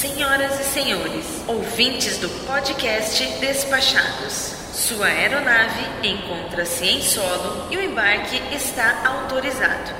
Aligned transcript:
Senhoras 0.00 0.58
e 0.58 0.64
senhores, 0.64 1.26
ouvintes 1.46 2.16
do 2.16 2.30
podcast 2.46 3.22
Despachados, 3.38 4.54
sua 4.72 5.04
aeronave 5.04 5.84
encontra-se 6.02 6.86
em 6.86 7.02
solo 7.02 7.66
e 7.70 7.76
o 7.76 7.84
embarque 7.84 8.40
está 8.50 9.06
autorizado. 9.06 9.92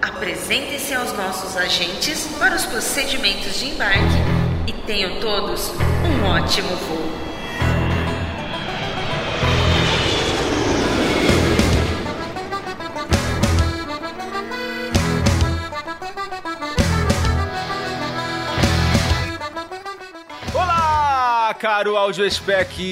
Apresentem-se 0.00 0.94
aos 0.94 1.12
nossos 1.14 1.56
agentes 1.56 2.28
para 2.38 2.54
os 2.54 2.64
procedimentos 2.64 3.58
de 3.58 3.70
embarque 3.70 3.98
e 4.68 4.72
tenham 4.72 5.18
todos 5.18 5.72
um 6.06 6.24
ótimo 6.24 6.68
voo. 6.68 7.21
Caro 21.62 21.96
Audio 21.96 22.28
Spec. 22.28 22.82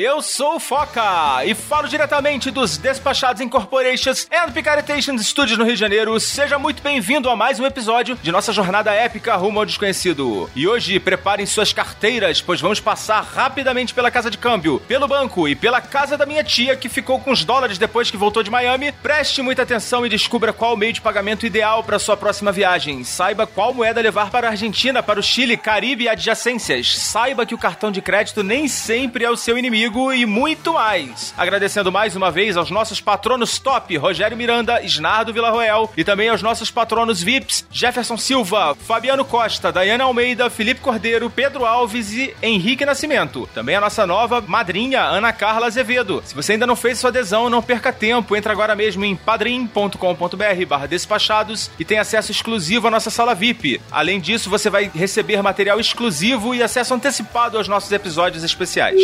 Eu 0.00 0.22
sou 0.22 0.54
o 0.54 0.60
Foca 0.60 1.44
e 1.44 1.52
falo 1.52 1.88
diretamente 1.88 2.48
dos 2.48 2.78
Despachados 2.78 3.42
Incorporations 3.42 4.28
and 4.30 4.52
Picaretations 4.52 5.26
Studios 5.26 5.58
no 5.58 5.64
Rio 5.64 5.74
de 5.74 5.80
Janeiro. 5.80 6.20
Seja 6.20 6.56
muito 6.56 6.80
bem-vindo 6.80 7.28
a 7.28 7.34
mais 7.34 7.58
um 7.58 7.66
episódio 7.66 8.16
de 8.22 8.30
nossa 8.30 8.52
jornada 8.52 8.94
épica 8.94 9.34
rumo 9.34 9.58
ao 9.58 9.66
desconhecido. 9.66 10.48
E 10.54 10.68
hoje, 10.68 11.00
preparem 11.00 11.44
suas 11.44 11.72
carteiras, 11.72 12.40
pois 12.40 12.60
vamos 12.60 12.78
passar 12.78 13.20
rapidamente 13.20 13.92
pela 13.92 14.12
casa 14.12 14.30
de 14.30 14.38
câmbio, 14.38 14.78
pelo 14.86 15.08
banco 15.08 15.48
e 15.48 15.56
pela 15.56 15.80
casa 15.80 16.16
da 16.16 16.24
minha 16.24 16.44
tia 16.44 16.76
que 16.76 16.88
ficou 16.88 17.18
com 17.18 17.32
os 17.32 17.44
dólares 17.44 17.78
depois 17.78 18.12
que 18.12 18.16
voltou 18.16 18.44
de 18.44 18.50
Miami. 18.50 18.92
Preste 18.92 19.42
muita 19.42 19.62
atenção 19.62 20.06
e 20.06 20.08
descubra 20.08 20.52
qual 20.52 20.74
o 20.74 20.76
meio 20.76 20.92
de 20.92 21.00
pagamento 21.00 21.46
ideal 21.46 21.82
para 21.82 21.98
sua 21.98 22.16
próxima 22.16 22.52
viagem. 22.52 23.02
Saiba 23.02 23.44
qual 23.44 23.74
moeda 23.74 24.00
levar 24.00 24.30
para 24.30 24.46
a 24.46 24.50
Argentina, 24.52 25.02
para 25.02 25.18
o 25.18 25.22
Chile, 25.22 25.56
Caribe 25.56 26.04
e 26.04 26.08
adjacências. 26.08 26.96
Saiba 26.96 27.44
que 27.44 27.56
o 27.56 27.58
cartão 27.58 27.90
de 27.90 28.00
crédito 28.00 28.19
crédito 28.20 28.42
nem 28.42 28.68
sempre 28.68 29.24
é 29.24 29.30
o 29.30 29.36
seu 29.36 29.56
inimigo 29.56 30.12
e 30.12 30.26
muito 30.26 30.74
mais. 30.74 31.32
Agradecendo 31.38 31.90
mais 31.90 32.14
uma 32.14 32.30
vez 32.30 32.54
aos 32.54 32.70
nossos 32.70 33.00
patronos 33.00 33.58
top, 33.58 33.96
Rogério 33.96 34.36
Miranda, 34.36 34.82
Isnardo 34.82 35.32
Villarroel 35.32 35.90
e 35.96 36.04
também 36.04 36.28
aos 36.28 36.42
nossos 36.42 36.70
patronos 36.70 37.22
VIPs, 37.22 37.64
Jefferson 37.70 38.18
Silva, 38.18 38.74
Fabiano 38.74 39.24
Costa, 39.24 39.72
Dayana 39.72 40.04
Almeida, 40.04 40.50
Felipe 40.50 40.82
Cordeiro, 40.82 41.30
Pedro 41.30 41.64
Alves 41.64 42.12
e 42.12 42.34
Henrique 42.42 42.84
Nascimento. 42.84 43.48
Também 43.54 43.76
a 43.76 43.80
nossa 43.80 44.06
nova 44.06 44.42
madrinha, 44.42 45.00
Ana 45.00 45.32
Carla 45.32 45.68
Azevedo. 45.68 46.22
Se 46.26 46.34
você 46.34 46.52
ainda 46.52 46.66
não 46.66 46.76
fez 46.76 46.98
sua 46.98 47.08
adesão, 47.08 47.48
não 47.48 47.62
perca 47.62 47.90
tempo, 47.90 48.36
entre 48.36 48.52
agora 48.52 48.76
mesmo 48.76 49.02
em 49.02 49.16
padrim.com.br 49.16 50.66
barra 50.68 50.86
despachados 50.86 51.70
e 51.78 51.86
tem 51.86 51.98
acesso 51.98 52.30
exclusivo 52.30 52.86
à 52.86 52.90
nossa 52.90 53.08
sala 53.08 53.34
VIP. 53.34 53.80
Além 53.90 54.20
disso, 54.20 54.50
você 54.50 54.68
vai 54.68 54.90
receber 54.94 55.42
material 55.42 55.80
exclusivo 55.80 56.54
e 56.54 56.62
acesso 56.62 56.92
antecipado 56.92 57.56
aos 57.56 57.66
nossos 57.66 57.90
episódios 57.90 58.09
episódios 58.10 58.42
especiais. 58.42 59.00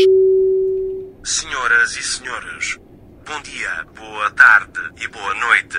Senhoras 1.22 1.96
e 1.96 2.02
senhores, 2.02 2.76
bom 3.24 3.40
dia, 3.40 3.86
boa 3.94 4.32
tarde 4.32 4.80
e 5.00 5.06
boa 5.06 5.32
noite. 5.34 5.78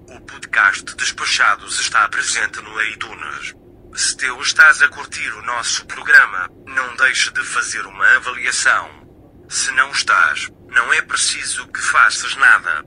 O 0.08 0.22
podcast 0.22 0.96
Despachados 0.96 1.78
está 1.80 2.10
presente 2.10 2.60
no 2.62 2.82
iTunes. 2.84 3.54
Se 3.96 4.16
tu 4.16 4.42
estás 4.42 4.82
a 4.82 4.88
curtir 4.88 5.30
o 5.34 5.42
nosso 5.42 5.86
programa, 5.86 6.50
não 6.66 6.96
deixe 6.96 7.32
de 7.32 7.44
fazer 7.44 7.86
uma 7.86 8.16
avaliação. 8.16 8.90
Se 9.50 9.72
não 9.72 9.92
estás, 9.92 10.50
não 10.68 10.94
é 10.94 11.02
preciso 11.02 11.68
que 11.68 11.82
faças 11.82 12.36
nada. 12.36 12.86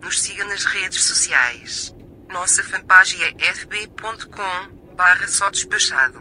Nos 0.00 0.20
siga 0.20 0.44
nas 0.44 0.64
redes 0.64 1.02
sociais. 1.04 1.94
Nossa 2.28 2.62
fanpage 2.62 3.22
é 3.22 3.52
fb.com 3.52 4.94
barra 4.96 5.26
só 5.26 5.50
despachado. 5.50 6.20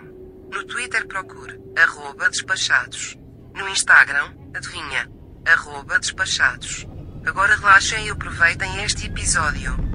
No 0.51 0.65
Twitter 0.65 1.07
procure 1.07 1.59
arroba 1.77 2.29
despachados. 2.29 3.15
No 3.53 3.69
Instagram, 3.69 4.33
adivinha, 4.55 5.09
arroba 5.45 5.99
despachados. 5.99 6.85
Agora 7.25 7.55
relaxem 7.55 8.07
e 8.07 8.09
aproveitem 8.09 8.83
este 8.83 9.05
episódio. 9.05 9.88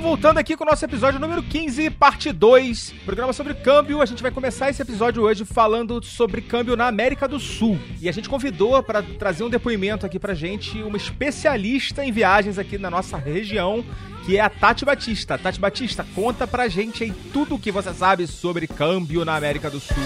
Vamos 0.00 0.16
voltando 0.16 0.38
aqui 0.38 0.56
com 0.56 0.64
o 0.64 0.66
nosso 0.66 0.82
episódio 0.82 1.20
número 1.20 1.42
15, 1.42 1.90
parte 1.90 2.32
2, 2.32 2.94
programa 3.04 3.34
sobre 3.34 3.52
câmbio. 3.52 4.00
A 4.00 4.06
gente 4.06 4.22
vai 4.22 4.30
começar 4.30 4.70
esse 4.70 4.80
episódio 4.80 5.22
hoje 5.22 5.44
falando 5.44 6.02
sobre 6.02 6.40
câmbio 6.40 6.74
na 6.74 6.86
América 6.86 7.28
do 7.28 7.38
Sul. 7.38 7.78
E 8.00 8.08
a 8.08 8.12
gente 8.12 8.26
convidou 8.26 8.82
para 8.82 9.02
trazer 9.02 9.44
um 9.44 9.50
depoimento 9.50 10.06
aqui 10.06 10.18
pra 10.18 10.32
gente 10.32 10.82
uma 10.82 10.96
especialista 10.96 12.02
em 12.02 12.10
viagens 12.10 12.58
aqui 12.58 12.78
na 12.78 12.88
nossa 12.88 13.18
região, 13.18 13.84
que 14.24 14.38
é 14.38 14.40
a 14.40 14.48
Tati 14.48 14.86
Batista. 14.86 15.36
Tati 15.36 15.60
Batista, 15.60 16.06
conta 16.14 16.46
pra 16.46 16.66
gente 16.66 17.04
aí 17.04 17.12
tudo 17.30 17.56
o 17.56 17.58
que 17.58 17.70
você 17.70 17.92
sabe 17.92 18.26
sobre 18.26 18.66
câmbio 18.66 19.22
na 19.24 19.36
América 19.36 19.68
do 19.68 19.80
Sul. 19.80 19.96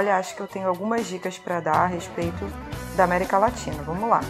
Olha, 0.00 0.16
acho 0.16 0.34
que 0.34 0.40
eu 0.40 0.48
tenho 0.48 0.66
algumas 0.66 1.06
dicas 1.06 1.36
para 1.36 1.60
dar 1.60 1.76
a 1.76 1.86
respeito 1.86 2.50
da 2.96 3.04
América 3.04 3.36
Latina. 3.36 3.82
Vamos 3.82 4.08
lá. 4.08 4.22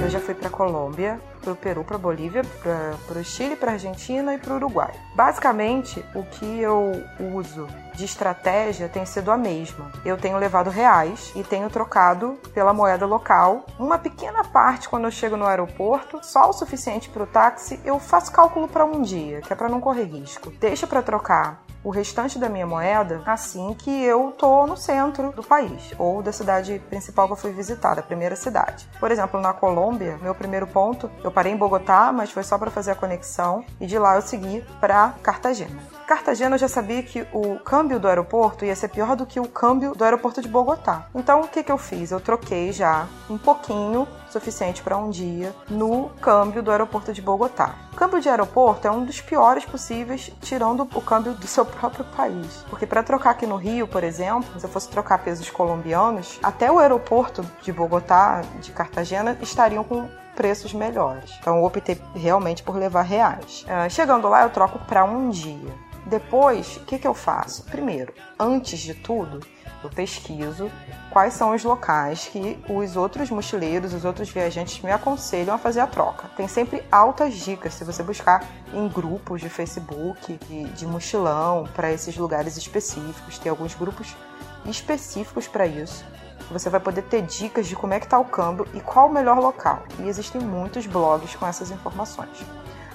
Eu 0.00 0.08
já 0.08 0.20
fui 0.20 0.32
para 0.32 0.48
Colômbia, 0.48 1.20
para 1.40 1.52
o 1.52 1.56
Peru, 1.56 1.82
para 1.82 1.98
Bolívia, 1.98 2.42
para 2.62 3.18
o 3.18 3.24
Chile, 3.24 3.56
para 3.56 3.72
Argentina 3.72 4.34
e 4.34 4.38
para 4.38 4.52
o 4.52 4.56
Uruguai. 4.56 4.92
Basicamente, 5.16 6.04
o 6.14 6.22
que 6.22 6.60
eu 6.60 6.92
uso 7.34 7.66
de 7.94 8.04
estratégia 8.04 8.88
tem 8.88 9.04
sido 9.04 9.30
a 9.30 9.36
mesma. 9.36 9.90
Eu 10.04 10.16
tenho 10.16 10.38
levado 10.38 10.70
reais 10.70 11.32
e 11.34 11.42
tenho 11.42 11.68
trocado 11.68 12.38
pela 12.54 12.72
moeda 12.72 13.04
local. 13.04 13.66
Uma 13.78 13.98
pequena 13.98 14.44
parte 14.44 14.88
quando 14.88 15.04
eu 15.04 15.10
chego 15.10 15.36
no 15.36 15.46
aeroporto, 15.46 16.20
só 16.22 16.48
o 16.48 16.52
suficiente 16.52 17.08
para 17.08 17.24
o 17.24 17.26
táxi, 17.26 17.80
eu 17.84 17.98
faço 17.98 18.32
cálculo 18.32 18.68
para 18.68 18.84
um 18.84 19.02
dia, 19.02 19.40
que 19.40 19.52
é 19.52 19.56
para 19.56 19.68
não 19.68 19.80
correr 19.80 20.04
risco. 20.04 20.50
Deixa 20.52 20.86
para 20.86 21.02
trocar 21.02 21.61
o 21.84 21.90
restante 21.90 22.38
da 22.38 22.48
minha 22.48 22.66
moeda 22.66 23.22
assim 23.26 23.74
que 23.74 23.90
eu 24.04 24.32
tô 24.36 24.66
no 24.66 24.76
centro 24.76 25.32
do 25.32 25.42
país 25.42 25.92
ou 25.98 26.22
da 26.22 26.32
cidade 26.32 26.80
principal 26.88 27.26
que 27.26 27.32
eu 27.32 27.36
fui 27.36 27.52
visitar, 27.52 27.98
a 27.98 28.02
primeira 28.02 28.36
cidade. 28.36 28.88
Por 28.98 29.10
exemplo, 29.10 29.40
na 29.40 29.52
Colômbia, 29.52 30.18
meu 30.22 30.34
primeiro 30.34 30.66
ponto, 30.66 31.10
eu 31.22 31.30
parei 31.30 31.52
em 31.52 31.56
Bogotá, 31.56 32.12
mas 32.12 32.30
foi 32.30 32.42
só 32.42 32.58
para 32.58 32.70
fazer 32.70 32.92
a 32.92 32.94
conexão 32.94 33.64
e 33.80 33.86
de 33.86 33.98
lá 33.98 34.16
eu 34.16 34.22
segui 34.22 34.64
para 34.80 35.14
Cartagena. 35.22 35.82
Cartagena 36.06 36.56
eu 36.56 36.58
já 36.58 36.68
sabia 36.68 37.02
que 37.02 37.26
o 37.32 37.58
câmbio 37.60 37.98
do 37.98 38.08
aeroporto 38.08 38.64
ia 38.64 38.76
ser 38.76 38.88
pior 38.88 39.16
do 39.16 39.24
que 39.24 39.40
o 39.40 39.48
câmbio 39.48 39.94
do 39.94 40.04
aeroporto 40.04 40.42
de 40.42 40.48
Bogotá. 40.48 41.06
Então 41.14 41.40
o 41.40 41.48
que, 41.48 41.62
que 41.62 41.72
eu 41.72 41.78
fiz? 41.78 42.10
Eu 42.10 42.20
troquei 42.20 42.72
já 42.72 43.06
um 43.30 43.38
pouquinho, 43.38 44.06
suficiente 44.32 44.82
para 44.82 44.96
um 44.96 45.10
dia, 45.10 45.54
no 45.68 46.08
câmbio 46.20 46.62
do 46.62 46.70
aeroporto 46.70 47.12
de 47.12 47.20
Bogotá. 47.20 47.74
O 47.92 47.96
câmbio 47.96 48.20
de 48.20 48.28
aeroporto 48.28 48.88
é 48.88 48.90
um 48.90 49.04
dos 49.04 49.20
piores 49.20 49.64
possíveis, 49.64 50.32
tirando 50.40 50.88
o 50.94 51.00
câmbio 51.00 51.34
do 51.34 51.46
seu 51.46 51.64
próprio 51.64 52.04
país. 52.16 52.64
Porque 52.68 52.86
para 52.86 53.02
trocar 53.02 53.30
aqui 53.30 53.46
no 53.46 53.56
Rio, 53.56 53.86
por 53.86 54.02
exemplo, 54.02 54.58
se 54.58 54.64
eu 54.64 54.70
fosse 54.70 54.88
trocar 54.88 55.18
pesos 55.18 55.50
colombianos, 55.50 56.40
até 56.42 56.72
o 56.72 56.78
aeroporto 56.78 57.44
de 57.60 57.72
Bogotá, 57.72 58.42
de 58.60 58.72
Cartagena, 58.72 59.36
estariam 59.40 59.84
com 59.84 60.08
preços 60.34 60.72
melhores. 60.72 61.30
Então 61.38 61.56
eu 61.58 61.64
optei 61.64 62.00
realmente 62.14 62.62
por 62.62 62.76
levar 62.76 63.02
reais. 63.02 63.64
Uh, 63.64 63.90
chegando 63.90 64.28
lá, 64.28 64.42
eu 64.42 64.50
troco 64.50 64.78
para 64.80 65.04
um 65.04 65.28
dia. 65.28 65.70
Depois, 66.06 66.76
o 66.78 66.80
que, 66.80 66.98
que 66.98 67.06
eu 67.06 67.14
faço? 67.14 67.64
Primeiro, 67.64 68.12
antes 68.38 68.80
de 68.80 68.94
tudo, 68.94 69.40
eu 69.82 69.90
pesquiso 69.90 70.70
quais 71.10 71.34
são 71.34 71.54
os 71.54 71.62
locais 71.62 72.26
que 72.26 72.58
os 72.68 72.96
outros 72.96 73.30
mochileiros, 73.30 73.92
os 73.92 74.04
outros 74.04 74.30
viajantes 74.30 74.80
me 74.82 74.90
aconselham 74.90 75.54
a 75.54 75.58
fazer 75.58 75.80
a 75.80 75.86
troca. 75.86 76.28
Tem 76.36 76.48
sempre 76.48 76.82
altas 76.90 77.34
dicas 77.34 77.74
se 77.74 77.84
você 77.84 78.02
buscar 78.02 78.44
em 78.72 78.88
grupos 78.88 79.40
de 79.40 79.48
Facebook, 79.48 80.38
de, 80.48 80.64
de 80.64 80.86
mochilão, 80.86 81.68
para 81.74 81.92
esses 81.92 82.16
lugares 82.16 82.56
específicos. 82.56 83.38
Tem 83.38 83.50
alguns 83.50 83.74
grupos 83.74 84.16
específicos 84.64 85.46
para 85.46 85.66
isso. 85.66 86.04
Você 86.50 86.68
vai 86.68 86.80
poder 86.80 87.02
ter 87.02 87.22
dicas 87.22 87.66
de 87.66 87.76
como 87.76 87.94
é 87.94 88.00
que 88.00 88.06
está 88.06 88.18
o 88.18 88.24
câmbio 88.24 88.66
e 88.74 88.80
qual 88.80 89.08
o 89.08 89.12
melhor 89.12 89.38
local. 89.38 89.84
E 89.98 90.08
existem 90.08 90.40
muitos 90.40 90.86
blogs 90.86 91.34
com 91.36 91.46
essas 91.46 91.70
informações. 91.70 92.44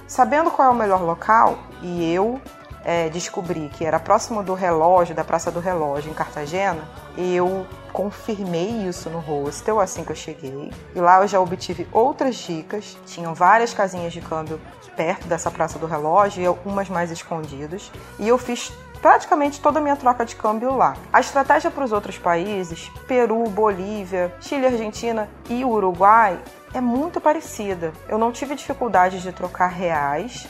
Sabendo 0.07 0.50
qual 0.50 0.69
é 0.69 0.72
o 0.72 0.75
melhor 0.75 1.01
local, 1.01 1.60
e 1.81 2.13
eu 2.13 2.39
é, 2.88 3.10
descobri 3.10 3.69
que 3.74 3.84
era 3.84 4.00
próximo 4.00 4.42
do 4.42 4.54
relógio, 4.54 5.13
da 5.13 5.25
Praça 5.25 5.51
do 5.51 5.60
Relógio, 5.60 6.10
em 6.10 6.13
Cartagena, 6.13 6.81
eu 7.18 7.68
confirmei 7.92 8.88
isso 8.88 9.10
no 9.10 9.19
hostel 9.19 9.81
assim 9.81 10.06
que 10.06 10.12
eu 10.13 10.16
cheguei. 10.16 10.72
E 10.95 11.00
lá 11.01 11.22
eu 11.22 11.28
já 11.28 11.38
obtive 11.38 11.86
outras 11.92 12.38
dicas. 12.38 12.98
Tinham 13.06 13.34
várias 13.34 13.74
casinhas 13.74 14.13
de 14.13 14.22
câmbio 14.22 14.57
perto 14.95 15.28
dessa 15.28 15.51
Praça 15.51 15.78
do 15.78 15.86
Relógio 15.86 16.42
e 16.42 16.45
algumas 16.45 16.88
mais 16.88 17.12
escondidas. 17.12 17.92
E 18.18 18.25
eu 18.25 18.38
fiz 18.38 18.72
praticamente 19.01 19.60
toda 19.60 19.80
a 19.80 19.81
minha 19.81 19.98
troca 19.98 20.24
de 20.24 20.38
câmbio 20.38 20.74
lá. 20.74 20.95
A 21.12 21.19
estratégia 21.19 21.69
para 21.69 21.84
os 21.84 21.92
outros 21.92 22.18
países, 22.18 22.89
Peru, 23.06 23.44
Bolívia, 23.50 24.34
Chile, 24.39 24.66
Argentina 24.66 25.28
e 25.50 25.66
Uruguai, 25.66 26.39
é 26.74 26.80
muito 26.80 27.19
parecida. 27.19 27.92
Eu 28.07 28.18
não 28.18 28.31
tive 28.31 28.56
dificuldade 28.56 29.22
de 29.22 29.34
trocar 29.34 29.68
reais. 29.68 30.48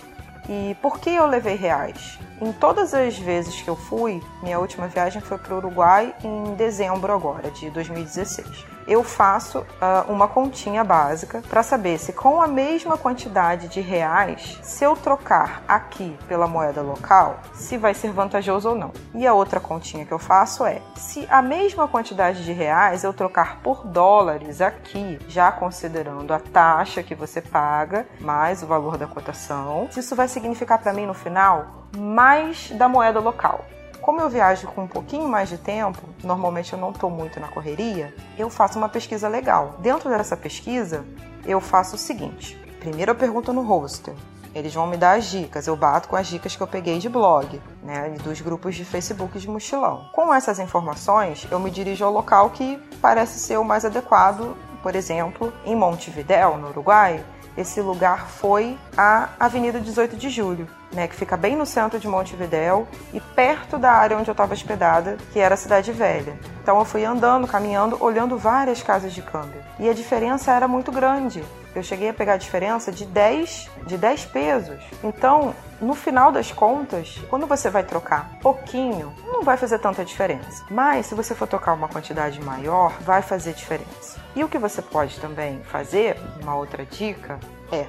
E 0.47 0.77
por 0.83 0.99
que 0.99 1.09
eu 1.09 1.25
levei 1.25 1.55
reais? 1.55 2.19
Em 2.39 2.51
todas 2.51 2.93
as 2.93 3.17
vezes 3.17 3.61
que 3.61 3.69
eu 3.69 3.75
fui, 3.75 4.21
minha 4.43 4.59
última 4.59 4.87
viagem 4.87 5.21
foi 5.21 5.37
para 5.37 5.55
o 5.55 5.57
Uruguai 5.57 6.13
em 6.23 6.53
dezembro 6.55 7.11
agora, 7.11 7.49
de 7.49 7.69
2016 7.71 8.77
eu 8.87 9.03
faço 9.03 9.59
uh, 9.59 10.11
uma 10.11 10.27
continha 10.27 10.83
básica 10.83 11.43
para 11.49 11.61
saber 11.61 11.99
se 11.99 12.13
com 12.13 12.41
a 12.41 12.47
mesma 12.47 12.97
quantidade 12.97 13.67
de 13.67 13.81
reais, 13.81 14.57
se 14.63 14.83
eu 14.83 14.95
trocar 14.95 15.61
aqui 15.67 16.17
pela 16.27 16.47
moeda 16.47 16.81
local, 16.81 17.41
se 17.53 17.77
vai 17.77 17.93
ser 17.93 18.11
vantajoso 18.11 18.69
ou 18.69 18.75
não. 18.75 18.91
E 19.13 19.27
a 19.27 19.33
outra 19.33 19.59
continha 19.59 20.05
que 20.05 20.13
eu 20.13 20.19
faço 20.19 20.65
é, 20.65 20.81
se 20.95 21.27
a 21.29 21.41
mesma 21.41 21.87
quantidade 21.87 22.45
de 22.45 22.53
reais 22.53 23.03
eu 23.03 23.13
trocar 23.13 23.59
por 23.61 23.85
dólares 23.85 24.61
aqui, 24.61 25.19
já 25.27 25.51
considerando 25.51 26.33
a 26.33 26.39
taxa 26.39 27.03
que 27.03 27.13
você 27.13 27.41
paga 27.41 28.07
mais 28.21 28.63
o 28.63 28.67
valor 28.67 28.97
da 28.97 29.05
cotação, 29.05 29.89
se 29.91 29.99
isso 29.99 30.15
vai 30.15 30.29
significar 30.29 30.79
para 30.79 30.93
mim 30.93 31.05
no 31.05 31.13
final 31.13 31.86
mais 31.95 32.71
da 32.71 32.87
moeda 32.87 33.19
local. 33.19 33.65
Como 34.01 34.21
eu 34.21 34.29
viajo 34.29 34.67
com 34.67 34.83
um 34.83 34.87
pouquinho 34.87 35.27
mais 35.27 35.49
de 35.49 35.57
tempo, 35.57 36.01
normalmente 36.23 36.71
eu 36.71 36.79
não 36.79 36.91
estou 36.91 37.09
muito 37.09 37.39
na 37.39 37.49
correria, 37.49 38.15
eu 38.37 38.49
faço 38.49 38.77
uma 38.77 38.87
pesquisa 38.87 39.27
legal. 39.27 39.75
Dentro 39.79 40.09
dessa 40.09 40.37
pesquisa, 40.37 41.03
eu 41.45 41.59
faço 41.59 41.95
o 41.95 41.99
seguinte: 41.99 42.55
primeiro 42.79 43.11
eu 43.11 43.15
pergunto 43.15 43.51
no 43.51 43.61
hostel. 43.61 44.15
Eles 44.55 44.73
vão 44.73 44.87
me 44.87 44.97
dar 44.97 45.17
as 45.17 45.25
dicas, 45.25 45.67
eu 45.67 45.75
bato 45.75 46.07
com 46.07 46.15
as 46.15 46.25
dicas 46.25 46.55
que 46.55 46.63
eu 46.63 46.67
peguei 46.67 46.97
de 46.99 47.09
blog, 47.09 47.61
né, 47.83 48.15
dos 48.23 48.41
grupos 48.41 48.75
de 48.75 48.83
Facebook 48.83 49.37
de 49.37 49.47
mochilão. 49.47 50.09
Com 50.13 50.33
essas 50.33 50.57
informações, 50.57 51.45
eu 51.51 51.59
me 51.59 51.69
dirijo 51.69 52.03
ao 52.03 52.11
local 52.11 52.49
que 52.49 52.81
parece 53.01 53.39
ser 53.39 53.57
o 53.57 53.63
mais 53.63 53.85
adequado. 53.85 54.57
Por 54.81 54.95
exemplo, 54.95 55.53
em 55.65 55.75
Montevidéu, 55.75 56.57
no 56.57 56.69
Uruguai, 56.69 57.23
esse 57.57 57.81
lugar 57.81 58.27
foi 58.29 58.77
a 58.95 59.29
Avenida 59.39 59.79
18 59.79 60.15
de 60.15 60.29
Julho, 60.29 60.67
né, 60.91 61.07
que 61.07 61.15
fica 61.15 61.35
bem 61.35 61.55
no 61.55 61.65
centro 61.65 61.99
de 61.99 62.07
Montevidéu 62.07 62.87
e 63.13 63.19
perto 63.19 63.77
da 63.77 63.91
área 63.91 64.17
onde 64.17 64.29
eu 64.29 64.33
estava 64.33 64.53
hospedada, 64.53 65.17
que 65.31 65.39
era 65.39 65.55
a 65.55 65.57
Cidade 65.57 65.91
Velha. 65.91 66.37
Então 66.61 66.79
eu 66.79 66.85
fui 66.85 67.05
andando, 67.05 67.47
caminhando, 67.47 67.97
olhando 67.99 68.37
várias 68.37 68.81
casas 68.81 69.13
de 69.13 69.21
câmbio. 69.21 69.61
E 69.79 69.89
a 69.89 69.93
diferença 69.93 70.51
era 70.51 70.67
muito 70.67 70.91
grande. 70.91 71.43
Eu 71.75 71.83
cheguei 71.83 72.09
a 72.09 72.13
pegar 72.13 72.33
a 72.33 72.37
diferença 72.37 72.91
de 72.91 73.05
10, 73.05 73.69
de 73.85 73.97
10 73.97 74.25
pesos. 74.25 74.83
Então, 75.03 75.53
no 75.79 75.93
final 75.93 76.31
das 76.31 76.51
contas, 76.51 77.21
quando 77.29 77.45
você 77.45 77.69
vai 77.69 77.83
trocar 77.83 78.31
pouquinho, 78.41 79.13
não 79.25 79.43
vai 79.43 79.57
fazer 79.57 79.77
tanta 79.77 80.03
diferença. 80.03 80.65
Mas 80.71 81.05
se 81.05 81.13
você 81.13 81.35
for 81.35 81.47
trocar 81.47 81.73
uma 81.73 81.87
quantidade 81.87 82.41
maior, 82.41 82.91
vai 83.01 83.21
fazer 83.21 83.53
diferença. 83.53 84.19
E 84.35 84.43
o 84.43 84.49
que 84.49 84.57
você 84.57 84.81
pode 84.81 85.19
também 85.19 85.61
fazer, 85.65 86.19
uma 86.41 86.55
outra 86.55 86.83
dica, 86.83 87.39
é 87.71 87.85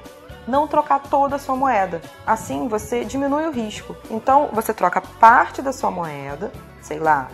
não 0.49 0.67
trocar 0.67 0.99
toda 0.99 1.35
a 1.35 1.39
sua 1.39 1.55
moeda. 1.55 2.01
Assim 2.25 2.67
você 2.67 3.05
diminui 3.05 3.45
o 3.45 3.51
risco. 3.51 3.95
Então 4.09 4.49
você 4.51 4.73
troca 4.73 4.99
parte 4.99 5.61
da 5.61 5.71
sua 5.71 5.91
moeda, 5.91 6.51
sei 6.81 6.99
lá, 6.99 7.29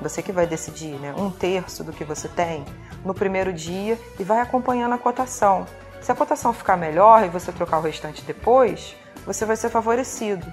você 0.00 0.22
que 0.22 0.32
vai 0.32 0.46
decidir, 0.46 0.98
né? 0.98 1.14
Um 1.16 1.30
terço 1.30 1.84
do 1.84 1.92
que 1.92 2.04
você 2.04 2.28
tem 2.28 2.64
no 3.04 3.12
primeiro 3.12 3.52
dia 3.52 3.98
e 4.18 4.24
vai 4.24 4.40
acompanhando 4.40 4.94
a 4.94 4.98
cotação. 4.98 5.66
Se 6.00 6.10
a 6.10 6.14
cotação 6.14 6.52
ficar 6.52 6.76
melhor 6.76 7.24
e 7.24 7.28
você 7.28 7.52
trocar 7.52 7.78
o 7.78 7.82
restante 7.82 8.22
depois, 8.24 8.96
você 9.26 9.44
vai 9.44 9.56
ser 9.56 9.68
favorecido. 9.68 10.46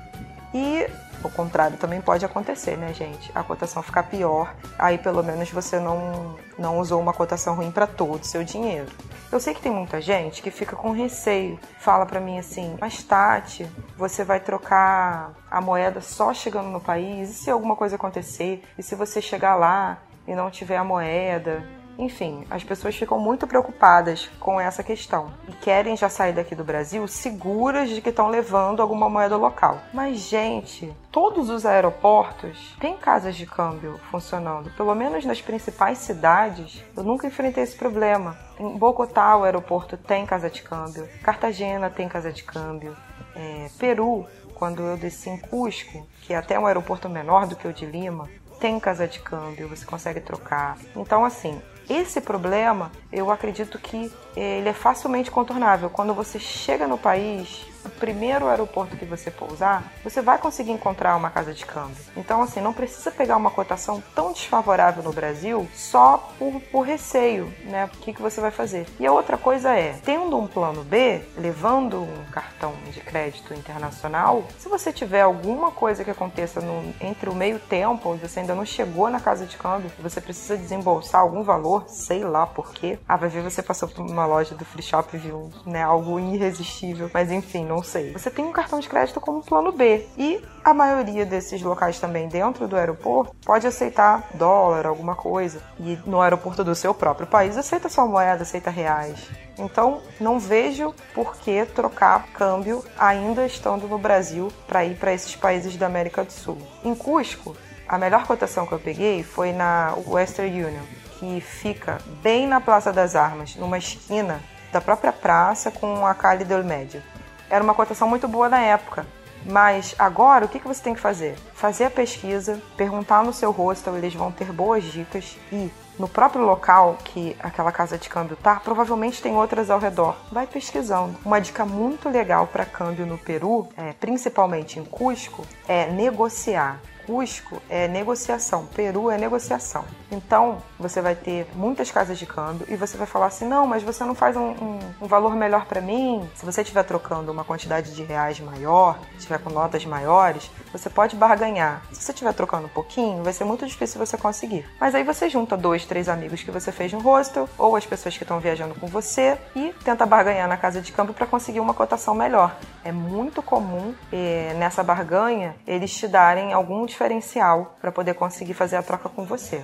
E 0.53 0.88
o 1.24 1.30
contrário 1.30 1.77
também 1.77 2.01
pode 2.01 2.25
acontecer, 2.25 2.77
né, 2.77 2.94
gente? 2.94 3.31
A 3.36 3.44
cotação 3.44 3.83
ficar 3.83 4.04
pior, 4.04 4.56
aí 4.77 4.98
pelo 4.98 5.24
menos 5.24 5.51
você 5.51 5.80
não, 5.80 6.36
não 6.57 6.80
usou 6.80 7.01
uma 7.01 7.13
cotação 7.13 7.56
ruim 7.56 7.71
para 7.71 7.88
todo 7.88 8.21
o 8.21 8.25
seu 8.25 8.44
dinheiro. 8.44 8.88
Eu 9.31 9.39
sei 9.39 9.54
que 9.54 9.62
tem 9.62 9.71
muita 9.71 10.01
gente 10.01 10.42
que 10.42 10.50
fica 10.50 10.75
com 10.75 10.92
receio, 10.92 11.60
fala 11.80 12.06
para 12.06 12.19
mim 12.19 12.39
assim: 12.39 12.75
"Mas 12.80 13.04
Tati, 13.04 13.69
você 13.95 14.24
vai 14.24 14.39
trocar 14.39 15.33
a 15.51 15.62
moeda 15.62 16.01
só 16.01 16.33
chegando 16.33 16.69
no 16.69 16.81
país? 16.81 17.30
E 17.30 17.33
se 17.33 17.51
alguma 17.51 17.75
coisa 17.75 17.95
acontecer? 17.95 18.63
E 18.77 18.81
se 18.81 18.95
você 18.95 19.21
chegar 19.21 19.56
lá 19.56 20.00
e 20.27 20.33
não 20.33 20.50
tiver 20.50 20.77
a 20.77 20.83
moeda?" 20.83 21.78
Enfim, 21.99 22.45
as 22.49 22.63
pessoas 22.63 22.95
ficam 22.95 23.19
muito 23.19 23.45
preocupadas 23.45 24.31
com 24.39 24.57
essa 24.57 24.81
questão 24.81 25.33
e 25.49 25.51
querem 25.51 25.97
já 25.97 26.07
sair 26.07 26.31
daqui 26.31 26.55
do 26.55 26.63
Brasil 26.63 27.05
seguras 27.09 27.89
de 27.89 27.99
que 28.01 28.07
estão 28.07 28.29
levando 28.29 28.81
alguma 28.81 29.09
moeda 29.09 29.35
local. 29.35 29.81
Mas, 29.93 30.19
gente, 30.19 30.95
todos 31.11 31.49
os 31.49 31.65
aeroportos 31.65 32.73
têm 32.79 32.95
casas 32.95 33.35
de 33.35 33.45
câmbio 33.45 33.99
funcionando, 34.09 34.71
pelo 34.77 34.95
menos 34.95 35.25
nas 35.25 35.41
principais 35.41 35.97
cidades. 35.97 36.81
Eu 36.95 37.03
nunca 37.03 37.27
enfrentei 37.27 37.63
esse 37.63 37.75
problema. 37.75 38.37
Em 38.57 38.77
Bogotá, 38.77 39.35
o 39.35 39.43
aeroporto 39.43 39.97
tem 39.97 40.25
casa 40.25 40.49
de 40.49 40.61
câmbio, 40.61 41.05
Cartagena 41.21 41.89
tem 41.89 42.07
casa 42.07 42.31
de 42.31 42.43
câmbio, 42.43 42.95
é, 43.35 43.67
Peru, 43.77 44.25
quando 44.55 44.83
eu 44.83 44.95
desci 44.95 45.29
em 45.29 45.37
Cusco, 45.37 46.07
que 46.21 46.33
é 46.33 46.37
até 46.37 46.57
um 46.57 46.65
aeroporto 46.65 47.09
menor 47.09 47.45
do 47.45 47.57
que 47.57 47.67
o 47.67 47.73
de 47.73 47.85
Lima, 47.85 48.29
tem 48.59 48.79
casa 48.79 49.07
de 49.07 49.19
câmbio, 49.19 49.69
você 49.69 49.85
consegue 49.85 50.19
trocar. 50.19 50.77
Então, 50.95 51.23
assim, 51.23 51.61
esse 51.89 52.21
problema, 52.21 52.91
eu 53.11 53.31
acredito 53.31 53.79
que 53.79 54.11
ele 54.35 54.69
é 54.69 54.73
facilmente 54.73 55.31
contornável. 55.31 55.89
Quando 55.89 56.13
você 56.13 56.37
chega 56.37 56.87
no 56.87 56.97
país, 56.97 57.65
o 57.86 57.90
primeiro 57.90 58.48
aeroporto 58.48 58.98
que 58.98 59.06
você 59.06 59.31
pousar, 59.31 59.92
você 60.04 60.21
vai 60.21 60.38
conseguir 60.38 60.71
encontrar 60.71 61.16
uma 61.16 61.30
casa 61.30 61.54
de 61.54 61.66
câmbio. 61.66 61.98
Então, 62.16 62.42
assim, 62.42 62.62
não 62.62 62.74
precisa 62.74 63.12
pegar 63.12 63.38
uma 63.38 63.52
cotação 63.52 64.04
tão 64.14 64.31
desfavorável 64.31 65.04
no 65.04 65.14
Brasil 65.14 65.68
só 65.74 66.18
por, 66.38 66.59
por 66.71 66.81
receio, 66.81 67.54
né? 67.64 67.86
O 67.86 67.98
que, 67.98 68.14
que 68.14 68.21
você 68.21 68.42
vai 68.42 68.52
fazer? 68.52 68.86
E 69.00 69.06
a 69.06 69.12
outra 69.12 69.38
coisa 69.38 69.74
é, 69.76 69.94
tendo 70.04 70.38
um 70.38 70.48
plano 70.48 70.83
B, 70.83 71.21
levando 71.38 72.02
um 72.02 72.26
cartão 72.31 72.74
de 72.92 73.00
crédito 73.00 73.54
internacional, 73.54 74.44
se 74.57 74.69
você 74.69 74.92
tiver 74.92 75.21
alguma 75.21 75.71
coisa 75.71 76.04
que 76.04 76.12
aconteça 76.12 76.62
no, 76.62 76.94
entre 77.02 77.30
o 77.30 77.36
meio 77.36 77.59
tempo, 77.59 78.09
onde 78.09 78.28
você 78.28 78.40
ainda 78.40 78.56
não 78.56 78.66
chegou 78.66 79.09
na 79.09 79.19
casa 79.19 79.45
de 79.45 79.57
câmbio, 79.57 79.92
você 80.00 80.21
precisa 80.21 80.57
desembolsar 80.57 81.21
algum 81.21 81.44
valor, 81.44 81.86
sei 81.88 82.24
lá 82.24 82.45
por 82.45 82.71
quê. 82.71 83.00
Ah, 83.07 83.18
vai 83.18 83.30
ver 83.30 83.44
você 83.44 83.62
passou 83.62 83.88
por 83.88 84.02
uma 84.06 84.26
loja 84.26 84.56
do 84.56 84.66
free 84.66 84.83
shop 84.83 85.16
e 85.16 85.19
viu, 85.19 85.50
né, 85.66 85.83
algo 85.83 86.19
irresistível. 86.19 87.09
Mas 87.14 87.31
enfim, 87.31 87.66
não 87.69 87.83
sei. 87.83 88.11
Você 88.14 88.31
tem 88.31 88.44
um 88.44 88.52
cartão 88.52 88.80
de 88.80 88.90
crédito 88.90 89.21
como 89.21 89.44
plano 89.44 89.71
B. 89.71 90.07
E 90.18 90.44
a 90.64 90.73
maioria 90.73 91.23
desses 91.23 91.61
locais 91.61 91.99
também 91.99 92.28
dentro 92.28 92.68
do 92.68 92.76
aeroporto 92.76 93.35
pode 93.45 93.68
aceitar 93.68 94.28
dólar, 94.33 94.88
alguma 94.88 95.16
coisa. 95.16 95.61
E 95.80 95.97
no 96.06 96.19
aeroporto 96.19 96.64
do 96.64 96.73
seu 96.73 96.95
próprio 96.95 97.28
país 97.28 97.56
aceita 97.56 97.88
sua 97.88 98.07
moeda, 98.07 98.42
aceita 98.42 98.71
reais. 98.71 99.30
Então, 99.57 100.02
não 100.19 100.40
vejo 100.40 100.95
por 101.14 101.35
que 101.38 101.64
trocar 101.66 102.26
câmbio 102.33 102.83
ainda 102.97 103.45
estando 103.45 103.88
no 103.88 103.99
Brasil 103.99 104.52
para 104.68 104.83
ir 104.83 104.95
para 104.95 105.14
esses 105.14 105.35
países 105.35 105.78
da 105.78 105.85
América 105.85 106.23
do 106.23 106.31
Sul. 106.31 106.57
Em 106.83 106.95
Cusco, 106.95 107.56
a 107.88 107.99
melhor 107.99 108.26
cotação 108.26 108.66
que 108.66 108.73
eu 108.73 108.80
peguei 108.80 109.21
foi 109.21 109.52
na 109.52 109.94
Western 110.07 110.66
Union, 110.66 110.83
que 111.19 111.40
fica 111.40 111.99
bem 112.23 112.47
na 112.47 112.59
Praça 112.59 112.92
das 112.92 113.16
Armas, 113.16 113.56
numa 113.56 113.78
esquina 113.78 114.42
da 114.71 114.81
própria 114.81 115.11
praça 115.11 115.69
com 115.69 116.06
a 116.06 116.14
Cali 116.16 116.45
del 116.45 116.64
Médio 116.64 117.04
era 117.49 117.63
uma 117.63 117.73
cotação 117.73 118.07
muito 118.07 118.27
boa 118.27 118.49
na 118.49 118.59
época. 118.59 119.06
Mas 119.45 119.95
agora, 119.97 120.45
o 120.45 120.47
que, 120.49 120.59
que 120.59 120.68
você 120.68 120.83
tem 120.83 120.94
que 120.94 120.99
fazer? 120.99 121.35
Fazer 121.53 121.85
a 121.85 121.89
pesquisa, 121.89 122.61
perguntar 122.75 123.23
no 123.23 123.33
seu 123.33 123.51
hostel, 123.51 123.97
eles 123.97 124.13
vão 124.13 124.31
ter 124.31 124.51
boas 124.51 124.83
dicas 124.83 125.37
e 125.51 125.71
no 125.97 126.07
próprio 126.07 126.44
local 126.44 126.97
que 127.03 127.35
aquela 127.39 127.71
casa 127.71 127.97
de 127.97 128.07
câmbio 128.07 128.37
tá, 128.37 128.56
provavelmente 128.56 129.21
tem 129.21 129.35
outras 129.35 129.69
ao 129.69 129.79
redor. 129.79 130.15
Vai 130.31 130.47
pesquisando. 130.47 131.15
Uma 131.25 131.39
dica 131.39 131.65
muito 131.65 132.09
legal 132.09 132.47
para 132.47 132.65
câmbio 132.65 133.06
no 133.06 133.18
Peru, 133.18 133.68
é, 133.77 133.94
principalmente 133.94 134.79
em 134.79 134.85
Cusco, 134.85 135.45
é 135.68 135.87
negociar. 135.87 136.79
Cusco 137.09 137.59
é 137.68 137.87
negociação, 137.87 138.68
Peru 138.68 139.09
é 139.09 139.18
negociação. 139.18 139.83
Então, 140.11 140.59
você 140.80 141.01
vai 141.01 141.16
ter 141.16 141.47
muitas 141.56 141.89
casas 141.89 142.19
de 142.19 142.25
câmbio 142.28 142.68
e 142.69 142.75
você 142.75 142.97
vai 142.97 143.07
falar 143.07 143.25
assim: 143.25 143.47
não, 143.47 143.66
mas 143.66 143.81
você 143.81 144.04
não 144.04 144.13
faz 144.13 144.37
um, 144.37 144.51
um, 144.51 144.80
um 145.01 145.07
valor 145.07 145.35
melhor 145.35 145.66
para 145.66 145.81
mim? 145.81 146.30
Se 146.35 146.45
você 146.45 146.61
estiver 146.61 146.83
trocando 146.83 147.31
uma 147.31 147.44
quantidade 147.44 147.95
de 147.95 148.04
reais 148.04 148.39
maior, 148.39 148.99
estiver 149.18 149.39
com 149.39 149.49
notas 149.49 149.83
maiores, 149.85 150.51
você 150.71 150.87
pode 150.87 151.16
barganhar. 151.16 151.81
Se 151.92 152.04
você 152.04 152.11
estiver 152.11 152.33
trocando 152.33 152.68
um 152.68 152.69
pouquinho, 152.69 153.23
vai 153.23 153.33
ser 153.33 153.44
muito 153.44 153.66
difícil 153.66 153.97
você 153.97 154.16
conseguir. 154.16 154.63
Mas 154.80 154.94
aí 154.94 155.04
você 155.04 155.28
junta 155.30 155.57
dois, 155.57 155.85
três 155.85 156.07
amigos 156.07 156.44
que 156.44 156.51
você 156.51 156.71
fez 156.71 156.94
no 156.94 156.99
hostel 156.99 157.49
ou 157.57 157.75
as 157.75 157.87
pessoas 157.87 158.16
que 158.16 158.23
estão 158.23 158.39
viajando 158.39 158.75
com 158.75 158.85
você 158.85 159.35
e 159.56 159.73
tenta 159.83 160.06
barganhar 160.06 160.47
na 160.47 160.57
casa 160.57 160.80
de 160.80 160.92
câmbio 160.92 161.16
para 161.16 161.25
conseguir 161.25 161.59
uma 161.59 161.73
cotação 161.73 162.13
melhor. 162.13 162.56
É 162.83 162.92
muito 162.92 163.42
comum 163.42 163.95
eh, 164.13 164.54
nessa 164.59 164.83
barganha 164.83 165.56
eles 165.66 165.92
te 165.92 166.07
darem 166.07 166.54
algum 166.54 166.85
diferencial 166.99 167.77
para 167.79 167.94
poder 167.94 168.13
conseguir 168.13 168.53
fazer 168.53 168.75
a 168.75 168.83
troca 168.83 169.07
com 169.07 169.23
você. 169.23 169.61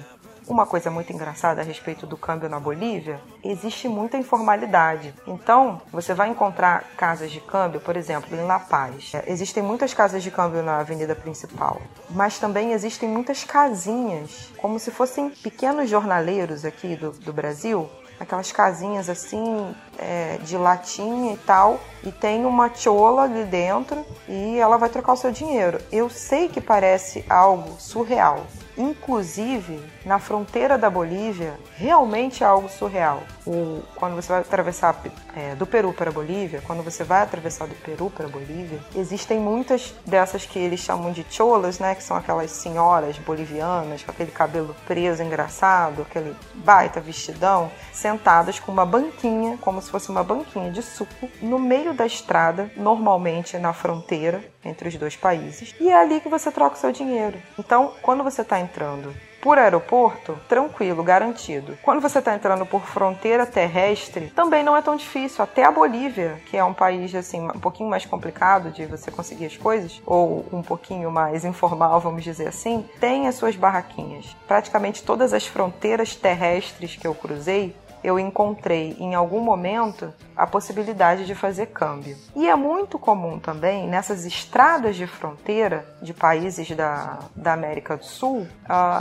Uma 0.47 0.65
coisa 0.65 0.91
muito 0.91 1.11
engraçada 1.11 1.59
a 1.59 1.63
respeito 1.63 2.05
do 2.05 2.15
câmbio 2.15 2.47
na 2.47 2.59
Bolívia, 2.59 3.19
existe 3.43 3.89
muita 3.89 4.15
informalidade. 4.15 5.13
Então, 5.27 5.81
você 5.91 6.13
vai 6.13 6.29
encontrar 6.29 6.83
casas 6.95 7.31
de 7.31 7.41
câmbio, 7.41 7.81
por 7.81 7.97
exemplo, 7.97 8.37
em 8.37 8.45
La 8.45 8.59
Paz. 8.59 9.11
É, 9.15 9.23
existem 9.27 9.63
muitas 9.63 9.91
casas 9.93 10.21
de 10.21 10.29
câmbio 10.29 10.61
na 10.61 10.77
avenida 10.77 11.15
principal, 11.15 11.81
mas 12.11 12.37
também 12.37 12.73
existem 12.73 13.09
muitas 13.09 13.43
casinhas, 13.43 14.51
como 14.57 14.79
se 14.79 14.91
fossem 14.91 15.31
pequenos 15.31 15.89
jornaleiros 15.89 16.63
aqui 16.63 16.95
do, 16.95 17.09
do 17.11 17.33
Brasil, 17.33 17.89
aquelas 18.19 18.51
casinhas 18.51 19.09
assim 19.09 19.75
é, 19.97 20.37
de 20.43 20.57
latinha 20.57 21.33
e 21.33 21.37
tal, 21.37 21.79
e 22.03 22.11
tem 22.11 22.45
uma 22.45 22.73
chola 22.73 23.23
ali 23.23 23.43
dentro 23.45 24.05
e 24.27 24.57
ela 24.57 24.77
vai 24.77 24.89
trocar 24.89 25.13
o 25.13 25.17
seu 25.17 25.31
dinheiro. 25.31 25.79
Eu 25.91 26.09
sei 26.09 26.47
que 26.49 26.61
parece 26.61 27.25
algo 27.29 27.75
surreal, 27.79 28.45
Inclusive, 28.77 29.81
na 30.05 30.19
fronteira 30.19 30.77
da 30.77 30.89
Bolívia, 30.89 31.55
realmente 31.75 32.43
é 32.43 32.47
algo 32.47 32.69
surreal. 32.69 33.23
O, 33.45 33.81
quando 33.95 34.15
você 34.15 34.29
vai 34.31 34.41
atravessar 34.41 35.01
é, 35.35 35.55
do 35.55 35.65
Peru 35.65 35.91
para 35.93 36.09
a 36.09 36.13
Bolívia, 36.13 36.61
quando 36.65 36.83
você 36.83 37.03
vai 37.03 37.23
atravessar 37.23 37.67
do 37.67 37.75
Peru 37.75 38.09
para 38.09 38.27
a 38.27 38.29
Bolívia, 38.29 38.79
existem 38.95 39.39
muitas 39.39 39.93
dessas 40.05 40.45
que 40.45 40.59
eles 40.59 40.79
chamam 40.79 41.11
de 41.11 41.25
cholas, 41.29 41.79
né? 41.79 41.95
Que 41.95 42.03
são 42.03 42.15
aquelas 42.15 42.51
senhoras 42.51 43.17
bolivianas 43.17 44.03
com 44.03 44.11
aquele 44.11 44.31
cabelo 44.31 44.75
preso 44.85 45.23
engraçado, 45.23 46.03
aquele 46.03 46.35
baita 46.53 47.01
vestidão, 47.01 47.71
sentadas 47.91 48.59
com 48.59 48.71
uma 48.71 48.85
banquinha, 48.85 49.57
como 49.59 49.81
se 49.81 49.89
fosse 49.89 50.09
uma 50.09 50.23
banquinha 50.23 50.71
de 50.71 50.81
suco, 50.81 51.29
no 51.41 51.57
meio 51.57 51.93
da 51.93 52.05
estrada, 52.05 52.71
normalmente 52.75 53.57
na 53.57 53.73
fronteira 53.73 54.43
entre 54.63 54.89
os 54.89 54.95
dois 54.95 55.15
países. 55.15 55.75
E 55.79 55.89
é 55.89 55.95
ali 55.95 56.19
que 56.19 56.29
você 56.29 56.51
troca 56.51 56.75
o 56.75 56.79
seu 56.79 56.91
dinheiro. 56.91 57.37
Então, 57.57 57.93
quando 58.01 58.23
você 58.23 58.41
está 58.41 58.59
entrando 58.59 59.13
por 59.45 59.59
aeroporto, 59.59 60.39
tranquilo, 60.49 61.03
garantido. 61.03 61.77
Quando 61.83 62.01
você 62.01 62.17
está 62.17 62.33
entrando 62.33 62.65
por 62.65 62.81
fronteira 62.81 63.45
terrestre, 63.45 64.31
também 64.35 64.63
não 64.63 64.75
é 64.75 64.81
tão 64.81 64.95
difícil. 64.95 65.43
Até 65.43 65.63
a 65.63 65.69
Bolívia, 65.69 66.41
que 66.47 66.57
é 66.57 66.63
um 66.63 66.73
país 66.73 67.13
assim 67.13 67.41
um 67.41 67.59
pouquinho 67.59 67.87
mais 67.87 68.07
complicado 68.07 68.71
de 68.71 68.87
você 68.87 69.11
conseguir 69.11 69.45
as 69.45 69.55
coisas, 69.55 70.01
ou 70.03 70.47
um 70.51 70.63
pouquinho 70.63 71.11
mais 71.11 71.45
informal, 71.45 71.99
vamos 71.99 72.23
dizer 72.23 72.47
assim, 72.47 72.89
tem 72.99 73.27
as 73.27 73.35
suas 73.35 73.55
barraquinhas. 73.55 74.35
Praticamente 74.47 75.03
todas 75.03 75.31
as 75.31 75.45
fronteiras 75.45 76.15
terrestres 76.15 76.95
que 76.95 77.05
eu 77.05 77.13
cruzei 77.13 77.75
eu 78.05 78.19
encontrei 78.19 78.95
em 78.99 79.15
algum 79.15 79.39
momento 79.39 80.13
a 80.35 80.45
possibilidade 80.45 81.25
de 81.25 81.33
fazer 81.33 81.67
câmbio. 81.67 82.15
E 82.35 82.47
é 82.47 82.55
muito 82.55 82.99
comum 82.99 83.39
também 83.39 83.87
nessas 83.87 84.25
estradas 84.25 84.95
de 84.95 85.07
fronteira 85.07 85.85
de 86.01 86.13
países 86.13 86.69
da, 86.71 87.19
da 87.35 87.53
América 87.53 87.97
do 87.97 88.05
Sul 88.05 88.41
uh, 88.41 88.47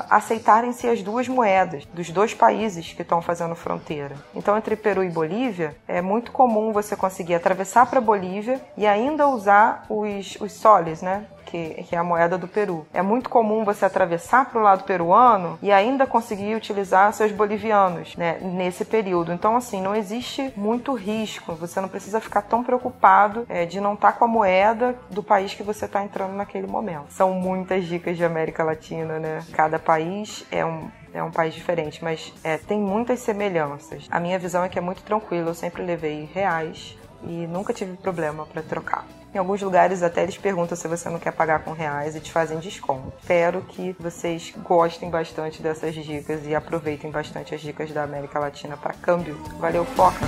aceitarem-se 0.08 0.88
as 0.88 1.02
duas 1.02 1.28
moedas 1.28 1.84
dos 1.92 2.10
dois 2.10 2.32
países 2.32 2.92
que 2.92 3.02
estão 3.02 3.20
fazendo 3.20 3.54
fronteira. 3.54 4.16
Então, 4.34 4.56
entre 4.56 4.76
Peru 4.76 5.04
e 5.04 5.10
Bolívia, 5.10 5.76
é 5.86 6.00
muito 6.00 6.32
comum 6.32 6.72
você 6.72 6.96
conseguir 6.96 7.34
atravessar 7.34 7.86
para 7.86 8.00
Bolívia 8.00 8.60
e 8.76 8.86
ainda 8.86 9.28
usar 9.28 9.84
os, 9.88 10.36
os 10.40 10.52
soles, 10.52 11.02
né? 11.02 11.26
Que, 11.54 11.84
que 11.84 11.94
é 11.94 11.98
a 11.98 12.02
moeda 12.02 12.36
do 12.36 12.48
Peru. 12.48 12.84
É 12.92 13.00
muito 13.00 13.30
comum 13.30 13.64
você 13.64 13.84
atravessar 13.84 14.50
para 14.50 14.58
o 14.58 14.62
lado 14.62 14.82
peruano 14.82 15.56
e 15.62 15.70
ainda 15.70 16.04
conseguir 16.04 16.56
utilizar 16.56 17.12
seus 17.12 17.30
bolivianos 17.30 18.16
né, 18.16 18.38
nesse 18.40 18.84
período. 18.84 19.32
Então, 19.32 19.56
assim, 19.56 19.80
não 19.80 19.94
existe 19.94 20.52
muito 20.56 20.92
risco. 20.94 21.54
Você 21.54 21.80
não 21.80 21.88
precisa 21.88 22.20
ficar 22.20 22.42
tão 22.42 22.64
preocupado 22.64 23.46
é, 23.48 23.64
de 23.64 23.80
não 23.80 23.94
estar 23.94 24.12
tá 24.12 24.18
com 24.18 24.24
a 24.24 24.28
moeda 24.28 24.96
do 25.10 25.22
país 25.22 25.54
que 25.54 25.62
você 25.62 25.84
está 25.84 26.02
entrando 26.02 26.34
naquele 26.34 26.66
momento. 26.66 27.06
São 27.10 27.32
muitas 27.32 27.84
dicas 27.84 28.16
de 28.16 28.24
América 28.24 28.64
Latina, 28.64 29.20
né? 29.20 29.44
Cada 29.52 29.78
país 29.78 30.44
é 30.50 30.66
um, 30.66 30.90
é 31.12 31.22
um 31.22 31.30
país 31.30 31.54
diferente, 31.54 32.02
mas 32.02 32.32
é, 32.42 32.58
tem 32.58 32.80
muitas 32.80 33.20
semelhanças. 33.20 34.08
A 34.10 34.18
minha 34.18 34.38
visão 34.40 34.64
é 34.64 34.68
que 34.68 34.78
é 34.78 34.82
muito 34.82 35.02
tranquilo, 35.02 35.50
eu 35.50 35.54
sempre 35.54 35.84
levei 35.84 36.28
reais 36.34 36.98
e 37.22 37.46
nunca 37.46 37.72
tive 37.72 37.96
problema 37.96 38.44
para 38.44 38.62
trocar. 38.62 39.06
Em 39.34 39.38
alguns 39.38 39.60
lugares 39.60 40.00
até 40.00 40.22
eles 40.22 40.38
perguntam 40.38 40.76
se 40.76 40.86
você 40.86 41.08
não 41.08 41.18
quer 41.18 41.32
pagar 41.32 41.64
com 41.64 41.72
reais 41.72 42.14
e 42.14 42.20
te 42.20 42.30
fazem 42.30 42.60
desconto. 42.60 43.12
Espero 43.20 43.62
que 43.62 43.94
vocês 43.98 44.54
gostem 44.62 45.10
bastante 45.10 45.60
dessas 45.60 45.92
dicas 45.92 46.46
e 46.46 46.54
aproveitem 46.54 47.10
bastante 47.10 47.52
as 47.52 47.60
dicas 47.60 47.90
da 47.90 48.04
América 48.04 48.38
Latina 48.38 48.76
para 48.76 48.94
câmbio. 48.94 49.36
Valeu, 49.58 49.84
foca! 49.84 50.24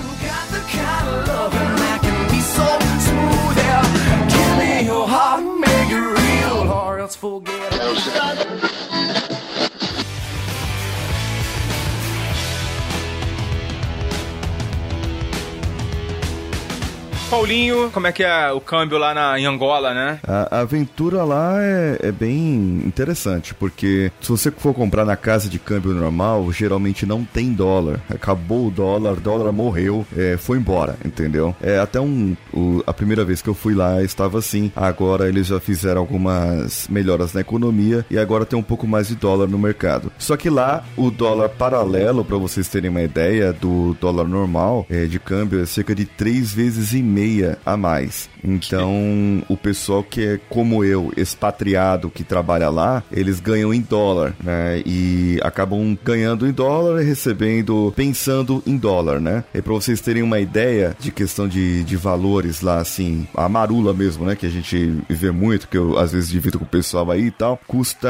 Paulinho, 17.29 17.91
como 17.91 18.07
é 18.07 18.11
que 18.13 18.23
é 18.23 18.51
o 18.53 18.61
câmbio 18.61 18.97
lá 18.97 19.13
na, 19.13 19.37
em 19.37 19.45
Angola, 19.45 19.93
né? 19.93 20.19
A, 20.25 20.57
a 20.57 20.59
aventura 20.61 21.25
lá 21.25 21.61
é, 21.61 21.99
é, 22.03 22.11
bem 22.11 22.81
interessante, 22.85 23.53
porque 23.53 24.09
se 24.21 24.29
você 24.29 24.49
for 24.49 24.73
comprar 24.73 25.03
na 25.03 25.17
casa 25.17 25.49
de 25.49 25.59
câmbio 25.59 25.93
normal, 25.93 26.49
geralmente 26.53 27.05
não 27.05 27.25
tem 27.25 27.51
dólar. 27.51 27.99
Acabou 28.09 28.67
o 28.67 28.71
dólar, 28.71 29.15
dólar 29.15 29.51
morreu, 29.51 30.05
é, 30.15 30.37
foi 30.37 30.57
embora, 30.57 30.95
entendeu? 31.03 31.53
É 31.61 31.77
até 31.79 31.99
um. 31.99 32.35
O, 32.53 32.81
a 32.87 32.93
primeira 32.93 33.25
vez 33.25 33.41
que 33.41 33.49
eu 33.49 33.53
fui 33.53 33.73
lá 33.73 34.01
estava 34.01 34.39
assim. 34.39 34.71
Agora 34.73 35.27
eles 35.27 35.47
já 35.47 35.59
fizeram 35.59 35.99
algumas 35.99 36.87
melhoras 36.87 37.33
na 37.33 37.41
economia 37.41 38.05
e 38.09 38.17
agora 38.17 38.45
tem 38.45 38.57
um 38.57 38.63
pouco 38.63 38.87
mais 38.87 39.09
de 39.09 39.15
dólar 39.15 39.47
no 39.47 39.59
mercado. 39.59 40.11
Só 40.17 40.37
que 40.37 40.49
lá 40.49 40.85
o 40.95 41.11
dólar 41.11 41.49
paralelo, 41.49 42.23
para 42.23 42.37
vocês 42.37 42.69
terem 42.69 42.89
uma 42.89 43.01
ideia, 43.01 43.51
do 43.51 43.95
dólar 43.99 44.25
normal 44.25 44.85
é, 44.89 45.05
de 45.05 45.19
câmbio 45.19 45.61
é 45.61 45.65
cerca 45.65 45.93
de 45.93 46.05
três 46.05 46.53
vezes 46.53 46.93
e 46.93 47.01
meia 47.17 47.57
a 47.65 47.75
mais. 47.75 48.29
Então, 48.43 49.43
o 49.49 49.57
pessoal 49.57 50.03
que 50.03 50.21
é 50.21 50.39
como 50.49 50.83
eu, 50.83 51.11
expatriado, 51.17 52.11
que 52.11 52.23
trabalha 52.23 52.69
lá, 52.69 53.03
eles 53.11 53.39
ganham 53.39 53.73
em 53.73 53.81
dólar, 53.81 54.35
né? 54.43 54.83
E 54.85 55.39
acabam 55.41 55.97
ganhando 56.03 56.47
em 56.47 56.51
dólar 56.51 57.01
e 57.01 57.05
recebendo, 57.05 57.91
pensando 57.95 58.61
em 58.67 58.77
dólar, 58.77 59.19
né? 59.19 59.43
E 59.53 59.61
para 59.61 59.73
vocês 59.73 59.99
terem 59.99 60.21
uma 60.21 60.39
ideia 60.39 60.95
de 60.99 61.11
questão 61.11 61.47
de, 61.47 61.83
de 61.83 61.95
valores 61.95 62.61
lá, 62.61 62.77
assim, 62.77 63.27
a 63.35 63.49
marula 63.49 63.93
mesmo, 63.93 64.25
né? 64.25 64.35
Que 64.35 64.45
a 64.45 64.51
gente 64.51 64.97
vê 65.09 65.31
muito, 65.31 65.67
que 65.67 65.77
eu 65.77 65.97
às 65.97 66.11
vezes 66.11 66.29
divido 66.29 66.59
com 66.59 66.65
o 66.65 66.67
pessoal 66.67 67.09
aí 67.09 67.27
e 67.27 67.31
tal, 67.31 67.59
custa 67.67 68.07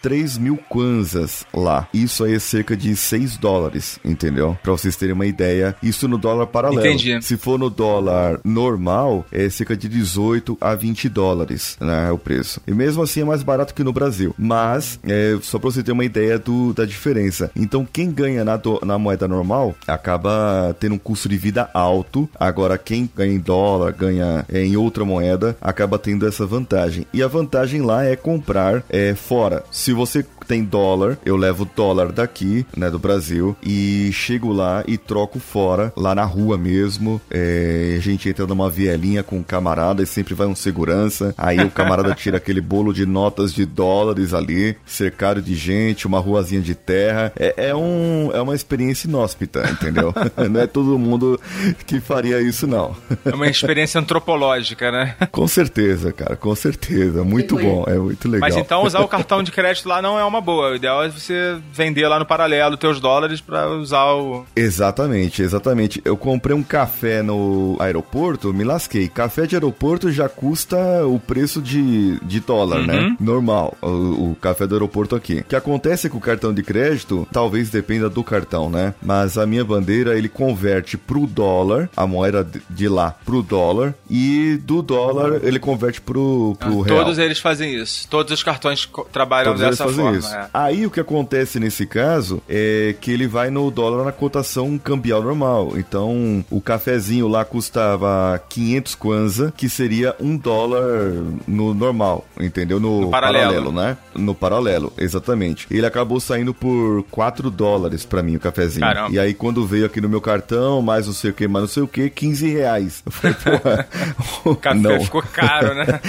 3 0.00 0.38
mil 0.38 0.56
kwanzas 0.56 1.44
lá. 1.52 1.86
Isso 1.92 2.24
aí 2.24 2.34
é 2.34 2.38
cerca 2.38 2.74
de 2.74 2.96
6 2.96 3.36
dólares, 3.36 4.00
entendeu? 4.02 4.56
Para 4.62 4.72
vocês 4.72 4.96
terem 4.96 5.14
uma 5.14 5.26
ideia, 5.26 5.76
isso 5.82 6.08
no 6.08 6.16
dólar 6.16 6.46
paralelo. 6.46 6.86
Entendi. 6.86 7.20
Se 7.22 7.36
for 7.36 7.58
no 7.58 7.68
dólar 7.68 8.29
normal, 8.44 9.24
é 9.32 9.48
cerca 9.48 9.76
de 9.76 9.88
18 9.88 10.58
a 10.60 10.74
20 10.74 11.08
dólares, 11.08 11.76
né, 11.80 12.10
o 12.10 12.18
preço. 12.18 12.60
E 12.66 12.72
mesmo 12.72 13.02
assim 13.02 13.22
é 13.22 13.24
mais 13.24 13.42
barato 13.42 13.74
que 13.74 13.84
no 13.84 13.92
Brasil. 13.92 14.34
Mas, 14.38 14.98
é, 15.04 15.36
só 15.42 15.58
para 15.58 15.70
você 15.70 15.82
ter 15.82 15.92
uma 15.92 16.04
ideia 16.04 16.38
do, 16.38 16.72
da 16.72 16.84
diferença. 16.84 17.50
Então, 17.54 17.86
quem 17.90 18.10
ganha 18.10 18.44
na, 18.44 18.56
do, 18.56 18.80
na 18.84 18.98
moeda 18.98 19.26
normal 19.26 19.74
acaba 19.86 20.74
tendo 20.78 20.94
um 20.94 20.98
custo 20.98 21.28
de 21.28 21.36
vida 21.36 21.68
alto. 21.74 22.28
Agora, 22.38 22.78
quem 22.78 23.08
ganha 23.14 23.34
em 23.34 23.38
dólar, 23.38 23.92
ganha 23.92 24.44
é, 24.48 24.64
em 24.64 24.76
outra 24.76 25.04
moeda, 25.04 25.56
acaba 25.60 25.98
tendo 25.98 26.26
essa 26.26 26.46
vantagem. 26.46 27.06
E 27.12 27.22
a 27.22 27.28
vantagem 27.28 27.82
lá 27.82 28.04
é 28.04 28.16
comprar 28.16 28.82
é, 28.88 29.14
fora. 29.14 29.64
Se 29.70 29.92
você 29.92 30.24
tem 30.50 30.64
dólar, 30.64 31.16
eu 31.24 31.36
levo 31.36 31.64
dólar 31.76 32.10
daqui, 32.10 32.66
né, 32.76 32.90
do 32.90 32.98
Brasil, 32.98 33.56
e 33.62 34.10
chego 34.12 34.52
lá 34.52 34.82
e 34.84 34.98
troco 34.98 35.38
fora, 35.38 35.92
lá 35.96 36.12
na 36.12 36.24
rua 36.24 36.58
mesmo. 36.58 37.20
É, 37.30 37.94
a 37.96 38.00
gente 38.00 38.28
entra 38.28 38.48
numa 38.48 38.68
vielinha 38.68 39.22
com 39.22 39.36
um 39.36 39.44
camarada 39.44 40.02
e 40.02 40.06
sempre 40.06 40.34
vai 40.34 40.48
um 40.48 40.56
segurança. 40.56 41.32
Aí 41.38 41.60
o 41.60 41.70
camarada 41.70 42.12
tira 42.16 42.38
aquele 42.38 42.60
bolo 42.60 42.92
de 42.92 43.06
notas 43.06 43.54
de 43.54 43.64
dólares 43.64 44.34
ali, 44.34 44.76
cercado 44.84 45.40
de 45.40 45.54
gente, 45.54 46.04
uma 46.04 46.18
ruazinha 46.18 46.60
de 46.60 46.74
terra. 46.74 47.32
É, 47.38 47.68
é, 47.68 47.76
um, 47.76 48.32
é 48.34 48.42
uma 48.42 48.56
experiência 48.56 49.06
inóspita, 49.06 49.70
entendeu? 49.70 50.12
não 50.50 50.60
é 50.60 50.66
todo 50.66 50.98
mundo 50.98 51.40
que 51.86 52.00
faria 52.00 52.40
isso, 52.40 52.66
não. 52.66 52.96
É 53.24 53.32
uma 53.32 53.46
experiência 53.46 54.00
antropológica, 54.00 54.90
né? 54.90 55.14
com 55.30 55.46
certeza, 55.46 56.12
cara, 56.12 56.34
com 56.34 56.56
certeza. 56.56 57.22
Muito 57.22 57.56
bom, 57.56 57.84
é 57.86 57.96
muito 57.96 58.28
legal. 58.28 58.48
Mas 58.48 58.56
então 58.56 58.82
usar 58.82 58.98
o 58.98 59.06
cartão 59.06 59.44
de 59.44 59.52
crédito 59.52 59.88
lá 59.88 60.02
não 60.02 60.18
é 60.18 60.24
uma 60.24 60.39
boa. 60.40 60.70
O 60.70 60.76
ideal 60.76 61.04
é 61.04 61.08
você 61.08 61.58
vender 61.72 62.06
lá 62.08 62.18
no 62.18 62.26
paralelo 62.26 62.76
teus 62.76 63.00
dólares 63.00 63.40
para 63.40 63.68
usar 63.68 64.04
o. 64.12 64.44
Exatamente, 64.54 65.42
exatamente. 65.42 66.00
Eu 66.04 66.16
comprei 66.16 66.56
um 66.56 66.62
café 66.62 67.22
no 67.22 67.76
aeroporto, 67.80 68.52
me 68.52 68.64
lasquei. 68.64 69.08
Café 69.08 69.46
de 69.46 69.56
aeroporto 69.56 70.10
já 70.10 70.28
custa 70.28 70.76
o 71.06 71.18
preço 71.18 71.60
de, 71.60 72.18
de 72.20 72.40
dólar, 72.40 72.86
né? 72.86 72.94
uhum. 72.94 73.10
né? 73.10 73.16
Normal, 73.20 73.76
o, 73.82 74.30
o, 74.30 74.36
café 74.40 74.66
do 74.66 74.74
aeroporto 74.74 75.14
aqui. 75.14 75.40
O 75.40 75.44
que 75.44 75.56
acontece 75.56 76.08
com 76.08 76.18
o 76.18 76.20
cartão 76.20 76.52
de 76.52 76.62
crédito, 76.62 77.26
talvez 77.32 77.70
dependa 77.70 78.08
do 78.08 78.22
cartão, 78.22 78.70
né? 78.70 78.94
Mas 79.02 79.36
a 79.38 79.46
minha 79.46 79.64
bandeira, 79.64 80.16
ele 80.16 80.28
converte 80.28 80.96
pro 80.96 81.26
dólar, 81.26 81.88
a 81.96 82.06
moeda 82.06 82.46
de 82.68 82.88
lá 82.88 83.14
pro 83.24 83.42
dólar, 83.42 83.94
e 84.08 84.58
do 84.62 84.82
dólar 84.82 85.40
ele 85.42 85.58
converte 85.58 86.00
pro, 86.00 86.56
pro 86.58 86.82
ah, 86.82 86.84
real. 86.84 86.98
Todos 86.98 87.18
eles 87.18 87.38
fazem 87.38 87.74
isso. 87.74 88.08
Todos 88.08 88.32
os 88.32 88.42
cartões 88.42 88.88
trabalham 89.12 89.52
Todos 89.54 89.60
dessa 89.60 89.88
forma. 89.88 90.20
É. 90.32 90.48
Aí 90.52 90.86
o 90.86 90.90
que 90.90 91.00
acontece 91.00 91.58
nesse 91.58 91.86
caso 91.86 92.42
é 92.48 92.94
que 93.00 93.10
ele 93.10 93.26
vai 93.26 93.50
no 93.50 93.70
dólar 93.70 94.04
na 94.04 94.12
cotação 94.12 94.78
cambial 94.78 95.22
normal. 95.22 95.72
Então, 95.76 96.44
o 96.50 96.60
cafezinho 96.60 97.28
lá 97.28 97.44
custava 97.44 98.40
500 98.48 98.94
kwanza, 98.94 99.52
que 99.56 99.68
seria 99.68 100.14
um 100.20 100.36
dólar 100.36 101.12
no 101.46 101.74
normal, 101.74 102.24
entendeu? 102.38 102.78
No, 102.80 103.02
no 103.02 103.10
paralelo. 103.10 103.48
paralelo. 103.48 103.72
né? 103.72 103.96
No 104.14 104.34
paralelo, 104.34 104.92
exatamente. 104.98 105.66
Ele 105.70 105.86
acabou 105.86 106.20
saindo 106.20 106.52
por 106.52 107.04
4 107.10 107.50
dólares 107.50 108.04
para 108.04 108.22
mim 108.22 108.36
o 108.36 108.40
cafezinho. 108.40 108.86
Caramba. 108.86 109.14
E 109.14 109.18
aí 109.18 109.34
quando 109.34 109.66
veio 109.66 109.86
aqui 109.86 110.00
no 110.00 110.08
meu 110.08 110.20
cartão, 110.20 110.82
mais 110.82 111.06
não 111.06 111.14
sei 111.14 111.30
o 111.30 111.34
que, 111.34 111.48
mais 111.48 111.62
não 111.62 111.68
sei 111.68 111.82
o 111.82 111.88
que, 111.88 112.10
15 112.10 112.50
reais. 112.50 113.02
Eu 113.04 113.12
falei, 113.12 113.36
porra. 113.36 113.88
o 114.44 114.56
café 114.56 114.78
não. 114.78 115.00
ficou 115.00 115.22
caro, 115.22 115.74
né? 115.74 116.00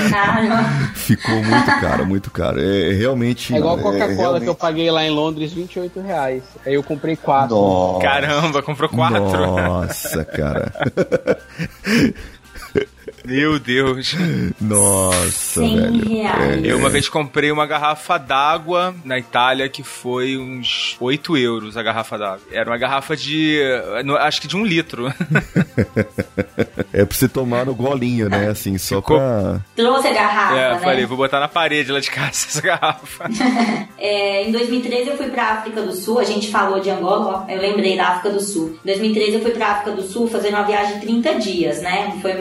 ficou 0.96 1.44
muito 1.44 1.66
caro, 1.80 2.06
muito 2.06 2.32
caro. 2.32 2.60
É, 2.60 2.90
é 2.90 2.94
realmente. 2.94 3.54
É 3.54 3.58
igual 3.58 3.78
a 3.78 3.82
Coca-Cola 4.12 4.40
realmente... 4.40 4.44
que 4.44 4.50
eu 4.50 4.56
paguei 4.56 4.92
lá 4.92 5.04
em 5.04 5.10
Londres, 5.10 5.54
28 5.54 6.00
reais. 6.02 6.44
Aí 6.66 6.74
eu 6.74 6.84
comprei 6.84 7.16
4. 7.16 7.56
Nossa. 7.56 8.02
Caramba, 8.02 8.62
comprou 8.62 8.90
4. 8.90 9.20
Nossa, 9.20 10.26
cara. 10.26 10.72
Meu 13.26 13.60
Deus. 13.60 14.16
Nossa, 14.60 15.62
velho. 15.62 16.08
Reais. 16.08 16.64
Eu 16.64 16.78
uma 16.78 16.90
vez 16.90 17.08
comprei 17.08 17.52
uma 17.52 17.66
garrafa 17.66 18.18
d'água 18.18 18.96
na 19.06 19.20
Itália 19.20 19.70
que 19.70 19.84
foi 19.84 20.38
uns 20.38 20.98
8 21.00 21.38
euros 21.38 21.78
a 21.78 21.84
garrafa 21.84 22.18
d'água. 22.18 22.42
Era 22.52 22.70
uma 22.70 22.78
garrafa 22.78 23.16
de. 23.16 23.62
acho 24.20 24.42
que 24.42 24.48
de 24.48 24.58
um 24.58 24.66
litro. 24.66 25.12
é 26.92 27.06
pra 27.06 27.16
você 27.16 27.28
tomar 27.28 27.66
no 27.66 27.76
golinho, 27.76 28.30
né? 28.30 28.50
Assim, 28.50 28.78
só 28.78 28.98
Ficou... 28.98 29.18
pra. 29.18 29.62
Trouxe 29.76 30.08
a 30.08 30.14
garrafa. 30.14 30.56
É, 30.58 30.74
né? 30.74 30.80
falei, 30.80 31.06
vou 31.06 31.18
botar 31.18 31.40
na 31.40 31.48
parede 31.48 31.92
lá 31.92 32.00
de 32.00 32.10
casa 32.10 32.30
essa 32.50 32.62
garrafa. 32.62 33.30
é, 33.98 34.44
em 34.48 34.52
2013 34.52 35.10
eu 35.10 35.18
fui 35.18 35.30
pra 35.30 35.52
África 35.54 35.82
do 35.82 35.94
Sul, 35.94 36.20
a 36.20 36.24
gente 36.24 36.50
falou 36.50 36.80
de 36.80 36.90
Angola, 36.90 37.46
ó, 37.48 37.52
eu 37.52 37.62
lembrei 37.62 37.96
da 37.96 38.10
África 38.10 38.32
do 38.32 38.42
Sul. 38.42 38.78
Em 38.84 38.88
2013 38.88 39.34
eu 39.34 39.42
fui 39.42 39.52
pra 39.52 39.68
África 39.68 39.92
do 39.92 40.04
Sul 40.04 40.28
fazendo 40.28 40.56
uma 40.56 40.64
viagem 40.64 41.00
de 41.00 41.06
30 41.06 41.36
dias, 41.36 41.82
né? 41.82 42.18
Foi 42.22 42.34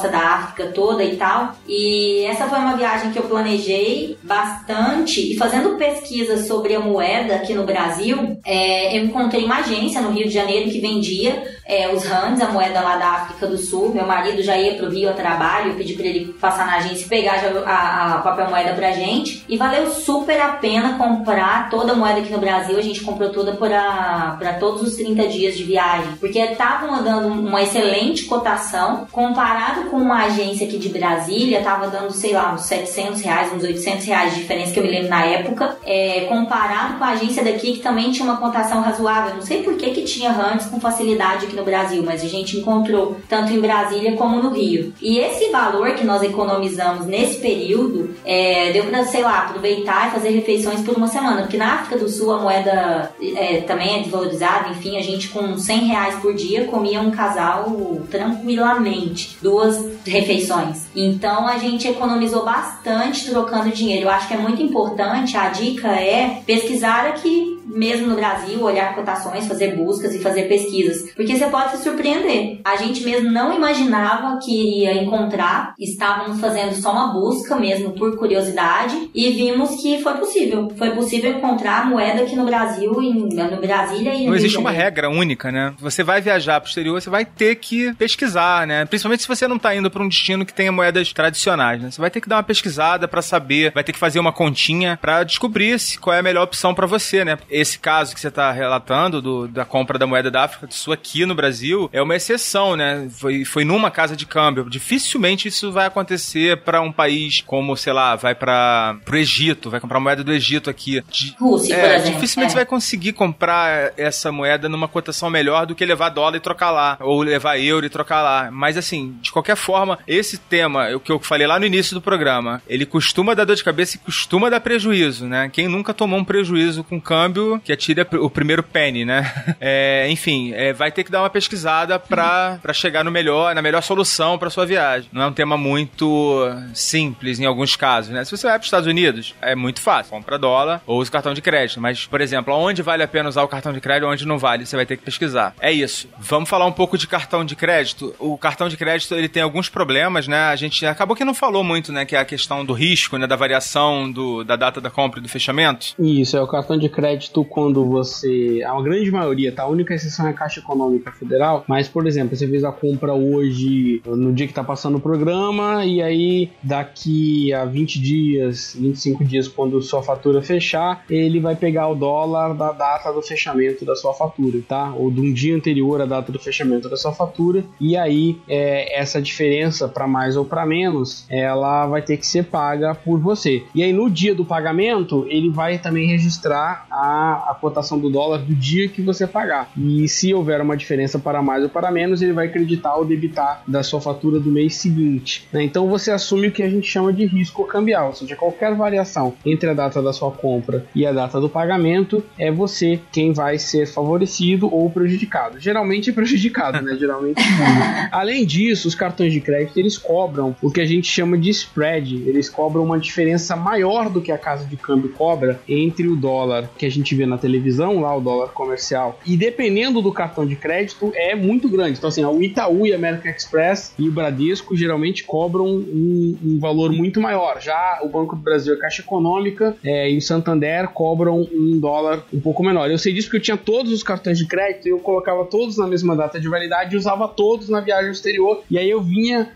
costa 0.00 0.08
da 0.08 0.18
África 0.18 0.66
toda 0.72 1.04
e 1.04 1.16
tal. 1.16 1.52
E 1.68 2.24
essa 2.24 2.46
foi 2.46 2.58
uma 2.58 2.76
viagem 2.76 3.12
que 3.12 3.18
eu 3.18 3.24
planejei 3.24 4.16
bastante 4.22 5.32
e 5.32 5.36
fazendo 5.36 5.76
pesquisa 5.76 6.42
sobre 6.44 6.74
a 6.74 6.80
moeda 6.80 7.34
aqui 7.34 7.52
no 7.52 7.64
Brasil, 7.64 8.40
é, 8.44 8.96
eu 8.96 9.04
encontrei 9.04 9.44
uma 9.44 9.58
agência 9.58 10.00
no 10.00 10.10
Rio 10.10 10.26
de 10.26 10.34
Janeiro 10.34 10.70
que 10.70 10.80
vendia 10.80 11.42
é, 11.66 11.92
os 11.92 12.04
rands, 12.04 12.40
a 12.40 12.50
moeda 12.50 12.80
lá 12.80 12.96
da 12.96 13.08
África 13.10 13.46
do 13.46 13.58
Sul. 13.58 13.92
Meu 13.94 14.06
marido 14.06 14.42
já 14.42 14.56
ia 14.56 14.74
pro 14.74 14.90
Rio 14.90 15.10
a 15.10 15.12
trabalho, 15.12 15.70
eu 15.70 15.76
pedi 15.76 15.94
pra 15.94 16.06
ele 16.06 16.32
passar 16.40 16.66
na 16.66 16.76
agência 16.76 17.04
e 17.04 17.08
pegar 17.08 17.40
a, 17.66 18.14
a 18.14 18.18
papel 18.18 18.50
moeda 18.50 18.74
pra 18.74 18.92
gente. 18.92 19.44
E 19.48 19.56
valeu 19.56 19.90
super 19.90 20.40
a 20.40 20.48
pena 20.48 20.96
comprar 20.96 21.68
toda 21.70 21.92
a 21.92 21.94
moeda 21.94 22.20
aqui 22.20 22.32
no 22.32 22.38
Brasil. 22.38 22.78
A 22.78 22.82
gente 22.82 23.02
comprou 23.02 23.30
toda 23.30 23.52
para 23.52 24.56
todos 24.58 24.82
os 24.82 24.96
30 24.96 25.28
dias 25.28 25.56
de 25.56 25.64
viagem, 25.64 26.12
porque 26.18 26.38
estavam 26.38 27.02
dando 27.02 27.28
uma 27.28 27.62
excelente 27.62 28.24
cotação 28.24 29.06
comparado 29.10 29.89
com 29.90 29.96
uma 29.96 30.24
agência 30.24 30.66
aqui 30.66 30.78
de 30.78 30.88
Brasília, 30.88 31.62
tava 31.62 31.88
dando, 31.88 32.12
sei 32.12 32.32
lá, 32.32 32.54
uns 32.54 32.62
700 32.62 33.20
reais, 33.20 33.52
uns 33.52 33.62
800 33.62 34.04
reais 34.06 34.34
de 34.34 34.40
diferença 34.40 34.72
que 34.72 34.78
eu 34.78 34.84
me 34.84 34.90
lembro 34.90 35.08
na 35.08 35.24
época, 35.24 35.76
é, 35.84 36.26
comparado 36.28 36.96
com 36.96 37.04
a 37.04 37.08
agência 37.08 37.42
daqui 37.42 37.74
que 37.74 37.80
também 37.80 38.10
tinha 38.12 38.24
uma 38.24 38.36
cotação 38.36 38.80
razoável. 38.80 39.34
Não 39.34 39.42
sei 39.42 39.62
por 39.62 39.76
que 39.76 39.90
que 39.90 40.02
tinha 40.02 40.30
rands 40.30 40.66
com 40.66 40.80
facilidade 40.80 41.46
aqui 41.46 41.56
no 41.56 41.64
Brasil, 41.64 42.02
mas 42.04 42.22
a 42.22 42.28
gente 42.28 42.56
encontrou 42.56 43.16
tanto 43.28 43.52
em 43.52 43.60
Brasília 43.60 44.12
como 44.12 44.40
no 44.40 44.50
Rio. 44.50 44.92
E 45.00 45.18
esse 45.18 45.50
valor 45.50 45.94
que 45.94 46.04
nós 46.04 46.22
economizamos 46.22 47.06
nesse 47.06 47.40
período 47.40 48.14
é, 48.24 48.72
deu 48.72 48.84
para, 48.84 49.04
sei 49.04 49.22
lá, 49.22 49.46
aproveitar 49.46 50.08
e 50.08 50.10
fazer 50.12 50.30
refeições 50.30 50.80
por 50.82 50.96
uma 50.96 51.08
semana, 51.08 51.42
porque 51.42 51.56
na 51.56 51.74
África 51.74 51.98
do 51.98 52.08
Sul 52.08 52.32
a 52.32 52.40
moeda 52.40 53.12
é, 53.20 53.60
também 53.62 53.96
é 53.96 54.02
desvalorizada, 54.02 54.68
enfim, 54.68 54.96
a 54.96 55.02
gente 55.02 55.28
com 55.28 55.56
100 55.56 55.78
reais 55.86 56.14
por 56.16 56.34
dia 56.34 56.64
comia 56.66 57.00
um 57.00 57.10
casal 57.10 58.00
tranquilamente, 58.10 59.36
duas 59.42 59.79
refeições. 60.04 60.86
Então 60.94 61.46
a 61.46 61.58
gente 61.58 61.86
economizou 61.88 62.44
bastante 62.44 63.28
trocando 63.30 63.70
dinheiro. 63.70 64.04
Eu 64.04 64.10
acho 64.10 64.28
que 64.28 64.34
é 64.34 64.38
muito 64.38 64.62
importante, 64.62 65.36
a 65.36 65.48
dica 65.48 65.88
é 65.88 66.42
pesquisar 66.46 67.06
aqui 67.06 67.59
mesmo 67.70 68.08
no 68.08 68.16
Brasil, 68.16 68.62
olhar 68.62 68.94
cotações, 68.94 69.46
fazer 69.46 69.76
buscas 69.76 70.14
e 70.14 70.18
fazer 70.18 70.44
pesquisas, 70.44 71.10
porque 71.14 71.36
você 71.36 71.46
pode 71.46 71.76
se 71.76 71.82
surpreender. 71.82 72.60
A 72.64 72.76
gente 72.76 73.02
mesmo 73.04 73.30
não 73.30 73.54
imaginava 73.54 74.38
que 74.42 74.52
iria 74.52 75.02
encontrar, 75.02 75.74
estávamos 75.78 76.40
fazendo 76.40 76.74
só 76.74 76.92
uma 76.92 77.12
busca 77.12 77.56
mesmo 77.56 77.92
por 77.92 78.16
curiosidade 78.16 79.10
e 79.14 79.30
vimos 79.30 79.80
que 79.80 80.02
foi 80.02 80.14
possível. 80.14 80.68
Foi 80.76 80.90
possível 80.90 81.32
encontrar 81.32 81.88
moeda 81.88 82.22
aqui 82.22 82.36
no 82.36 82.44
Brasil, 82.44 83.00
em, 83.02 83.14
no 83.14 83.60
Brasília 83.60 84.14
e 84.14 84.24
no 84.24 84.30
Não 84.30 84.36
existe 84.36 84.58
uma 84.58 84.70
regra 84.70 85.08
única, 85.08 85.50
né? 85.50 85.74
Você 85.78 86.02
vai 86.02 86.20
viajar 86.20 86.60
para 86.60 86.66
o 86.66 86.68
exterior, 86.68 87.00
você 87.00 87.10
vai 87.10 87.24
ter 87.24 87.56
que 87.56 87.94
pesquisar, 87.94 88.66
né? 88.66 88.84
Principalmente 88.84 89.22
se 89.22 89.28
você 89.28 89.46
não 89.46 89.56
está 89.56 89.74
indo 89.74 89.90
para 89.90 90.02
um 90.02 90.08
destino 90.08 90.44
que 90.44 90.54
tenha 90.54 90.72
moedas 90.72 91.12
tradicionais, 91.12 91.82
né? 91.82 91.90
Você 91.90 92.00
vai 92.00 92.10
ter 92.10 92.20
que 92.20 92.28
dar 92.28 92.36
uma 92.36 92.42
pesquisada 92.42 93.06
para 93.06 93.22
saber, 93.22 93.72
vai 93.72 93.84
ter 93.84 93.92
que 93.92 93.98
fazer 93.98 94.18
uma 94.18 94.32
continha 94.32 94.98
para 95.00 95.24
descobrir 95.24 95.76
qual 96.00 96.14
é 96.14 96.20
a 96.20 96.22
melhor 96.22 96.44
opção 96.44 96.74
para 96.74 96.86
você, 96.86 97.24
né? 97.24 97.38
Esse 97.60 97.78
caso 97.78 98.14
que 98.14 98.20
você 98.20 98.28
está 98.28 98.50
relatando 98.50 99.20
do, 99.20 99.48
da 99.48 99.64
compra 99.64 99.98
da 99.98 100.06
moeda 100.06 100.30
da 100.30 100.44
África 100.44 100.66
do 100.66 100.74
Sul 100.74 100.92
aqui 100.92 101.24
no 101.26 101.34
Brasil 101.34 101.88
é 101.92 102.02
uma 102.02 102.16
exceção, 102.16 102.76
né? 102.76 103.08
Foi, 103.10 103.44
foi 103.44 103.64
numa 103.64 103.90
casa 103.90 104.16
de 104.16 104.26
câmbio. 104.26 104.68
Dificilmente 104.68 105.48
isso 105.48 105.72
vai 105.72 105.86
acontecer 105.86 106.58
para 106.58 106.80
um 106.80 106.92
país 106.92 107.42
como, 107.46 107.76
sei 107.76 107.92
lá, 107.92 108.16
vai 108.16 108.34
para 108.34 108.98
o 109.10 109.16
Egito, 109.16 109.70
vai 109.70 109.80
comprar 109.80 110.00
moeda 110.00 110.24
do 110.24 110.32
Egito 110.32 110.70
aqui. 110.70 111.02
Rússia, 111.38 111.74
é. 111.74 111.98
Dificilmente 112.00 112.48
é. 112.48 112.50
você 112.50 112.56
vai 112.56 112.66
conseguir 112.66 113.12
comprar 113.12 113.92
essa 113.96 114.30
moeda 114.32 114.68
numa 114.68 114.88
cotação 114.88 115.30
melhor 115.30 115.66
do 115.66 115.74
que 115.74 115.84
levar 115.84 116.10
dólar 116.10 116.36
e 116.36 116.40
trocar 116.40 116.70
lá, 116.70 116.96
ou 117.00 117.22
levar 117.22 117.58
euro 117.58 117.86
e 117.86 117.90
trocar 117.90 118.22
lá. 118.22 118.50
Mas 118.50 118.76
assim, 118.76 119.16
de 119.20 119.32
qualquer 119.32 119.56
forma, 119.56 119.98
esse 120.06 120.38
tema, 120.38 120.88
o 120.94 121.00
que 121.00 121.12
eu 121.12 121.18
falei 121.20 121.46
lá 121.46 121.58
no 121.58 121.66
início 121.66 121.94
do 121.94 122.00
programa, 122.00 122.62
ele 122.68 122.86
costuma 122.86 123.34
dar 123.34 123.44
dor 123.44 123.56
de 123.56 123.64
cabeça 123.64 123.96
e 123.96 124.00
costuma 124.00 124.48
dar 124.48 124.60
prejuízo, 124.60 125.26
né? 125.26 125.48
Quem 125.52 125.68
nunca 125.68 125.94
tomou 125.94 126.18
um 126.18 126.24
prejuízo 126.24 126.84
com 126.84 127.00
câmbio 127.00 127.49
que 127.58 127.72
atire 127.72 128.06
o 128.20 128.30
primeiro 128.30 128.62
penny, 128.62 129.04
né? 129.04 129.30
É, 129.62 130.06
enfim, 130.08 130.52
é, 130.54 130.72
vai 130.72 130.90
ter 130.90 131.04
que 131.04 131.10
dar 131.10 131.20
uma 131.20 131.28
pesquisada 131.28 131.98
para 131.98 132.58
chegar 132.72 133.04
no 133.04 133.10
melhor, 133.10 133.54
na 133.54 133.60
melhor 133.60 133.82
solução 133.82 134.38
para 134.38 134.48
sua 134.48 134.64
viagem. 134.64 135.08
Não 135.12 135.22
é 135.22 135.26
um 135.26 135.32
tema 135.32 135.56
muito 135.56 136.48
simples 136.72 137.38
em 137.38 137.44
alguns 137.44 137.76
casos, 137.76 138.12
né? 138.12 138.24
Se 138.24 138.30
você 138.30 138.46
vai 138.46 138.56
para 138.56 138.60
os 138.60 138.66
Estados 138.66 138.86
Unidos, 138.86 139.34
é 139.42 139.54
muito 139.54 139.80
fácil. 139.80 140.12
Compra 140.12 140.38
dólar 140.38 140.80
ou 140.86 140.98
usa 140.98 141.10
cartão 141.10 141.34
de 141.34 141.42
crédito. 141.42 141.80
Mas, 141.80 142.06
por 142.06 142.20
exemplo, 142.20 142.54
onde 142.54 142.82
vale 142.82 143.02
a 143.02 143.08
pena 143.08 143.28
usar 143.28 143.42
o 143.42 143.48
cartão 143.48 143.72
de 143.72 143.80
crédito 143.80 144.08
e 144.08 144.12
onde 144.12 144.26
não 144.26 144.38
vale, 144.38 144.64
você 144.64 144.76
vai 144.76 144.86
ter 144.86 144.96
que 144.96 145.04
pesquisar. 145.04 145.54
É 145.60 145.70
isso. 145.70 146.08
Vamos 146.18 146.48
falar 146.48 146.66
um 146.66 146.72
pouco 146.72 146.96
de 146.96 147.06
cartão 147.06 147.44
de 147.44 147.54
crédito. 147.54 148.14
O 148.18 148.38
cartão 148.38 148.68
de 148.68 148.76
crédito, 148.76 149.14
ele 149.14 149.28
tem 149.28 149.42
alguns 149.42 149.68
problemas, 149.68 150.26
né? 150.26 150.44
A 150.44 150.56
gente 150.56 150.84
acabou 150.86 151.16
que 151.16 151.24
não 151.24 151.34
falou 151.34 151.62
muito, 151.62 151.92
né? 151.92 152.04
Que 152.04 152.16
é 152.16 152.18
a 152.18 152.24
questão 152.24 152.64
do 152.64 152.72
risco, 152.72 153.16
né? 153.16 153.26
Da 153.26 153.36
variação 153.36 154.10
do, 154.10 154.44
da 154.44 154.56
data 154.56 154.80
da 154.80 154.90
compra 154.90 155.20
e 155.20 155.22
do 155.22 155.28
fechamento. 155.28 155.94
Isso, 155.98 156.36
é 156.36 156.42
o 156.42 156.46
cartão 156.46 156.78
de 156.78 156.88
crédito 156.88 157.39
quando 157.44 157.84
você. 157.84 158.62
A 158.66 158.80
grande 158.80 159.10
maioria, 159.10 159.52
tá? 159.52 159.64
A 159.64 159.68
única 159.68 159.94
exceção 159.94 160.26
é 160.26 160.30
a 160.30 160.32
Caixa 160.32 160.60
Econômica 160.60 161.12
Federal. 161.12 161.64
Mas, 161.66 161.88
por 161.88 162.06
exemplo, 162.06 162.36
você 162.36 162.46
fez 162.46 162.64
a 162.64 162.72
compra 162.72 163.12
hoje, 163.12 164.02
no 164.06 164.32
dia 164.32 164.46
que 164.46 164.54
tá 164.54 164.64
passando 164.64 164.98
o 164.98 165.00
programa, 165.00 165.84
e 165.84 166.02
aí 166.02 166.50
daqui 166.62 167.52
a 167.52 167.64
20 167.64 168.00
dias, 168.00 168.76
25 168.78 169.24
dias, 169.24 169.48
quando 169.48 169.80
sua 169.82 170.02
fatura 170.02 170.42
fechar, 170.42 171.04
ele 171.08 171.40
vai 171.40 171.56
pegar 171.56 171.88
o 171.88 171.94
dólar 171.94 172.54
da 172.54 172.72
data 172.72 173.12
do 173.12 173.22
fechamento 173.22 173.84
da 173.84 173.94
sua 173.94 174.14
fatura, 174.14 174.58
tá? 174.66 174.92
Ou 174.94 175.10
de 175.10 175.20
um 175.20 175.32
dia 175.32 175.54
anterior 175.54 176.00
à 176.00 176.06
data 176.06 176.32
do 176.32 176.38
fechamento 176.38 176.88
da 176.88 176.96
sua 176.96 177.12
fatura. 177.12 177.64
E 177.80 177.96
aí, 177.96 178.38
é, 178.48 178.98
essa 178.98 179.20
diferença 179.20 179.88
para 179.88 180.06
mais 180.06 180.36
ou 180.36 180.44
para 180.44 180.64
menos, 180.66 181.26
ela 181.28 181.86
vai 181.86 182.02
ter 182.02 182.16
que 182.16 182.26
ser 182.26 182.44
paga 182.44 182.94
por 182.94 183.18
você. 183.18 183.62
E 183.74 183.82
aí, 183.82 183.92
no 183.92 184.10
dia 184.10 184.34
do 184.34 184.44
pagamento, 184.44 185.26
ele 185.28 185.50
vai 185.50 185.78
também 185.78 186.08
registrar 186.08 186.86
a, 186.90 187.29
a 187.32 187.54
cotação 187.54 187.98
do 187.98 188.10
dólar 188.10 188.38
do 188.38 188.54
dia 188.54 188.88
que 188.88 189.02
você 189.02 189.26
pagar. 189.26 189.70
E 189.76 190.08
se 190.08 190.32
houver 190.32 190.60
uma 190.60 190.76
diferença 190.76 191.18
para 191.18 191.42
mais 191.42 191.62
ou 191.62 191.68
para 191.68 191.90
menos, 191.90 192.22
ele 192.22 192.32
vai 192.32 192.46
acreditar 192.46 192.96
ou 192.96 193.04
debitar 193.04 193.62
da 193.66 193.82
sua 193.82 194.00
fatura 194.00 194.38
do 194.38 194.50
mês 194.50 194.76
seguinte. 194.76 195.46
Né? 195.52 195.62
Então 195.62 195.88
você 195.88 196.10
assume 196.10 196.48
o 196.48 196.52
que 196.52 196.62
a 196.62 196.68
gente 196.68 196.86
chama 196.86 197.12
de 197.12 197.24
risco 197.26 197.64
cambial, 197.64 198.08
ou 198.08 198.14
seja, 198.14 198.36
qualquer 198.36 198.74
variação 198.74 199.34
entre 199.44 199.70
a 199.70 199.74
data 199.74 200.02
da 200.02 200.12
sua 200.12 200.30
compra 200.30 200.84
e 200.94 201.06
a 201.06 201.12
data 201.12 201.40
do 201.40 201.48
pagamento 201.48 202.22
é 202.38 202.50
você 202.50 203.00
quem 203.12 203.32
vai 203.32 203.58
ser 203.58 203.86
favorecido 203.86 204.72
ou 204.72 204.90
prejudicado. 204.90 205.60
Geralmente 205.60 206.10
é 206.10 206.12
prejudicado, 206.12 206.82
né? 206.82 206.96
Geralmente. 206.98 207.42
Além 208.10 208.44
disso, 208.44 208.88
os 208.88 208.94
cartões 208.94 209.32
de 209.32 209.40
crédito 209.40 209.78
eles 209.78 209.96
cobram 209.96 210.54
o 210.62 210.70
que 210.70 210.80
a 210.80 210.86
gente 210.86 211.08
chama 211.08 211.38
de 211.38 211.50
spread. 211.50 212.16
Eles 212.26 212.48
cobram 212.48 212.84
uma 212.84 212.98
diferença 212.98 213.56
maior 213.56 214.08
do 214.08 214.20
que 214.20 214.32
a 214.32 214.38
casa 214.38 214.64
de 214.64 214.76
câmbio 214.76 215.10
cobra 215.10 215.60
entre 215.68 216.08
o 216.08 216.16
dólar 216.16 216.70
que 216.76 216.86
a 216.86 216.90
gente 216.90 217.14
vê 217.14 217.19
na 217.26 217.38
televisão, 217.38 218.00
lá 218.00 218.16
o 218.16 218.20
dólar 218.20 218.48
comercial, 218.48 219.18
e 219.26 219.36
dependendo 219.36 220.02
do 220.02 220.12
cartão 220.12 220.46
de 220.46 220.56
crédito 220.56 221.12
é 221.14 221.34
muito 221.34 221.68
grande. 221.68 221.98
Então 221.98 222.08
assim, 222.08 222.24
o 222.24 222.42
Itaú 222.42 222.86
e 222.86 222.92
American 222.92 223.30
Express 223.30 223.92
e 223.98 224.08
o 224.08 224.12
Bradesco 224.12 224.76
geralmente 224.76 225.24
cobram 225.24 225.66
um, 225.66 226.36
um 226.44 226.58
valor 226.58 226.92
muito 226.92 227.20
maior. 227.20 227.60
Já 227.60 228.00
o 228.02 228.08
Banco 228.08 228.36
do 228.36 228.42
Brasil, 228.42 228.74
a 228.74 228.78
Caixa 228.78 229.02
Econômica 229.02 229.76
é, 229.84 230.10
e 230.10 230.16
o 230.16 230.22
Santander 230.22 230.88
cobram 230.88 231.48
um 231.52 231.78
dólar 231.78 232.24
um 232.32 232.40
pouco 232.40 232.62
menor. 232.62 232.90
Eu 232.90 232.98
sei 232.98 233.12
disso 233.12 233.28
porque 233.28 233.38
eu 233.38 233.42
tinha 233.42 233.56
todos 233.56 233.92
os 233.92 234.02
cartões 234.02 234.38
de 234.38 234.46
crédito 234.46 234.86
e 234.86 234.90
eu 234.90 234.98
colocava 234.98 235.44
todos 235.44 235.76
na 235.76 235.86
mesma 235.86 236.16
data 236.16 236.40
de 236.40 236.48
validade 236.48 236.94
e 236.94 236.98
usava 236.98 237.28
todos 237.28 237.68
na 237.68 237.80
viagem 237.80 238.10
exterior. 238.10 238.62
E 238.70 238.78
aí 238.78 238.88
eu 238.88 239.00
vinha, 239.00 239.52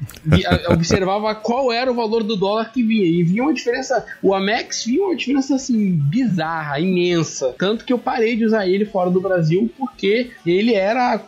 observava 0.70 1.34
qual 1.34 1.72
era 1.72 1.90
o 1.90 1.94
valor 1.94 2.22
do 2.22 2.36
dólar 2.36 2.72
que 2.72 2.82
vinha. 2.82 3.04
E 3.04 3.22
vinha 3.22 3.42
uma 3.42 3.54
diferença. 3.54 4.04
O 4.22 4.34
Amex 4.34 4.84
vinha 4.84 5.04
uma 5.04 5.16
diferença 5.16 5.54
assim, 5.54 5.90
bizarra, 5.90 6.80
imensa. 6.80 7.53
Tanto 7.58 7.84
que 7.84 7.92
eu 7.92 7.98
parei 7.98 8.36
de 8.36 8.44
usar 8.44 8.66
ele 8.66 8.84
fora 8.84 9.10
do 9.10 9.20
Brasil 9.20 9.70
porque 9.78 10.30
ele 10.46 10.74
era. 10.74 11.20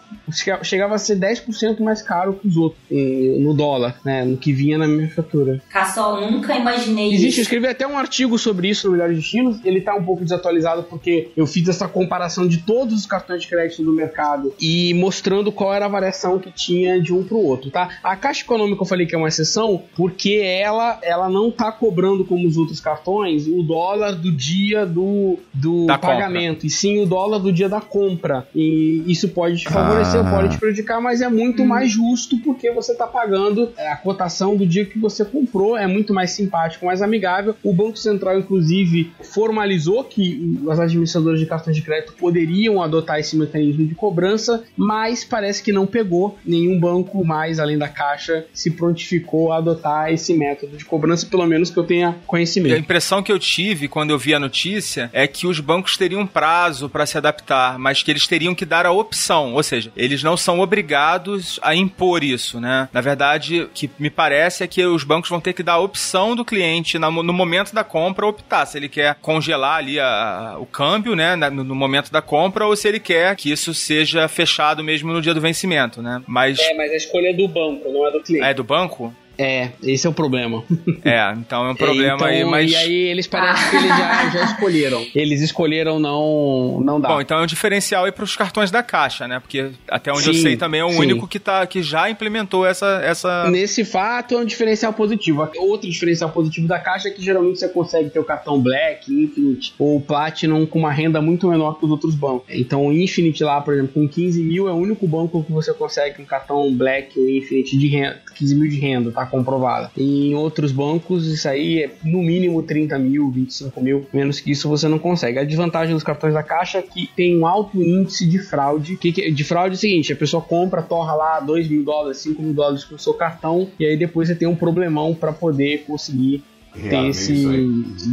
chegava 0.63 0.95
a 0.95 0.99
ser 0.99 1.19
10% 1.19 1.81
mais 1.81 2.03
caro 2.03 2.35
que 2.35 2.49
os 2.49 2.57
outros 2.57 2.81
no 2.91 3.55
dólar, 3.55 4.01
né? 4.05 4.25
No 4.25 4.37
que 4.37 4.53
vinha 4.53 4.79
na 4.79 4.87
minha 4.87 5.09
fatura. 5.11 5.63
Cassol, 5.71 6.31
nunca 6.31 6.57
imaginei 6.57 7.09
Existe, 7.09 7.29
isso. 7.29 7.41
eu 7.41 7.43
escrevi 7.43 7.67
até 7.67 7.87
um 7.87 7.97
artigo 7.97 8.39
sobre 8.39 8.69
isso 8.69 8.87
no 8.87 8.93
Melhores 8.93 9.17
Destinos. 9.17 9.65
Ele 9.65 9.81
tá 9.81 9.95
um 9.95 10.05
pouco 10.05 10.23
desatualizado 10.23 10.83
porque 10.85 11.31
eu 11.37 11.47
fiz 11.47 11.69
essa 11.69 11.89
comparação 11.89 12.47
de 12.47 12.59
todos 12.59 12.95
os 12.95 13.07
cartões 13.07 13.43
de 13.43 13.49
crédito 13.49 13.83
do 13.83 13.93
mercado 13.93 14.55
e 14.61 14.93
mostrando 14.95 15.53
qual 15.53 15.73
era 15.73 15.87
a 15.87 15.89
variação 15.89 16.39
que 16.39 16.51
tinha 16.51 17.01
de 17.01 17.13
um 17.13 17.25
pro 17.25 17.39
outro, 17.39 17.71
tá? 17.71 17.89
A 18.03 18.17
Caixa 18.17 18.43
Econômica 18.43 18.83
eu 18.83 18.87
falei 18.87 19.07
que 19.07 19.15
é 19.15 19.19
uma 19.19 19.29
exceção 19.29 19.83
porque 19.95 20.41
ela, 20.43 20.99
ela 21.03 21.29
não 21.29 21.51
tá 21.51 21.71
cobrando 21.73 22.25
como 22.25 22.47
os 22.47 22.57
outros 22.57 22.81
cartões 22.81 23.47
o 23.47 23.63
dólar 23.63 24.13
do 24.13 24.33
dia 24.33 24.85
do, 24.85 25.39
do 25.53 25.87
pagamento, 25.87 26.16
compra. 26.23 26.67
e 26.67 26.71
sim 26.71 27.01
o 27.01 27.07
dólar 27.07 27.39
do 27.39 27.53
dia 27.53 27.69
da 27.69 27.81
compra. 27.81 28.47
E 28.55 29.03
isso 29.07 29.29
pode 29.29 29.59
te 29.59 29.69
favorecer, 29.69 30.21
ah. 30.21 30.31
pode 30.31 30.51
te 30.51 30.59
prejudicar, 30.59 31.01
mas 31.01 31.21
é 31.21 31.29
muito 31.29 31.63
hum. 31.63 31.67
mais 31.67 31.91
justo 31.93 32.39
porque 32.39 32.71
você 32.71 32.95
tá 32.95 33.07
pagando 33.07 33.73
a 33.79 33.97
cotação 33.97 34.57
do 34.57 34.67
dia 34.67 34.85
que 34.85 34.99
você 34.99 35.25
comprou, 35.25 35.77
é 35.77 35.87
muito 35.87 36.13
mais 36.13 36.31
simpático, 36.31 36.87
mais 36.87 37.03
amigável. 37.03 37.55
O 37.63 37.73
Banco 37.73 37.97
Central, 37.99 38.39
inclusive, 38.39 39.13
formalizou 39.23 40.05
que 40.05 40.59
as 40.71 40.79
administradoras 40.79 41.39
de 41.39 41.47
cartões 41.47 41.77
de 41.77 41.83
crédito 41.83 42.15
poderiam 42.15 42.83
adotar 42.83 43.19
esse 43.19 43.37
mecanismo 43.37 43.87
de 43.87 43.95
cobrança, 43.95 44.65
mas 44.77 45.25
parece 45.25 45.63
que 45.63 45.73
não 45.73 45.87
pegou. 45.87 46.39
Nenhum 46.45 46.79
banco 46.79 47.25
mais, 47.25 47.59
além 47.59 47.79
da 47.79 47.89
Caixa, 47.89 48.47
se 48.53 48.71
prontificou 48.71 49.53
a 49.53 49.59
adotar 49.59 50.13
esse 50.13 50.35
método 50.35 50.77
de 50.77 50.85
cobrança, 50.85 51.27
pelo 51.27 51.47
menos 51.47 51.71
que 51.71 51.79
eu 51.79 51.85
tenha 51.85 52.17
conhecimento. 52.27 52.75
A 52.75 52.79
impressão 52.79 53.23
que 53.23 53.33
eu 53.33 53.39
tive 53.39 53.89
quando 53.89 54.11
eu 54.11 54.19
vi 54.19 54.35
a 54.35 54.39
notícia 54.39 55.11
é 55.13 55.27
que 55.27 55.47
os 55.47 55.61
bancos 55.61 55.96
teriam 55.97 56.27
prazo 56.27 56.89
para 56.89 57.07
se 57.07 57.17
adaptar, 57.19 57.79
mas 57.79 58.03
que 58.03 58.11
eles 58.11 58.27
teriam 58.27 58.55
que 58.55 58.65
dar 58.65 58.87
a 58.87 58.93
opção, 58.93 59.55
ou 59.55 59.63
seja, 59.63 59.93
eles 59.97 60.23
não 60.23 60.37
são 60.37 60.61
obrigados 60.61 61.59
a 61.63 61.75
impor 61.75 62.23
isso, 62.23 62.61
né? 62.61 62.89
Na 62.93 63.01
verdade, 63.01 63.63
o 63.63 63.69
que 63.69 63.91
me 63.99 64.11
parece 64.11 64.65
é 64.65 64.67
que 64.67 64.85
os 64.85 65.05
bancos 65.05 65.31
vão 65.31 65.41
ter 65.41 65.53
que 65.53 65.63
dar 65.63 65.75
a 65.75 65.81
opção 65.81 66.35
do 66.35 66.45
cliente 66.45 66.99
no 66.99 67.33
momento 67.33 67.75
da 67.75 67.85
compra 67.85 68.27
optar 68.27 68.67
se 68.67 68.79
ele 68.79 68.89
quer 68.89 69.15
congelar 69.17 69.79
ali 69.79 69.99
a, 69.99 70.57
o 70.59 70.67
câmbio, 70.67 71.15
né, 71.15 71.37
no 71.37 71.75
momento 71.75 72.11
da 72.11 72.23
compra, 72.23 72.67
ou 72.67 72.77
se 72.77 72.89
ele 72.89 73.01
quer 73.01 73.37
que 73.37 73.51
isso 73.51 73.73
seja 73.75 74.29
fechado 74.29 74.83
mesmo 74.83 75.13
no 75.13 75.23
dia 75.23 75.35
do 75.35 75.41
vencimento, 75.41 76.03
né? 76.03 76.23
Mas 76.27 76.59
é, 76.59 76.75
mas 76.75 76.93
a 76.93 76.97
escolha 76.97 77.31
é 77.31 77.33
do 77.33 77.49
banco, 77.49 77.91
não 77.91 78.07
é 78.07 78.11
do 78.11 78.21
cliente. 78.21 78.45
É 78.45 78.55
do 78.55 78.65
banco? 78.65 79.15
É, 79.39 79.71
esse 79.83 80.07
é 80.07 80.11
o 80.11 80.13
problema. 80.13 80.65
É, 81.05 81.33
então 81.39 81.65
é 81.67 81.71
um 81.71 81.75
problema 81.75 82.17
então, 82.17 82.27
aí, 82.27 82.45
mas. 82.45 82.71
E 82.71 82.77
aí 82.77 82.95
eles 82.95 83.29
parecem 83.29 83.71
que 83.71 83.77
eles 83.77 83.89
já, 83.89 84.31
já 84.31 84.45
escolheram. 84.45 85.07
Eles 85.15 85.41
escolheram 85.41 86.01
não, 86.01 86.81
não 86.83 87.01
dar. 87.01 87.09
Bom, 87.09 87.21
então 87.21 87.39
é 87.39 87.43
um 87.43 87.47
diferencial 87.47 88.07
aí 88.07 88.13
para 88.13 88.25
os 88.25 88.35
cartões 88.35 88.73
da 88.73 88.83
Caixa, 88.83 89.29
né? 89.29 89.39
Porque 89.39 89.71
até 89.89 90.11
onde 90.11 90.23
sim, 90.23 90.31
eu 90.31 90.35
sei 90.35 90.57
também 90.57 90.81
é 90.81 90.85
o 90.85 90.91
sim. 90.91 90.99
único 90.99 91.29
que, 91.29 91.39
tá, 91.39 91.65
que 91.67 91.81
já 91.81 92.11
implementou 92.11 92.67
essa, 92.67 93.01
essa. 93.05 93.49
Nesse 93.51 93.85
fato 93.85 94.35
é 94.35 94.39
um 94.39 94.45
diferencial 94.45 94.93
positivo. 94.93 95.49
Outro 95.59 95.89
diferencial 95.89 96.31
positivo 96.31 96.67
da 96.67 96.79
Caixa 96.79 97.09
é 97.09 97.13
que 97.13 97.23
geralmente 97.23 97.61
você 97.61 97.69
consegue 97.69 98.11
ter 98.11 98.19
o 98.19 98.25
cartão 98.25 98.61
Black, 98.61 99.13
Infinite 99.13 99.75
ou 99.79 100.01
Platinum 100.01 100.67
com 100.67 100.81
uma 100.81 100.93
renda 100.93 101.21
muito 101.21 101.49
menor 101.49 101.79
que 101.79 101.85
os 101.85 101.91
outros 101.91 102.15
bancos. 102.15 102.47
Então 102.49 102.87
o 102.87 102.93
Infinite 102.93 103.45
lá, 103.45 103.61
por 103.61 103.75
exemplo, 103.75 103.93
com 103.95 104.09
15 104.09 104.43
mil 104.43 104.69
é 104.69 104.73
o 104.73 104.77
único 104.77 105.07
banco 105.07 105.45
que 105.45 105.53
você 105.53 105.73
consegue 105.73 106.21
um 106.21 106.25
cartão 106.25 106.75
Black 106.75 107.19
ou 107.19 107.29
Infinite 107.29 107.79
de 107.79 107.87
renda, 107.89 108.21
15 108.35 108.55
mil 108.57 108.69
de 108.69 108.79
renda, 108.79 109.13
tá? 109.13 109.26
Comprovada. 109.27 109.91
Em 109.97 110.35
outros 110.35 110.73
bancos, 110.73 111.27
isso 111.27 111.49
aí 111.49 111.83
é 111.83 111.91
no 112.05 112.23
mínimo 112.23 112.63
30 112.63 112.99
mil, 112.99 113.31
25 113.31 113.81
mil, 113.81 114.07
menos 114.13 114.41
que 114.41 114.51
isso 114.51 114.69
você 114.69 114.89
não 114.89 114.99
consegue. 114.99 115.39
A 115.39 115.45
desvantagem 115.45 115.95
dos 115.95 116.03
cartões 116.03 116.35
da 116.35 116.43
Caixa 116.43 116.79
é 116.79 116.83
que 116.83 117.09
tem 117.15 117.37
um 117.37 117.47
alto 117.47 117.83
índice 117.83 118.27
de 118.27 118.39
fraude. 118.39 118.97
Que, 118.97 119.31
de 119.31 119.45
fraude 119.45 119.75
é 119.75 119.77
o 119.77 119.81
seguinte: 119.81 120.13
a 120.13 120.17
pessoa 120.17 120.43
compra, 120.43 120.83
torra 120.83 121.15
lá 121.15 121.41
2 121.41 121.69
mil 121.69 121.85
dólares, 121.85 122.19
5 122.19 122.43
mil 122.43 122.55
dólares 122.55 122.85
com 122.85 122.95
o 122.95 122.99
seu 122.99 123.15
cartão, 123.15 123.69
e 123.79 123.85
aí 123.85 123.97
depois 123.97 124.29
você 124.29 124.35
tem 124.35 124.49
um 124.49 124.57
problemão 124.57 125.15
para 125.15 125.33
poder 125.33 125.85
conseguir 125.87 126.43
ter 126.83 127.09
esse 127.09 127.35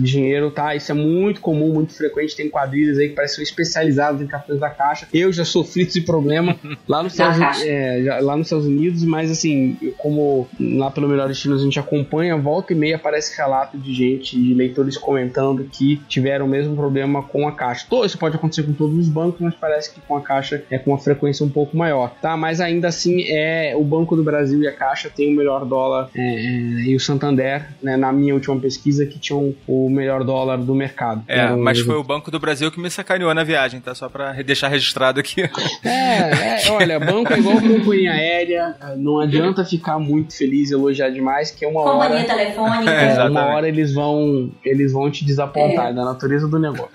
dinheiro, 0.01 0.51
tá? 0.51 0.75
Isso 0.75 0.91
é 0.91 0.95
muito 0.95 1.41
comum, 1.41 1.73
muito 1.73 1.93
frequente. 1.93 2.35
Tem 2.35 2.49
quadrilhas 2.49 2.97
aí 2.97 3.09
que 3.09 3.15
parecem 3.15 3.43
especializadas 3.43 4.21
em 4.21 4.27
cartões 4.27 4.59
da 4.59 4.69
Caixa. 4.69 5.07
Eu 5.13 5.31
já 5.31 5.45
sofri 5.45 5.83
esse 5.83 6.01
problema 6.01 6.57
lá 6.87 7.03
nos, 7.03 7.13
Estados, 7.13 7.61
é, 7.63 8.19
lá 8.21 8.35
nos 8.35 8.47
Estados 8.47 8.65
Unidos, 8.65 9.03
mas 9.03 9.31
assim, 9.31 9.77
como 9.97 10.47
lá 10.59 10.89
pelo 10.91 11.07
Melhor 11.07 11.27
Destino 11.27 11.55
a 11.55 11.59
gente 11.59 11.79
acompanha, 11.79 12.37
volta 12.37 12.73
e 12.73 12.75
meia 12.75 12.95
aparece 12.95 13.35
relato 13.37 13.77
de 13.77 13.93
gente, 13.93 14.39
de 14.39 14.53
leitores 14.53 14.97
comentando 14.97 15.63
que 15.65 15.97
tiveram 16.07 16.45
o 16.45 16.49
mesmo 16.49 16.75
problema 16.75 17.23
com 17.23 17.47
a 17.47 17.51
Caixa. 17.51 17.85
Todo, 17.89 18.05
isso 18.05 18.17
pode 18.17 18.35
acontecer 18.35 18.63
com 18.63 18.73
todos 18.73 18.97
os 18.97 19.09
bancos, 19.09 19.41
mas 19.41 19.53
parece 19.55 19.93
que 19.93 20.01
com 20.01 20.15
a 20.15 20.21
Caixa 20.21 20.63
é 20.69 20.77
com 20.77 20.91
uma 20.91 20.97
frequência 20.97 21.45
um 21.45 21.49
pouco 21.49 21.75
maior, 21.75 22.15
tá? 22.21 22.35
Mas 22.37 22.59
ainda 22.59 22.87
assim, 22.87 23.23
é 23.27 23.73
o 23.75 23.83
Banco 23.83 24.15
do 24.15 24.23
Brasil 24.23 24.61
e 24.61 24.67
a 24.67 24.71
Caixa 24.71 25.09
tem 25.09 25.33
o 25.33 25.35
melhor 25.35 25.65
dólar 25.65 26.09
é, 26.15 26.21
é, 26.21 26.49
e 26.85 26.95
o 26.95 26.99
Santander, 26.99 27.67
né, 27.81 27.97
na 27.97 28.11
minha 28.11 28.33
última 28.33 28.52
uma 28.53 28.61
pesquisa 28.61 29.05
que 29.05 29.19
tinham 29.19 29.53
o 29.67 29.89
melhor 29.89 30.23
dólar 30.23 30.57
do 30.57 30.73
mercado. 30.73 31.23
É, 31.27 31.49
mas 31.55 31.79
foi 31.79 31.95
o 31.95 32.03
Banco 32.03 32.31
do 32.31 32.39
Brasil 32.39 32.71
que 32.71 32.79
me 32.79 32.89
sacaneou 32.89 33.33
na 33.33 33.43
viagem, 33.43 33.79
tá? 33.81 33.93
Só 33.93 34.09
pra 34.09 34.31
deixar 34.43 34.67
registrado 34.67 35.19
aqui. 35.19 35.43
É, 35.83 36.59
é 36.65 36.71
olha, 36.71 36.99
banco 36.99 37.33
é 37.33 37.39
igual 37.39 37.59
companhia 37.59 38.11
aérea, 38.11 38.75
não 38.97 39.19
adianta 39.19 39.65
ficar 39.65 39.99
muito 39.99 40.35
feliz 40.35 40.71
e 40.71 40.73
elogiar 40.73 41.09
demais, 41.09 41.51
que 41.51 41.65
é 41.65 41.67
uma 41.67 41.83
companhia 41.83 41.99
hora... 41.99 42.23
Companhia 42.23 42.45
telefônica. 42.45 42.93
É, 43.03 43.29
uma 43.29 43.45
hora 43.47 43.67
eles 43.67 43.93
vão, 43.93 44.51
eles 44.63 44.91
vão 44.91 45.09
te 45.09 45.25
desapontar, 45.25 45.87
é. 45.87 45.93
da 45.93 46.05
natureza 46.05 46.47
do 46.47 46.59
negócio. 46.59 46.89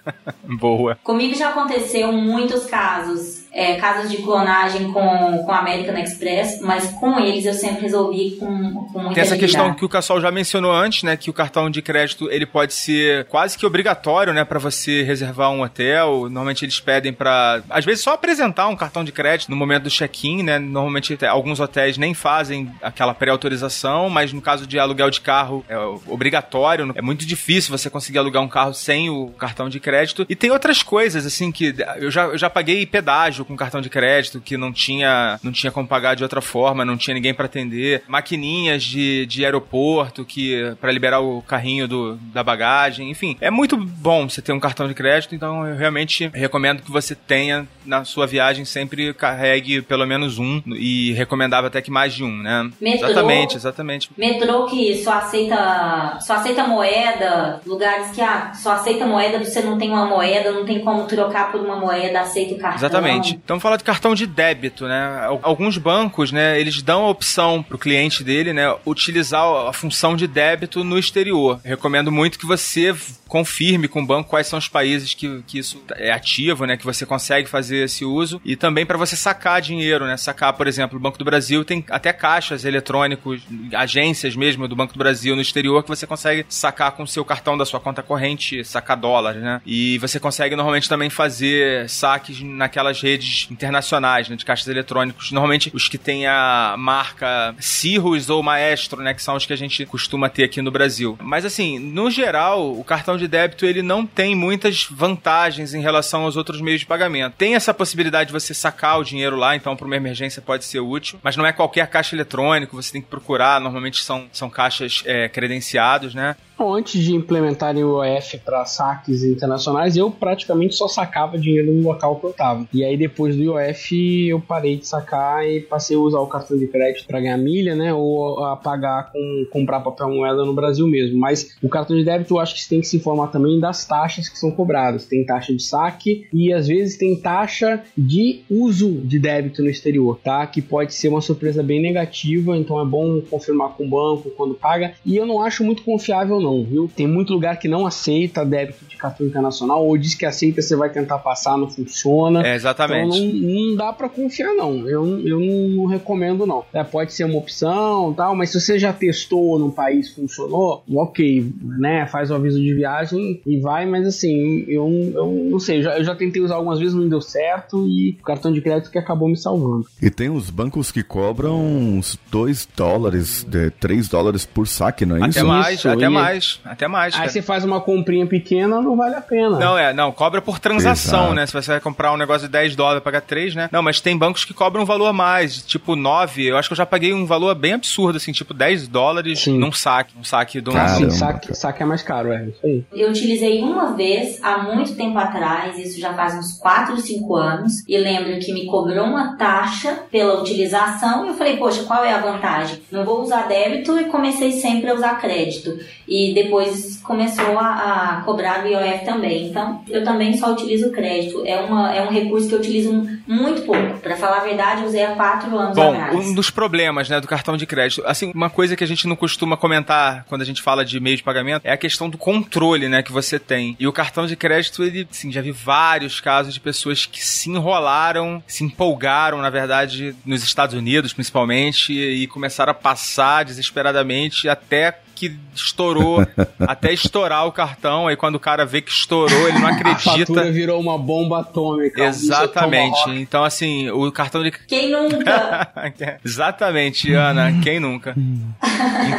Boa. 0.58 0.96
Comigo 1.02 1.34
já 1.34 1.50
aconteceu 1.50 2.12
muitos 2.12 2.66
casos 2.66 3.44
é, 3.52 3.76
casos 3.76 4.10
de 4.10 4.18
clonagem 4.18 4.92
com, 4.92 5.42
com 5.44 5.52
a 5.52 5.58
American 5.58 5.96
Express, 5.98 6.60
mas 6.60 6.88
com 6.92 7.18
eles 7.18 7.44
eu 7.44 7.54
sempre 7.54 7.82
resolvi 7.82 8.36
com, 8.38 8.46
com 8.46 8.98
muita 8.98 9.14
Tem 9.14 9.22
essa 9.22 9.36
questão 9.36 9.74
que 9.74 9.84
o 9.84 9.88
Cassol 9.88 10.20
já 10.20 10.30
mencionou 10.30 10.72
antes, 10.72 11.02
né? 11.02 11.16
Que 11.16 11.30
o 11.30 11.32
cartão 11.32 11.68
de 11.68 11.82
crédito 11.82 12.30
ele 12.30 12.46
pode 12.46 12.72
ser 12.72 13.24
quase 13.26 13.58
que 13.58 13.66
obrigatório, 13.66 14.32
né? 14.32 14.44
Pra 14.44 14.58
você 14.58 15.02
reservar 15.02 15.50
um 15.50 15.62
hotel. 15.62 16.22
Normalmente 16.22 16.64
eles 16.64 16.78
pedem 16.78 17.12
pra. 17.12 17.62
Às 17.68 17.84
vezes 17.84 18.04
só 18.04 18.12
apresentar 18.12 18.68
um 18.68 18.76
cartão 18.76 19.02
de 19.02 19.12
crédito 19.12 19.50
no 19.50 19.56
momento 19.56 19.84
do 19.84 19.90
check-in, 19.90 20.42
né? 20.42 20.58
Normalmente 20.58 21.18
alguns 21.26 21.58
hotéis 21.58 21.98
nem 21.98 22.14
fazem 22.14 22.70
aquela 22.80 23.14
pré-autorização, 23.14 24.08
mas 24.08 24.32
no 24.32 24.40
caso 24.40 24.66
de 24.66 24.78
aluguel 24.78 25.10
de 25.10 25.20
carro 25.20 25.64
é 25.68 25.76
obrigatório. 26.06 26.92
É 26.94 27.02
muito 27.02 27.26
difícil 27.26 27.76
você 27.76 27.90
conseguir 27.90 28.18
alugar 28.18 28.42
um 28.42 28.48
carro 28.48 28.72
sem 28.72 29.10
o 29.10 29.28
cartão 29.30 29.68
de 29.68 29.80
crédito. 29.80 30.24
E 30.28 30.36
tem 30.36 30.50
outras 30.50 30.82
coisas, 30.82 31.26
assim, 31.26 31.50
que 31.50 31.74
eu 31.96 32.10
já, 32.10 32.24
eu 32.26 32.38
já 32.38 32.48
paguei 32.48 32.86
pedágio 32.86 33.39
com 33.44 33.56
cartão 33.56 33.80
de 33.80 33.90
crédito 33.90 34.40
que 34.40 34.56
não 34.56 34.72
tinha, 34.72 35.38
não 35.42 35.52
tinha 35.52 35.70
como 35.70 35.86
pagar 35.86 36.14
de 36.14 36.22
outra 36.22 36.40
forma, 36.40 36.84
não 36.84 36.96
tinha 36.96 37.14
ninguém 37.14 37.34
pra 37.34 37.46
atender. 37.46 38.02
Maquininhas 38.06 38.82
de, 38.82 39.26
de 39.26 39.44
aeroporto 39.44 40.24
que 40.24 40.74
para 40.80 40.92
liberar 40.92 41.20
o 41.20 41.42
carrinho 41.42 41.86
do, 41.86 42.16
da 42.32 42.42
bagagem. 42.42 43.10
Enfim, 43.10 43.36
é 43.40 43.50
muito 43.50 43.76
bom 43.76 44.28
você 44.28 44.42
ter 44.42 44.52
um 44.52 44.60
cartão 44.60 44.88
de 44.88 44.94
crédito, 44.94 45.34
então 45.34 45.66
eu 45.66 45.76
realmente 45.76 46.30
recomendo 46.32 46.82
que 46.82 46.90
você 46.90 47.14
tenha 47.14 47.66
na 47.84 48.04
sua 48.04 48.26
viagem 48.26 48.64
sempre 48.64 49.12
carregue 49.14 49.82
pelo 49.82 50.06
menos 50.06 50.38
um 50.38 50.62
e 50.66 51.12
recomendava 51.12 51.66
até 51.66 51.80
que 51.80 51.90
mais 51.90 52.14
de 52.14 52.24
um, 52.24 52.36
né? 52.42 52.70
Metrô. 52.80 53.08
Exatamente, 53.08 53.56
exatamente. 53.56 54.10
Metrô 54.16 54.66
que 54.66 55.02
só 55.02 55.14
aceita 55.14 56.18
só 56.20 56.34
aceita 56.34 56.64
moeda, 56.64 57.60
lugares 57.66 58.10
que 58.10 58.20
ah, 58.20 58.52
só 58.54 58.72
aceita 58.72 59.06
moeda, 59.06 59.38
você 59.38 59.60
não 59.62 59.78
tem 59.78 59.90
uma 59.90 60.06
moeda, 60.06 60.52
não 60.52 60.64
tem 60.64 60.80
como 60.80 61.04
trocar 61.06 61.50
por 61.50 61.60
uma 61.60 61.76
moeda, 61.76 62.20
aceita 62.20 62.54
o 62.54 62.58
cartão. 62.58 62.78
Exatamente. 62.78 63.29
Então 63.32 63.54
vamos 63.54 63.62
falar 63.62 63.76
de 63.76 63.84
cartão 63.84 64.14
de 64.14 64.26
débito, 64.26 64.86
né? 64.86 65.26
Alguns 65.42 65.78
bancos, 65.78 66.32
né, 66.32 66.60
eles 66.60 66.82
dão 66.82 67.04
a 67.04 67.08
opção 67.08 67.62
pro 67.62 67.78
cliente 67.78 68.22
dele, 68.22 68.52
né, 68.52 68.74
utilizar 68.86 69.44
a 69.68 69.72
função 69.72 70.16
de 70.16 70.26
débito 70.26 70.84
no 70.84 70.98
exterior. 70.98 71.60
Recomendo 71.64 72.10
muito 72.10 72.38
que 72.38 72.46
você 72.46 72.94
confirme 73.28 73.86
com 73.86 74.02
o 74.02 74.06
banco 74.06 74.30
quais 74.30 74.46
são 74.46 74.58
os 74.58 74.68
países 74.68 75.14
que, 75.14 75.42
que 75.46 75.58
isso 75.58 75.82
é 75.96 76.10
ativo, 76.10 76.64
né, 76.64 76.76
que 76.76 76.84
você 76.84 77.06
consegue 77.06 77.48
fazer 77.48 77.84
esse 77.84 78.04
uso 78.04 78.40
e 78.44 78.56
também 78.56 78.84
para 78.84 78.98
você 78.98 79.14
sacar 79.14 79.60
dinheiro, 79.60 80.06
né? 80.06 80.16
Sacar, 80.16 80.52
por 80.52 80.66
exemplo, 80.66 80.98
o 80.98 81.00
Banco 81.00 81.18
do 81.18 81.24
Brasil 81.24 81.64
tem 81.64 81.84
até 81.90 82.12
caixas 82.12 82.64
eletrônicos, 82.64 83.42
agências 83.74 84.34
mesmo 84.34 84.66
do 84.66 84.76
Banco 84.76 84.92
do 84.92 84.98
Brasil 84.98 85.34
no 85.36 85.42
exterior 85.42 85.82
que 85.82 85.88
você 85.88 86.06
consegue 86.06 86.44
sacar 86.48 86.92
com 86.92 87.02
o 87.02 87.06
seu 87.06 87.24
cartão 87.24 87.56
da 87.56 87.64
sua 87.64 87.80
conta 87.80 88.02
corrente, 88.02 88.64
sacar 88.64 88.96
dólares, 88.96 89.42
né? 89.42 89.60
E 89.64 89.98
você 89.98 90.18
consegue 90.18 90.56
normalmente 90.56 90.88
também 90.88 91.10
fazer 91.10 91.88
saques 91.88 92.40
naquelas 92.42 93.00
redes 93.00 93.19
internacionais, 93.50 94.28
né, 94.28 94.36
de 94.36 94.44
caixas 94.44 94.68
eletrônicos. 94.68 95.32
Normalmente 95.32 95.70
os 95.74 95.88
que 95.88 95.98
têm 95.98 96.26
a 96.26 96.74
marca 96.78 97.54
Cirrus 97.58 98.28
ou 98.30 98.42
Maestro, 98.42 99.02
né, 99.02 99.14
que 99.14 99.22
são 99.22 99.36
os 99.36 99.46
que 99.46 99.52
a 99.52 99.56
gente 99.56 99.84
costuma 99.86 100.28
ter 100.28 100.44
aqui 100.44 100.62
no 100.62 100.70
Brasil. 100.70 101.18
Mas 101.20 101.44
assim, 101.44 101.78
no 101.78 102.10
geral, 102.10 102.72
o 102.72 102.84
cartão 102.84 103.16
de 103.16 103.28
débito 103.28 103.66
ele 103.66 103.82
não 103.82 104.06
tem 104.06 104.34
muitas 104.34 104.86
vantagens 104.90 105.74
em 105.74 105.80
relação 105.80 106.22
aos 106.22 106.36
outros 106.36 106.60
meios 106.60 106.80
de 106.80 106.86
pagamento. 106.86 107.34
Tem 107.36 107.54
essa 107.54 107.74
possibilidade 107.74 108.28
de 108.28 108.32
você 108.32 108.54
sacar 108.54 108.98
o 108.98 109.04
dinheiro 109.04 109.36
lá, 109.36 109.56
então 109.56 109.76
para 109.76 109.86
uma 109.86 109.96
emergência 109.96 110.42
pode 110.42 110.64
ser 110.64 110.80
útil, 110.80 111.18
mas 111.22 111.36
não 111.36 111.46
é 111.46 111.52
qualquer 111.52 111.86
caixa 111.88 112.14
eletrônico, 112.14 112.76
você 112.76 112.92
tem 112.92 113.02
que 113.02 113.08
procurar, 113.08 113.60
normalmente 113.60 114.02
são, 114.02 114.28
são 114.32 114.50
caixas 114.50 115.02
é, 115.06 115.28
credenciados, 115.28 116.14
né? 116.14 116.36
Antes 116.62 117.02
de 117.02 117.14
implementarem 117.14 117.82
o 117.82 118.04
IOF 118.04 118.36
para 118.44 118.66
saques 118.66 119.24
internacionais, 119.24 119.96
eu 119.96 120.10
praticamente 120.10 120.74
só 120.74 120.86
sacava 120.86 121.38
dinheiro 121.38 121.72
no 121.72 121.82
local 121.82 122.16
que 122.16 122.26
eu 122.26 122.34
tava. 122.34 122.68
E 122.70 122.84
aí 122.84 122.98
depois 122.98 123.34
do 123.34 123.42
IOF 123.42 124.28
eu 124.28 124.38
parei 124.40 124.76
de 124.76 124.86
sacar 124.86 125.48
e 125.48 125.62
passei 125.62 125.96
a 125.96 126.00
usar 126.00 126.20
o 126.20 126.26
cartão 126.26 126.58
de 126.58 126.66
crédito 126.66 127.06
para 127.06 127.18
ganhar 127.18 127.38
milha, 127.38 127.74
né? 127.74 127.94
Ou 127.94 128.44
a 128.44 128.56
pagar 128.56 129.10
com 129.10 129.46
comprar 129.50 129.80
papel 129.80 130.10
moeda 130.10 130.44
no 130.44 130.52
Brasil 130.52 130.86
mesmo. 130.86 131.18
Mas 131.18 131.56
o 131.62 131.68
cartão 131.68 131.96
de 131.96 132.04
débito 132.04 132.34
eu 132.34 132.38
acho 132.38 132.54
que 132.54 132.60
você 132.60 132.68
tem 132.68 132.80
que 132.82 132.88
se 132.88 132.98
informar 132.98 133.28
também 133.28 133.58
das 133.58 133.86
taxas 133.86 134.28
que 134.28 134.38
são 134.38 134.50
cobradas. 134.50 135.06
Tem 135.06 135.24
taxa 135.24 135.54
de 135.54 135.62
saque 135.62 136.26
e 136.30 136.52
às 136.52 136.68
vezes 136.68 136.98
tem 136.98 137.16
taxa 137.16 137.82
de 137.96 138.42
uso 138.50 138.90
de 138.90 139.18
débito 139.18 139.62
no 139.62 139.70
exterior, 139.70 140.20
tá? 140.22 140.46
Que 140.46 140.60
pode 140.60 140.92
ser 140.92 141.08
uma 141.08 141.22
surpresa 141.22 141.62
bem 141.62 141.80
negativa, 141.80 142.54
então 142.54 142.78
é 142.78 142.84
bom 142.84 143.22
confirmar 143.22 143.70
com 143.70 143.86
o 143.86 143.88
banco 143.88 144.28
quando 144.36 144.54
paga. 144.54 144.92
E 145.06 145.16
eu 145.16 145.24
não 145.24 145.42
acho 145.42 145.64
muito 145.64 145.82
confiável 145.82 146.38
não 146.38 146.49
não, 146.50 146.64
viu? 146.64 146.90
Tem 146.94 147.06
muito 147.06 147.32
lugar 147.32 147.58
que 147.58 147.68
não 147.68 147.86
aceita 147.86 148.44
débito 148.44 148.84
de 148.84 148.96
cartão 148.96 149.26
internacional, 149.26 149.86
ou 149.86 149.96
diz 149.96 150.14
que 150.14 150.26
aceita, 150.26 150.60
você 150.60 150.74
vai 150.76 150.90
tentar 150.90 151.18
passar, 151.18 151.56
não 151.56 151.68
funciona. 151.70 152.46
É, 152.46 152.54
exatamente. 152.54 153.18
Então 153.18 153.40
não, 153.40 153.68
não 153.68 153.76
dá 153.76 153.92
para 153.92 154.08
confiar, 154.08 154.52
não. 154.54 154.88
Eu, 154.88 155.20
eu 155.26 155.40
não 155.40 155.86
recomendo, 155.86 156.46
não. 156.46 156.64
É, 156.72 156.82
pode 156.82 157.12
ser 157.12 157.24
uma 157.24 157.38
opção 157.38 158.12
tal, 158.14 158.34
mas 158.34 158.50
se 158.50 158.60
você 158.60 158.78
já 158.78 158.92
testou 158.92 159.58
num 159.58 159.70
país 159.70 160.10
funcionou, 160.10 160.82
ok, 160.92 161.52
né? 161.62 162.06
Faz 162.06 162.30
o 162.30 162.34
aviso 162.34 162.60
de 162.60 162.74
viagem 162.74 163.40
e 163.46 163.58
vai, 163.60 163.86
mas 163.86 164.06
assim, 164.06 164.64
eu, 164.68 164.88
eu 165.14 165.48
não 165.50 165.58
sei, 165.58 165.78
eu 165.78 165.82
já, 165.82 165.98
eu 165.98 166.04
já 166.04 166.14
tentei 166.14 166.42
usar 166.42 166.56
algumas 166.56 166.78
vezes, 166.78 166.94
não 166.94 167.08
deu 167.08 167.20
certo, 167.20 167.86
e 167.86 168.16
o 168.20 168.24
cartão 168.24 168.52
de 168.52 168.60
crédito 168.60 168.90
que 168.90 168.98
acabou 168.98 169.28
me 169.28 169.36
salvando. 169.36 169.86
E 170.02 170.10
tem 170.10 170.28
os 170.28 170.50
bancos 170.50 170.90
que 170.90 171.02
cobram 171.02 171.60
uns 171.64 172.18
2 172.30 172.68
dólares, 172.76 173.46
3 173.78 174.08
dólares 174.08 174.44
por 174.44 174.66
saque, 174.66 175.06
não 175.06 175.16
é 175.16 175.20
até 175.20 175.28
isso? 175.30 175.46
Mais, 175.46 175.78
Isso, 175.78 175.88
até 175.88 176.04
e- 176.06 176.08
mais, 176.08 176.39
até 176.64 176.88
mais. 176.88 177.14
Aí 177.14 177.20
cara. 177.20 177.30
você 177.30 177.42
faz 177.42 177.64
uma 177.64 177.80
comprinha 177.80 178.26
pequena, 178.26 178.80
não 178.80 178.96
vale 178.96 179.14
a 179.14 179.20
pena. 179.20 179.58
Não, 179.58 179.78
é, 179.78 179.92
não, 179.92 180.12
cobra 180.12 180.40
por 180.40 180.58
transação, 180.58 181.20
Exato. 181.20 181.34
né? 181.34 181.46
Se 181.46 181.52
você 181.52 181.70
vai 181.72 181.80
comprar 181.80 182.12
um 182.12 182.16
negócio 182.16 182.46
de 182.46 182.52
10 182.52 182.76
dólares, 182.76 183.02
pagar 183.02 183.20
3, 183.20 183.54
né? 183.54 183.68
Não, 183.72 183.82
mas 183.82 184.00
tem 184.00 184.16
bancos 184.16 184.44
que 184.44 184.54
cobram 184.54 184.82
um 184.82 184.86
valor 184.86 185.06
a 185.06 185.12
mais, 185.12 185.62
tipo 185.62 185.96
9. 185.96 186.44
Eu 186.44 186.56
acho 186.56 186.68
que 186.68 186.72
eu 186.72 186.76
já 186.76 186.86
paguei 186.86 187.12
um 187.12 187.26
valor 187.26 187.54
bem 187.54 187.74
absurdo, 187.74 188.16
assim, 188.16 188.32
tipo 188.32 188.54
10 188.54 188.88
dólares 188.88 189.40
Sim. 189.40 189.58
num 189.58 189.72
saque, 189.72 190.12
um 190.18 190.24
saque 190.24 190.60
de 190.60 190.70
um. 190.70 190.76
Ah, 190.76 190.88
sim, 190.88 190.94
Caramba, 190.94 191.10
saque, 191.10 191.54
saque 191.54 191.82
é 191.82 191.86
mais 191.86 192.02
caro, 192.02 192.32
é 192.32 192.46
isso 192.46 192.60
aí. 192.64 192.84
Eu 192.92 193.10
utilizei 193.10 193.60
uma 193.62 193.94
vez 193.94 194.42
há 194.42 194.58
muito 194.58 194.94
tempo 194.94 195.18
atrás, 195.18 195.78
isso 195.78 196.00
já 196.00 196.14
faz 196.14 196.34
uns 196.34 196.58
4, 196.58 196.96
5 196.98 197.36
anos, 197.36 197.86
e 197.88 197.96
lembro 197.96 198.38
que 198.38 198.52
me 198.52 198.66
cobrou 198.66 199.04
uma 199.04 199.36
taxa 199.36 200.04
pela 200.10 200.40
utilização 200.40 201.24
e 201.24 201.28
eu 201.28 201.34
falei, 201.34 201.56
poxa, 201.56 201.82
qual 201.84 202.04
é 202.04 202.12
a 202.12 202.20
vantagem? 202.20 202.80
Não 202.90 203.04
vou 203.04 203.22
usar 203.22 203.48
débito 203.48 203.98
e 203.98 204.04
comecei 204.04 204.52
sempre 204.52 204.90
a 204.90 204.94
usar 204.94 205.20
crédito. 205.20 205.78
E 206.06 206.29
depois 206.34 207.00
começou 207.02 207.58
a, 207.58 208.18
a 208.18 208.22
cobrar 208.22 208.64
o 208.64 208.68
IOF 208.68 209.04
também. 209.04 209.48
Então, 209.48 209.82
eu 209.88 210.04
também 210.04 210.36
só 210.36 210.52
utilizo 210.52 210.88
o 210.88 210.92
crédito. 210.92 211.42
É, 211.46 211.60
uma, 211.60 211.94
é 211.94 212.02
um 212.02 212.10
recurso 212.10 212.48
que 212.48 212.54
eu 212.54 212.58
utilizo 212.58 213.08
muito 213.26 213.62
pouco. 213.62 213.98
Pra 213.98 214.16
falar 214.16 214.38
a 214.38 214.44
verdade, 214.44 214.82
eu 214.82 214.88
usei 214.88 215.04
há 215.04 215.14
4 215.14 215.56
anos 215.56 215.76
Bom, 215.76 215.92
atrás. 215.92 216.14
um 216.14 216.34
dos 216.34 216.50
problemas, 216.50 217.08
né, 217.08 217.20
do 217.20 217.28
cartão 217.28 217.56
de 217.56 217.66
crédito, 217.66 218.02
assim, 218.06 218.32
uma 218.34 218.50
coisa 218.50 218.76
que 218.76 218.84
a 218.84 218.86
gente 218.86 219.06
não 219.06 219.16
costuma 219.16 219.56
comentar 219.56 220.24
quando 220.28 220.42
a 220.42 220.44
gente 220.44 220.62
fala 220.62 220.84
de 220.84 220.98
meio 221.00 221.16
de 221.16 221.22
pagamento 221.22 221.62
é 221.64 221.72
a 221.72 221.76
questão 221.76 222.08
do 222.08 222.18
controle, 222.18 222.88
né, 222.88 223.02
que 223.02 223.12
você 223.12 223.38
tem. 223.38 223.76
E 223.78 223.86
o 223.86 223.92
cartão 223.92 224.26
de 224.26 224.36
crédito, 224.36 224.82
ele, 224.82 225.06
assim, 225.10 225.30
já 225.32 225.40
vi 225.40 225.52
vários 225.52 226.20
casos 226.20 226.54
de 226.54 226.60
pessoas 226.60 227.06
que 227.06 227.24
se 227.24 227.50
enrolaram, 227.50 228.42
se 228.46 228.64
empolgaram, 228.64 229.38
na 229.38 229.50
verdade, 229.50 230.14
nos 230.24 230.42
Estados 230.42 230.74
Unidos, 230.74 231.12
principalmente, 231.12 231.92
e 231.92 232.26
começaram 232.26 232.70
a 232.72 232.74
passar 232.74 233.44
desesperadamente 233.44 234.48
até 234.48 234.98
que 235.20 235.36
estourou, 235.54 236.26
até 236.60 236.92
estourar 236.92 237.46
o 237.46 237.52
cartão, 237.52 238.06
aí 238.08 238.16
quando 238.16 238.36
o 238.36 238.40
cara 238.40 238.64
vê 238.64 238.80
que 238.80 238.90
estourou, 238.90 239.48
ele 239.48 239.58
não 239.58 239.66
A 239.66 239.72
acredita. 239.72 240.00
fatura 240.26 240.50
virou 240.50 240.80
uma 240.80 240.96
bomba 240.96 241.40
atômica. 241.40 242.02
um 242.02 242.06
Exatamente. 242.06 242.90
Tomahawk. 243.02 243.20
Então, 243.20 243.44
assim, 243.44 243.90
o 243.90 244.10
cartão 244.10 244.42
de 244.42 244.50
Quem 244.50 244.90
nunca? 244.90 245.68
Exatamente, 246.24 247.12
Ana. 247.12 247.52
Quem 247.62 247.78
nunca? 247.78 248.14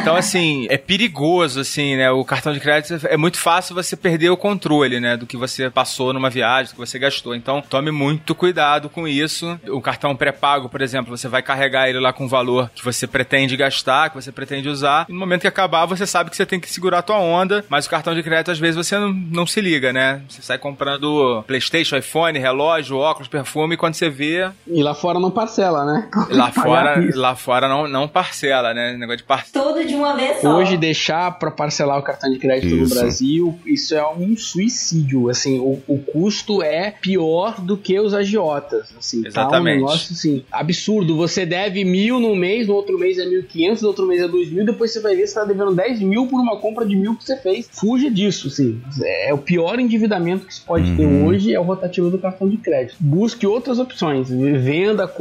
Então, 0.00 0.16
assim, 0.16 0.66
é 0.68 0.76
perigoso, 0.76 1.60
assim, 1.60 1.96
né? 1.96 2.10
O 2.10 2.24
cartão 2.24 2.52
de 2.52 2.58
crédito 2.58 3.06
é 3.06 3.16
muito 3.16 3.38
fácil 3.38 3.74
você 3.74 3.96
perder 3.96 4.30
o 4.30 4.36
controle, 4.36 4.98
né? 4.98 5.16
Do 5.16 5.26
que 5.26 5.36
você 5.36 5.70
passou 5.70 6.12
numa 6.12 6.28
viagem, 6.30 6.72
do 6.72 6.74
que 6.74 6.80
você 6.90 6.98
gastou. 6.98 7.34
Então, 7.34 7.62
tome 7.62 7.90
muito 7.92 8.34
cuidado 8.34 8.88
com 8.88 9.06
isso. 9.06 9.58
O 9.68 9.80
cartão 9.80 10.16
pré-pago, 10.16 10.68
por 10.68 10.80
exemplo, 10.82 11.16
você 11.16 11.28
vai 11.28 11.42
carregar 11.42 11.88
ele 11.88 12.00
lá 12.00 12.12
com 12.12 12.24
o 12.24 12.28
valor 12.28 12.70
que 12.74 12.84
você 12.84 13.06
pretende 13.06 13.56
gastar, 13.56 14.10
que 14.10 14.16
você 14.16 14.32
pretende 14.32 14.68
usar. 14.68 15.06
E 15.08 15.12
no 15.12 15.18
momento 15.20 15.42
que 15.42 15.46
acabar, 15.48 15.86
você 15.96 16.06
sabe 16.06 16.30
que 16.30 16.36
você 16.36 16.46
tem 16.46 16.60
que 16.60 16.70
segurar 16.70 16.98
a 16.98 17.02
tua 17.02 17.18
onda, 17.18 17.64
mas 17.68 17.86
o 17.86 17.90
cartão 17.90 18.14
de 18.14 18.22
crédito, 18.22 18.50
às 18.50 18.58
vezes, 18.58 18.76
você 18.76 18.98
não, 18.98 19.12
não 19.12 19.46
se 19.46 19.60
liga, 19.60 19.92
né? 19.92 20.22
Você 20.28 20.42
sai 20.42 20.58
comprando 20.58 21.42
Playstation, 21.46 21.96
iPhone, 21.96 22.38
relógio, 22.38 22.96
óculos, 22.96 23.28
perfume, 23.28 23.74
e 23.74 23.76
quando 23.76 23.94
você 23.94 24.08
vê, 24.08 24.50
E 24.66 24.82
lá 24.82 24.94
fora 24.94 25.18
não 25.18 25.30
parcela, 25.30 25.84
né? 25.84 26.08
Lá 26.30 26.50
fora, 26.50 27.10
lá 27.14 27.34
fora 27.36 27.68
não, 27.68 27.86
não 27.86 28.08
parcela, 28.08 28.72
né? 28.74 28.96
Negócio 28.96 29.18
de 29.18 29.22
parcela. 29.24 29.64
Tudo 29.64 29.86
de 29.86 29.94
uma 29.94 30.14
vez 30.14 30.40
só. 30.40 30.56
Hoje 30.56 30.76
deixar 30.76 31.30
pra 31.38 31.50
parcelar 31.50 31.98
o 31.98 32.02
cartão 32.02 32.30
de 32.30 32.38
crédito 32.38 32.74
Isso. 32.74 32.94
no 32.94 33.00
Brasil, 33.00 33.58
isso 33.66 33.94
é 33.94 34.06
um 34.08 34.36
suicídio. 34.36 35.28
Assim, 35.28 35.58
o, 35.58 35.82
o 35.86 35.98
custo 35.98 36.62
é 36.62 36.90
pior 36.90 37.60
do 37.60 37.76
que 37.76 37.98
os 37.98 38.14
agiotas. 38.14 38.88
Assim, 38.98 39.22
Tá 39.22 39.28
Exatamente. 39.28 39.78
um 39.78 39.80
negócio 39.80 40.12
assim 40.12 40.44
absurdo. 40.50 41.16
Você 41.16 41.44
deve 41.44 41.84
mil 41.84 42.18
no 42.18 42.34
mês, 42.34 42.66
no 42.66 42.74
outro 42.74 42.98
mês 42.98 43.18
é 43.18 43.26
mil 43.26 43.40
e 43.40 43.42
quinhentos, 43.42 43.82
no 43.82 43.88
outro 43.88 44.06
mês 44.06 44.22
é 44.22 44.28
dois 44.28 44.50
mil, 44.50 44.64
depois 44.64 44.92
você 44.92 45.00
vai 45.00 45.14
ver 45.14 45.26
se 45.26 45.34
tá 45.34 45.44
devendo 45.44 45.72
10 45.82 46.00
mil 46.00 46.26
por 46.26 46.40
uma 46.40 46.56
compra 46.56 46.86
de 46.86 46.94
mil 46.94 47.16
que 47.16 47.24
você 47.24 47.36
fez. 47.36 47.68
Fuja 47.72 48.10
disso, 48.10 48.48
sim. 48.48 48.80
É 49.02 49.34
o 49.34 49.38
pior 49.38 49.80
endividamento 49.80 50.46
que 50.46 50.54
se 50.54 50.60
pode 50.60 50.90
uhum. 50.90 50.96
ter 50.96 51.06
hoje 51.06 51.54
é 51.54 51.58
o 51.58 51.62
rotativo 51.62 52.08
do 52.08 52.18
cartão 52.18 52.48
de 52.48 52.56
crédito. 52.56 52.96
Busque 53.00 53.46
outras 53.46 53.78
opções. 53.78 54.28
Venda, 54.30 55.12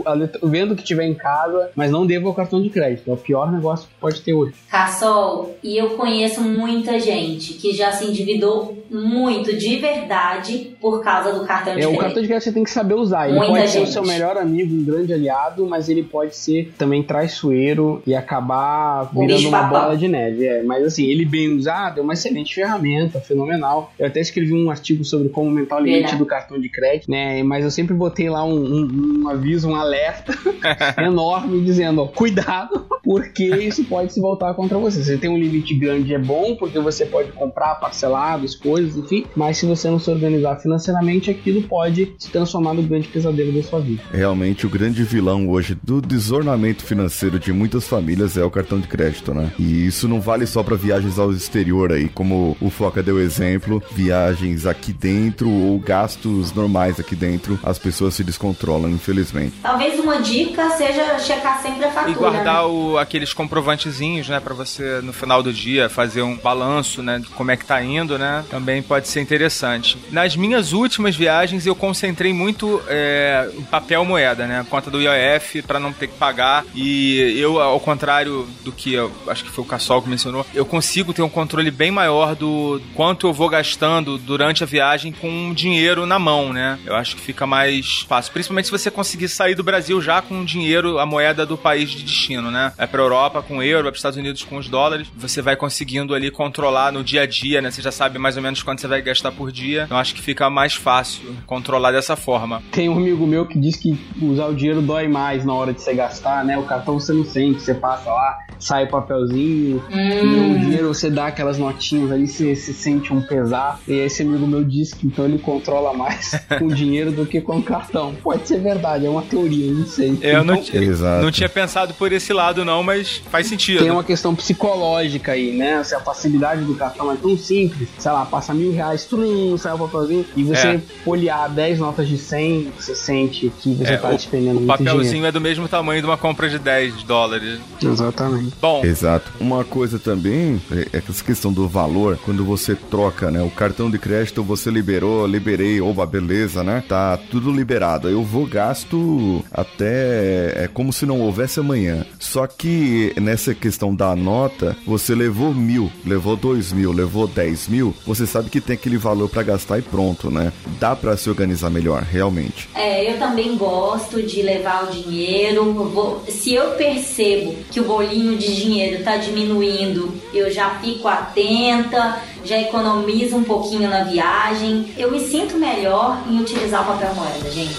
venda 0.44 0.74
o 0.74 0.78
que 0.78 0.84
tiver 0.84 1.06
em 1.06 1.16
casa, 1.16 1.72
mas 1.76 1.90
não 1.90 2.06
deva 2.06 2.30
o 2.30 2.34
cartão 2.34 2.62
de 2.62 2.70
crédito. 2.70 3.10
É 3.10 3.14
o 3.14 3.18
pior 3.18 3.52
negócio 3.52 3.88
que 3.88 3.94
pode 4.00 4.22
ter 4.22 4.34
hoje. 4.34 4.54
Cassol, 4.70 5.56
e 5.64 5.78
eu 5.78 5.92
conheço 5.92 6.42
muita 6.42 7.00
gente 7.00 7.54
que 7.54 7.74
já 7.74 7.92
se 7.92 8.06
endividou 8.06 8.78
muito 8.90 9.56
de 9.56 9.78
verdade 9.78 10.76
por 10.80 11.04
causa 11.04 11.34
do 11.34 11.46
cartão 11.46 11.74
de 11.74 11.80
é, 11.80 11.84
crédito. 11.84 11.98
O 11.98 12.02
cartão 12.02 12.22
de 12.22 12.28
crédito 12.28 12.44
você 12.44 12.52
tem 12.52 12.64
que 12.64 12.72
saber 12.72 12.94
usar. 12.94 13.28
Ele 13.28 13.38
muita 13.38 13.54
pode 13.54 13.68
gente. 13.68 13.72
ser 13.72 13.82
o 13.82 13.88
seu 13.88 14.04
melhor 14.04 14.38
amigo, 14.38 14.76
um 14.76 14.84
grande 14.84 15.14
aliado, 15.14 15.66
mas 15.66 15.90
ele 15.90 16.04
pode 16.04 16.36
ser 16.36 16.72
também 16.78 17.02
traiçoeiro 17.02 18.02
e 18.06 18.14
acabar 18.14 19.10
virando 19.14 19.48
uma 19.48 19.64
bola 19.64 19.98
de 19.98 20.08
neve. 20.08 20.51
É, 20.52 20.64
mas 20.64 20.86
assim, 20.86 21.06
ele 21.06 21.26
bem 21.26 21.56
usado 21.56 22.00
é 22.00 22.04
uma 22.04 22.14
excelente 22.14 22.54
ferramenta, 22.54 23.20
fenomenal. 23.20 23.94
Eu 23.98 24.08
até 24.08 24.20
escrevi 24.20 24.54
um 24.54 24.70
artigo 24.70 25.04
sobre 25.06 25.30
como 25.30 25.50
aumentar 25.50 25.78
o 25.78 25.80
limite 25.80 26.16
do 26.16 26.26
cartão 26.26 26.60
de 26.60 26.70
crédito, 26.70 27.10
né? 27.10 27.42
Mas 27.44 27.64
eu 27.64 27.72
sempre 27.72 27.94
botei 27.94 28.30
lá 28.30 28.44
um, 28.44 28.56
um, 28.56 29.22
um 29.24 29.30
aviso, 29.30 29.70
um 29.70 29.76
alerta 29.76 30.34
enorme 31.00 31.62
dizendo, 31.62 32.02
ó, 32.02 32.08
cuidado, 32.08 32.86
porque 33.04 33.46
isso 33.46 33.84
pode 33.86 34.14
se 34.14 34.20
voltar 34.20 34.54
contra 34.54 34.78
você. 34.78 35.04
Você 35.04 35.18
tem 35.18 35.30
um 35.30 35.38
limite 35.38 35.74
grande 35.74 36.14
é 36.14 36.20
bom, 36.20 36.56
porque 36.56 36.80
você 36.80 37.06
pode 37.06 37.32
comprar 37.32 37.76
parcelados, 37.76 38.56
coisas, 38.56 38.98
enfim, 38.98 39.26
mas 39.36 39.58
se 39.58 39.66
você 39.66 39.90
não 39.90 40.00
se 40.00 40.10
organizar 40.10 40.58
financeiramente, 40.58 41.32
aquilo 41.32 41.64
pode 41.64 42.14
se 42.18 42.30
transformar 42.30 42.74
no 42.74 42.84
grande 42.84 43.08
pesadelo 43.08 43.52
da 43.54 43.64
sua 43.64 43.80
vida. 43.80 44.02
Realmente, 44.12 44.66
o 44.66 44.70
grande 44.70 45.04
vilão 45.04 45.50
hoje 45.50 45.78
do 45.82 46.02
desornamento 46.02 46.84
financeiro 46.84 47.40
de 47.40 47.54
muitas 47.54 47.88
famílias 47.88 48.38
é 48.38 48.44
o 48.44 48.52
cartão 48.52 48.80
de 48.80 48.88
crédito, 48.88 49.34
né? 49.34 49.52
E 49.58 49.86
isso 49.86 50.08
não 50.08 50.22
vale 50.32 50.48
só 50.48 50.64
para 50.64 50.78
viagens 50.78 51.20
ao 51.20 51.30
exterior 51.34 51.92
aí, 51.92 52.08
como 52.08 52.56
o 52.62 52.70
Foca 52.70 53.04
deu 53.04 53.20
exemplo, 53.20 53.84
viagens 53.92 54.66
aqui 54.66 54.94
dentro 54.94 55.50
ou 55.50 55.78
gastos 55.78 56.54
normais 56.54 57.02
aqui 57.02 57.18
dentro, 57.18 57.60
as 57.62 57.78
pessoas 57.78 58.14
se 58.14 58.24
descontrolam, 58.24 58.90
infelizmente. 58.90 59.56
Talvez 59.62 60.00
uma 60.00 60.22
dica 60.22 60.70
seja 60.70 61.20
checar 61.20 61.62
sempre 61.62 61.84
a 61.84 61.92
fatura. 61.92 62.12
E 62.12 62.14
guardar 62.14 62.64
né? 62.64 62.70
o, 62.70 62.98
aqueles 62.98 63.34
comprovantezinhos, 63.34 64.30
né, 64.30 64.40
para 64.40 64.54
você 64.54 65.02
no 65.02 65.12
final 65.12 65.44
do 65.44 65.52
dia 65.52 65.90
fazer 65.90 66.22
um 66.22 66.38
balanço, 66.38 67.04
né, 67.04 67.20
de 67.20 67.28
como 67.28 67.52
é 67.52 67.58
que 67.58 67.66
tá 67.66 67.84
indo, 67.84 68.18
né? 68.18 68.46
Também 68.50 68.82
pode 68.82 69.10
ser 69.10 69.20
interessante. 69.20 69.98
Nas 70.12 70.38
minhas 70.38 70.72
últimas 70.72 71.14
viagens 71.14 71.66
eu 71.66 71.76
concentrei 71.76 72.32
muito 72.32 72.82
é, 72.88 73.52
em 73.58 73.64
papel 73.64 74.06
moeda, 74.06 74.48
né, 74.48 74.66
conta 74.70 74.90
do 74.90 75.02
IOF 75.02 75.62
para 75.64 75.78
não 75.78 75.92
ter 75.92 76.08
que 76.08 76.18
pagar 76.18 76.64
e 76.74 77.38
eu 77.38 77.60
ao 77.60 77.82
contrário 77.82 78.48
do 78.64 78.72
que 78.72 78.94
eu, 78.94 79.12
acho 79.28 79.44
que 79.44 79.52
foi 79.52 79.66
o 79.66 79.68
Cassol 79.68 80.02
que 80.02 80.10
mencionou, 80.22 80.46
eu 80.54 80.66
consigo 80.66 81.14
ter 81.14 81.22
um 81.22 81.30
controle 81.30 81.72
bem 81.72 81.90
maior 81.90 82.36
do 82.36 82.80
quanto 82.94 83.28
eu 83.28 83.34
vou 83.34 83.50
gastando 83.50 84.18
durante 84.18 84.64
a 84.64 84.68
viagem 84.68 85.12
com 85.12 85.54
dinheiro 85.54 86.06
na 86.06 86.20
mão, 86.20 86.54
né? 86.54 86.78
Eu 86.86 86.96
acho 86.96 87.16
que 87.16 87.22
fica 87.22 87.48
mais 87.48 88.02
fácil, 88.08 88.32
principalmente 88.32 88.66
se 88.66 88.72
você 88.72 88.92
conseguir 88.92 89.28
sair 89.28 89.56
do 89.56 89.64
Brasil 89.64 90.02
já 90.02 90.22
com 90.22 90.46
dinheiro, 90.46 91.00
a 91.00 91.06
moeda 91.06 91.46
do 91.46 91.58
país 91.58 91.90
de 91.90 92.04
destino, 92.04 92.52
né? 92.52 92.74
É 92.78 92.86
para 92.86 93.02
Europa 93.02 93.42
com 93.42 93.64
euro, 93.64 93.88
é 93.88 93.92
para 93.92 93.98
Estados 93.98 94.18
Unidos 94.18 94.44
com 94.44 94.58
os 94.58 94.70
dólares. 94.70 95.08
Você 95.18 95.42
vai 95.42 95.56
conseguindo 95.56 96.14
ali 96.14 96.30
controlar 96.30 96.92
no 96.92 97.04
dia 97.04 97.24
a 97.24 97.26
dia, 97.26 97.62
né? 97.62 97.72
Você 97.72 97.82
já 97.82 97.92
sabe 97.92 98.20
mais 98.20 98.38
ou 98.38 98.44
menos 98.44 98.62
quanto 98.62 98.82
você 98.82 98.88
vai 98.88 99.02
gastar 99.02 99.32
por 99.32 99.52
dia. 99.52 99.84
Então 99.86 99.98
acho 99.98 100.14
que 100.14 100.22
fica 100.22 100.50
mais 100.50 100.74
fácil 100.74 101.36
controlar 101.46 101.92
dessa 101.92 102.16
forma. 102.16 102.62
Tem 102.72 102.90
um 102.90 102.98
amigo 102.98 103.26
meu 103.26 103.46
que 103.46 103.58
diz 103.58 103.76
que 103.76 103.98
usar 104.22 104.48
o 104.48 104.56
dinheiro 104.56 104.82
dói 104.82 105.08
mais 105.08 105.44
na 105.44 105.54
hora 105.54 105.74
de 105.74 105.82
você 105.82 105.94
gastar, 105.94 106.46
né? 106.46 106.58
O 106.58 106.64
cartão 106.64 107.00
você 107.00 107.14
não 107.14 107.24
sente, 107.24 107.62
você 107.62 107.74
passa 107.74 108.12
lá, 108.12 108.38
sai 108.60 108.86
o 108.86 108.90
papelzinho, 108.90 109.84
hum. 109.92 110.11
O 110.20 110.60
dinheiro 110.60 110.88
você 110.88 111.10
dá 111.10 111.28
aquelas 111.28 111.58
notinhas 111.58 112.12
ali, 112.12 112.28
você, 112.28 112.56
você 112.56 112.74
sente 112.74 113.14
um 113.14 113.22
pesar. 113.22 113.80
E 113.88 113.94
esse 113.94 114.22
amigo 114.22 114.46
meu 114.48 114.64
diz 114.64 114.94
que 114.94 115.08
então 115.08 115.26
ele 115.26 115.40
controla 115.40 115.94
mais 115.94 116.32
com 116.60 116.68
dinheiro 116.68 117.12
do 117.12 117.26
que 117.26 117.42
com 117.42 117.58
o 117.58 117.64
cartão. 117.64 118.16
Pode 118.22 118.48
ser 118.48 118.60
verdade, 118.60 119.06
é 119.06 119.10
uma 119.10 119.22
teoria, 119.22 119.72
não 119.72 119.86
sei. 119.86 120.18
Eu 120.22 120.44
não, 120.44 120.56
então, 120.56 121.22
não 121.22 121.32
tinha 121.32 121.50
pensado 121.50 121.94
por 121.94 122.12
esse 122.12 122.34
lado, 122.34 122.66
não, 122.66 122.84
mas 122.84 123.22
faz 123.30 123.48
sentido. 123.48 123.80
Tem 123.80 123.92
uma 123.92 124.04
questão 124.04 124.36
psicológica 124.36 125.34
aí, 125.34 125.52
né? 125.52 125.76
Assim, 125.76 125.96
a 125.96 126.00
facilidade 126.00 126.64
do 126.64 126.76
cartão 126.76 127.12
é 127.12 127.16
tão 127.16 127.38
simples. 127.38 127.90
Sei 127.98 128.12
lá, 128.12 128.26
passa 128.26 128.54
mil 128.54 128.72
reais, 128.72 129.06
trum, 129.06 129.58
sai 129.58 129.74
o 129.74 129.78
papelzinho, 129.78 130.26
e 130.36 130.44
você 130.44 130.68
é. 130.68 130.82
folhear 131.04 131.50
10 131.50 131.80
notas 131.80 132.08
de 132.08 132.18
100, 132.18 132.72
você 132.78 132.96
sente 132.96 133.52
que 133.62 133.74
você 133.74 133.94
é, 133.94 133.98
tá 133.98 134.12
despendendo 134.12 134.60
muito 134.60 134.78
dinheiro. 134.78 134.98
O 134.98 135.00
papelzinho 135.00 135.26
é 135.26 135.32
do 135.32 135.42
mesmo 135.42 135.68
tamanho 135.68 136.02
de 136.02 136.08
uma 136.08 136.18
compra 136.18 136.50
de 136.50 136.60
10 136.60 137.04
dólares. 137.04 137.60
Exatamente. 137.82 138.54
Bom. 138.62 138.84
Exato. 138.84 139.32
Uma 139.40 139.64
coisa 139.64 140.00
também 140.02 140.62
é, 140.72 140.88
essa 140.94 141.24
questão 141.24 141.52
do 141.52 141.68
valor, 141.68 142.20
quando 142.24 142.44
você 142.44 142.76
troca, 142.76 143.32
né? 143.32 143.42
O 143.42 143.50
cartão 143.50 143.90
de 143.90 143.98
crédito 143.98 144.44
você 144.44 144.70
liberou, 144.70 145.26
liberei, 145.26 145.80
oba, 145.80 146.06
beleza, 146.06 146.64
né? 146.64 146.84
Tá 146.88 147.18
tudo 147.18 147.52
liberado. 147.52 148.10
Eu 148.10 148.24
vou 148.24 148.46
gasto 148.46 149.44
até 149.52 150.64
é 150.64 150.70
como 150.72 150.92
se 150.92 151.06
não 151.06 151.22
houvesse 151.22 151.60
amanhã. 151.60 152.06
Só 152.20 152.48
que 152.48 153.14
nessa 153.20 153.54
questão 153.54 153.96
da 153.96 154.16
nota, 154.16 154.76
você 154.86 155.14
levou 155.14 155.54
mil, 155.54 155.92
levou 156.06 156.36
dois 156.36 156.72
mil, 156.74 156.92
levou 156.92 157.28
dez 157.28 157.68
mil, 157.68 157.94
você 158.06 158.26
sabe 158.26 158.50
que 158.50 158.62
tem 158.62 158.74
aquele 158.74 158.98
valor 158.98 159.30
para 159.30 159.44
gastar 159.44 159.80
e 159.80 159.82
pronto, 159.82 160.30
né? 160.30 160.52
Dá 160.80 160.96
para 160.96 161.16
se 161.18 161.30
organizar 161.30 161.70
melhor, 161.70 162.02
realmente. 162.04 162.70
É, 162.76 163.12
eu 163.12 163.20
também 163.20 163.56
gosto 163.58 164.22
de 164.22 164.42
levar 164.42 164.86
o 164.86 164.92
dinheiro. 164.92 165.74
Vou, 165.74 166.24
se 166.28 166.54
eu 166.54 166.72
percebo 166.72 167.56
que 167.70 167.80
o 167.80 167.86
bolinho 167.86 168.38
de 168.38 168.56
dinheiro 168.56 168.98
está 168.98 169.18
diminuindo, 169.18 169.91
eu 170.34 170.52
já 170.52 170.72
fico 170.80 171.08
atenta, 171.08 172.18
já 172.44 172.58
economizo 172.58 173.36
um 173.36 173.44
pouquinho 173.44 173.90
na 173.90 174.04
viagem. 174.04 174.94
Eu 174.98 175.12
me 175.12 175.20
sinto 175.20 175.58
melhor 175.58 176.24
em 176.28 176.40
utilizar 176.40 176.84
o 176.84 176.94
papel 176.94 177.14
moeda, 177.16 177.52
gente. 177.52 177.76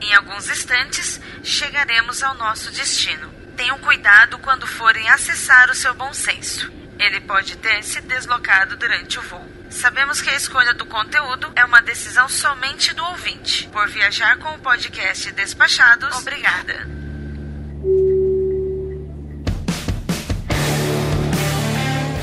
Em 0.00 0.14
alguns 0.14 0.50
instantes, 0.50 1.20
chegaremos 1.42 2.22
ao 2.22 2.34
nosso 2.34 2.70
destino. 2.70 3.28
Tenham 3.56 3.78
cuidado 3.78 4.38
quando 4.38 4.66
forem 4.66 5.08
acessar 5.08 5.70
o 5.70 5.74
seu 5.74 5.94
bom 5.94 6.12
senso. 6.12 6.72
Ele 6.98 7.20
pode 7.20 7.56
ter 7.56 7.82
se 7.82 8.00
deslocado 8.00 8.76
durante 8.76 9.18
o 9.18 9.22
voo. 9.22 9.61
Sabemos 9.72 10.20
que 10.20 10.28
a 10.28 10.36
escolha 10.36 10.74
do 10.74 10.84
conteúdo 10.84 11.50
é 11.56 11.64
uma 11.64 11.80
decisão 11.80 12.28
somente 12.28 12.94
do 12.94 13.02
ouvinte. 13.04 13.68
Por 13.72 13.88
viajar 13.88 14.36
com 14.36 14.54
o 14.54 14.58
podcast 14.58 15.32
Despachados, 15.32 16.14
obrigada. 16.18 16.86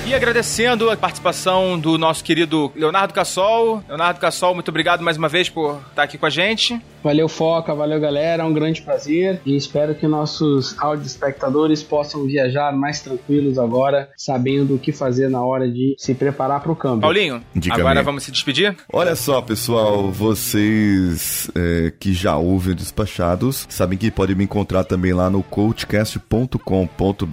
E 0.06 0.14
agradecendo 0.14 0.90
a 0.90 0.96
participação 0.96 1.78
do 1.80 1.98
nosso 1.98 2.24
querido 2.24 2.72
Leonardo 2.76 3.14
Cassol. 3.14 3.84
Leonardo 3.88 4.20
Cassol, 4.20 4.54
muito 4.54 4.70
obrigado 4.70 5.04
mais 5.04 5.18
uma 5.18 5.28
vez 5.28 5.50
por 5.50 5.82
estar 5.90 6.04
aqui 6.04 6.18
com 6.18 6.28
a 6.28 6.30
gente. 6.30 6.80
Valeu, 7.04 7.30
Foca, 7.30 7.74
valeu, 7.74 8.00
galera. 8.00 8.44
É 8.44 8.46
um 8.46 8.54
grande 8.54 8.82
prazer 8.82 9.40
e 9.46 9.56
espero 9.56 9.96
que 9.96 10.06
nossos 10.06 10.76
espectadores 11.06 11.82
possam 11.82 12.26
viajar 12.26 12.76
mais 12.76 13.00
tranquilos 13.02 13.58
agora, 13.58 14.10
sabendo 14.18 14.76
o 14.76 14.80
que 14.80 14.92
fazer 14.92 15.30
na 15.30 15.42
hora 15.42 15.70
de 15.70 15.96
se 15.98 16.14
preparar 16.14 16.62
para 16.62 16.72
o 16.72 16.76
câmbio. 16.76 17.02
Paulinho, 17.02 17.42
Dica 17.56 17.76
agora 17.76 17.96
minha. 17.96 18.04
vamos 18.04 18.24
se 18.24 18.32
despedir? 18.32 18.76
Olha 18.92 19.16
só, 19.16 19.42
pessoal, 19.42 20.12
vocês 20.12 21.50
é, 21.56 21.94
que 21.98 22.14
já 22.14 22.36
ouvem 22.36 22.76
Despachados 22.76 23.66
sabem 23.70 23.98
que 23.98 24.12
podem 24.12 24.36
me 24.36 24.44
encontrar 24.44 24.84
também 24.84 25.14
lá 25.14 25.30
no 25.30 25.42
coachcast.com.br 25.42 26.58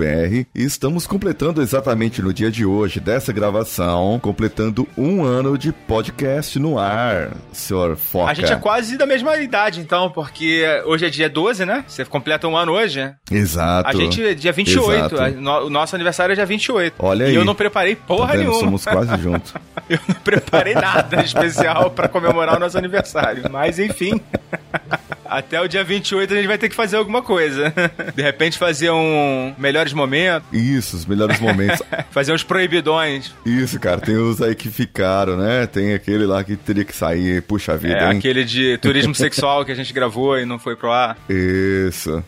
e 0.02 0.46
estamos 0.55 1.07
completando 1.07 1.61
exatamente 1.61 2.22
no 2.22 2.33
dia 2.33 2.50
de 2.50 2.64
hoje 2.64 3.00
dessa 3.00 3.33
gravação, 3.33 4.18
completando 4.20 4.87
um 4.96 5.24
ano 5.24 5.59
de 5.59 5.72
podcast 5.72 6.59
no 6.59 6.79
ar, 6.79 7.37
senhor 7.52 7.96
Foca. 7.96 8.31
A 8.31 8.35
gente 8.35 8.52
é 8.52 8.57
quase 8.57 8.96
da 8.96 9.07
mesma 9.07 9.37
idade 9.37 9.56
então, 9.81 10.11
porque 10.11 10.64
hoje 10.85 11.07
é 11.07 11.11
dia 11.11 11.29
12, 11.29 11.64
né? 11.64 11.85
Você 11.87 12.05
completa 12.05 12.47
um 12.47 12.57
ano 12.57 12.73
hoje. 12.73 13.12
Exato. 13.31 13.88
A 13.88 13.92
gente 13.92 14.25
é 14.25 14.35
dia 14.35 14.53
28. 14.53 15.21
A, 15.21 15.31
no, 15.31 15.66
o 15.66 15.71
nosso 15.71 15.95
aniversário 15.95 16.33
é 16.33 16.37
dia 16.37 16.47
28. 16.47 16.95
Olha 16.99 17.27
aí. 17.27 17.33
E 17.33 17.35
eu 17.35 17.45
não 17.45 17.55
preparei 17.55 17.97
porra 17.97 18.33
tá 18.33 18.38
nenhuma. 18.38 18.61
Somos 18.61 18.85
quase 18.85 19.16
juntos. 19.23 19.55
eu 19.88 19.99
não 20.07 20.14
preparei 20.16 20.75
nada 20.75 21.23
especial 21.23 21.90
para 21.90 22.09
comemorar 22.09 22.57
o 22.57 22.61
nosso 22.61 22.77
aniversário. 22.77 23.45
Mas, 23.51 23.79
enfim. 23.79 24.21
Até 25.28 25.60
o 25.60 25.68
dia 25.68 25.84
28 25.84 26.32
a 26.32 26.36
gente 26.36 26.46
vai 26.46 26.58
ter 26.58 26.68
que 26.68 26.74
fazer 26.74 26.96
alguma 26.96 27.22
coisa. 27.22 27.72
De 28.14 28.22
repente 28.22 28.58
fazer 28.58 28.90
um 28.90 29.54
melhores 29.58 29.92
momentos. 29.92 30.48
Isso, 30.52 30.96
os 30.96 31.06
melhores 31.06 31.40
momentos. 31.40 31.82
fazer 32.10 32.32
uns 32.32 32.42
proibidões. 32.42 33.32
Isso, 33.44 33.78
cara. 33.78 34.00
Tem 34.00 34.16
os 34.16 34.40
aí 34.40 34.54
que 34.54 34.70
ficaram, 34.70 35.36
né? 35.36 35.66
Tem 35.66 35.94
aquele 35.94 36.26
lá 36.26 36.42
que 36.42 36.56
teria 36.56 36.84
que 36.84 36.94
sair. 36.94 37.42
Puxa 37.42 37.76
vida, 37.76 37.98
é, 37.98 38.12
hein? 38.12 38.18
Aquele 38.18 38.44
de 38.44 38.78
turismo 38.78 39.14
sexual 39.16 39.64
que 39.64 39.72
a 39.72 39.74
gente 39.74 39.92
gravou 39.92 40.38
e 40.38 40.44
não 40.44 40.58
foi 40.58 40.76
pro 40.76 40.90
ar. 40.90 41.16
Isso. 41.28 42.22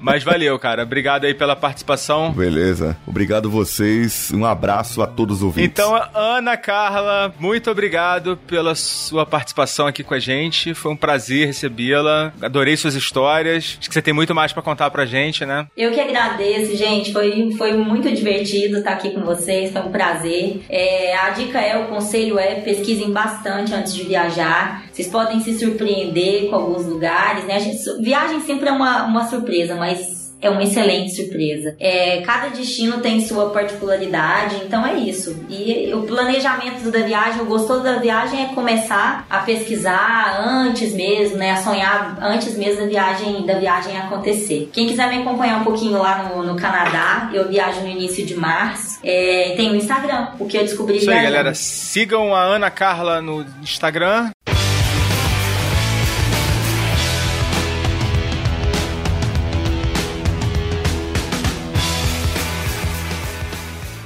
Mas 0.00 0.22
valeu, 0.22 0.58
cara. 0.58 0.82
Obrigado 0.82 1.24
aí 1.24 1.34
pela 1.34 1.54
participação. 1.54 2.32
Beleza. 2.32 2.96
Obrigado 3.06 3.50
vocês. 3.50 4.30
Um 4.32 4.44
abraço 4.44 5.02
a 5.02 5.06
todos 5.06 5.38
os 5.38 5.42
ouvintes. 5.42 5.70
Então, 5.70 6.00
Ana 6.14 6.56
Carla, 6.56 7.34
muito 7.38 7.70
obrigado 7.70 8.36
pela 8.46 8.74
sua 8.74 9.24
participação 9.24 9.86
aqui 9.86 10.02
com 10.02 10.14
a 10.14 10.18
gente. 10.18 10.74
Foi 10.74 10.92
um 10.92 10.96
prazer 10.96 11.46
recebê-la. 11.46 12.32
Adorei 12.40 12.76
suas 12.76 12.94
histórias. 12.94 13.76
Acho 13.78 13.88
que 13.88 13.94
você 13.94 14.02
tem 14.02 14.14
muito 14.14 14.34
mais 14.34 14.52
para 14.52 14.62
contar 14.62 14.90
pra 14.90 15.04
gente, 15.04 15.44
né? 15.44 15.66
Eu 15.76 15.90
que 15.92 16.00
agradeço, 16.00 16.76
gente. 16.76 17.12
Foi, 17.12 17.52
foi 17.56 17.72
muito 17.74 18.12
divertido 18.12 18.78
estar 18.78 18.92
aqui 18.92 19.10
com 19.10 19.20
vocês. 19.20 19.72
Foi 19.72 19.82
um 19.82 19.90
prazer. 19.90 20.62
É, 20.68 21.16
a 21.16 21.30
dica 21.30 21.60
é, 21.60 21.76
o 21.78 21.86
conselho 21.86 22.38
é, 22.38 22.56
pesquisem 22.56 23.10
bastante 23.10 23.74
antes 23.74 23.94
de 23.94 24.04
viajar. 24.04 24.84
Vocês 24.92 25.08
podem 25.08 25.40
se 25.40 25.58
surpreender 25.58 26.50
com 26.50 26.56
alguns 26.56 26.86
lugares, 26.86 27.44
né? 27.44 27.58
Gente, 27.58 28.02
viagem 28.02 28.40
sempre 28.40 28.68
é 28.68 28.72
uma, 28.72 29.04
uma 29.04 29.26
surpresa, 29.28 29.74
mas 29.74 30.22
é 30.42 30.50
uma 30.50 30.62
excelente 30.62 31.14
surpresa. 31.14 31.76
É, 31.78 32.20
cada 32.22 32.48
destino 32.48 33.00
tem 33.00 33.20
sua 33.20 33.50
particularidade, 33.50 34.56
então 34.64 34.84
é 34.84 34.94
isso. 34.94 35.46
E 35.48 35.94
o 35.94 36.02
planejamento 36.02 36.90
da 36.90 36.98
viagem, 36.98 37.40
o 37.40 37.44
gostoso 37.44 37.84
da 37.84 37.98
viagem 37.98 38.42
é 38.42 38.46
começar 38.46 39.24
a 39.30 39.38
pesquisar 39.38 40.42
antes 40.44 40.92
mesmo, 40.92 41.36
né? 41.36 41.52
A 41.52 41.56
sonhar 41.58 42.18
antes 42.20 42.58
mesmo 42.58 42.80
da 42.80 42.86
viagem, 42.88 43.46
da 43.46 43.54
viagem 43.54 43.96
acontecer. 43.96 44.68
Quem 44.72 44.88
quiser 44.88 45.08
me 45.08 45.22
acompanhar 45.22 45.60
um 45.60 45.64
pouquinho 45.64 45.98
lá 45.98 46.24
no, 46.24 46.42
no 46.42 46.56
Canadá, 46.56 47.30
eu 47.32 47.48
viajo 47.48 47.80
no 47.80 47.88
início 47.88 48.26
de 48.26 48.34
março. 48.34 48.98
É, 49.04 49.54
tem 49.56 49.70
o 49.70 49.76
Instagram, 49.76 50.28
o 50.40 50.46
que 50.46 50.56
eu 50.56 50.62
descobri 50.62 50.96
Isso 50.96 51.10
aí, 51.10 51.22
galera. 51.22 51.54
Sigam 51.54 52.34
a 52.34 52.42
Ana 52.42 52.70
Carla 52.70 53.22
no 53.22 53.46
Instagram. 53.62 54.30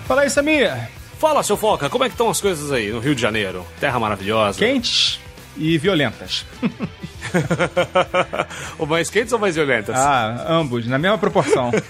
Fala 0.06 0.22
aí, 0.22 0.30
Samir. 0.30 0.72
Fala, 1.18 1.42
seu 1.42 1.56
Foca, 1.56 1.90
como 1.90 2.04
é 2.04 2.08
que 2.08 2.14
estão 2.14 2.30
as 2.30 2.40
coisas 2.40 2.70
aí 2.70 2.92
no 2.92 3.00
Rio 3.00 3.14
de 3.14 3.20
Janeiro? 3.20 3.66
Terra 3.80 3.98
maravilhosa. 3.98 4.56
Quentes 4.56 5.18
e 5.56 5.76
violentas. 5.78 6.46
ou 8.78 8.86
mais 8.86 9.10
quentes 9.10 9.32
ou 9.32 9.38
mais 9.38 9.56
violentas? 9.56 9.96
Ah, 9.96 10.46
ambos, 10.48 10.86
na 10.86 10.96
mesma 10.96 11.18
proporção. 11.18 11.72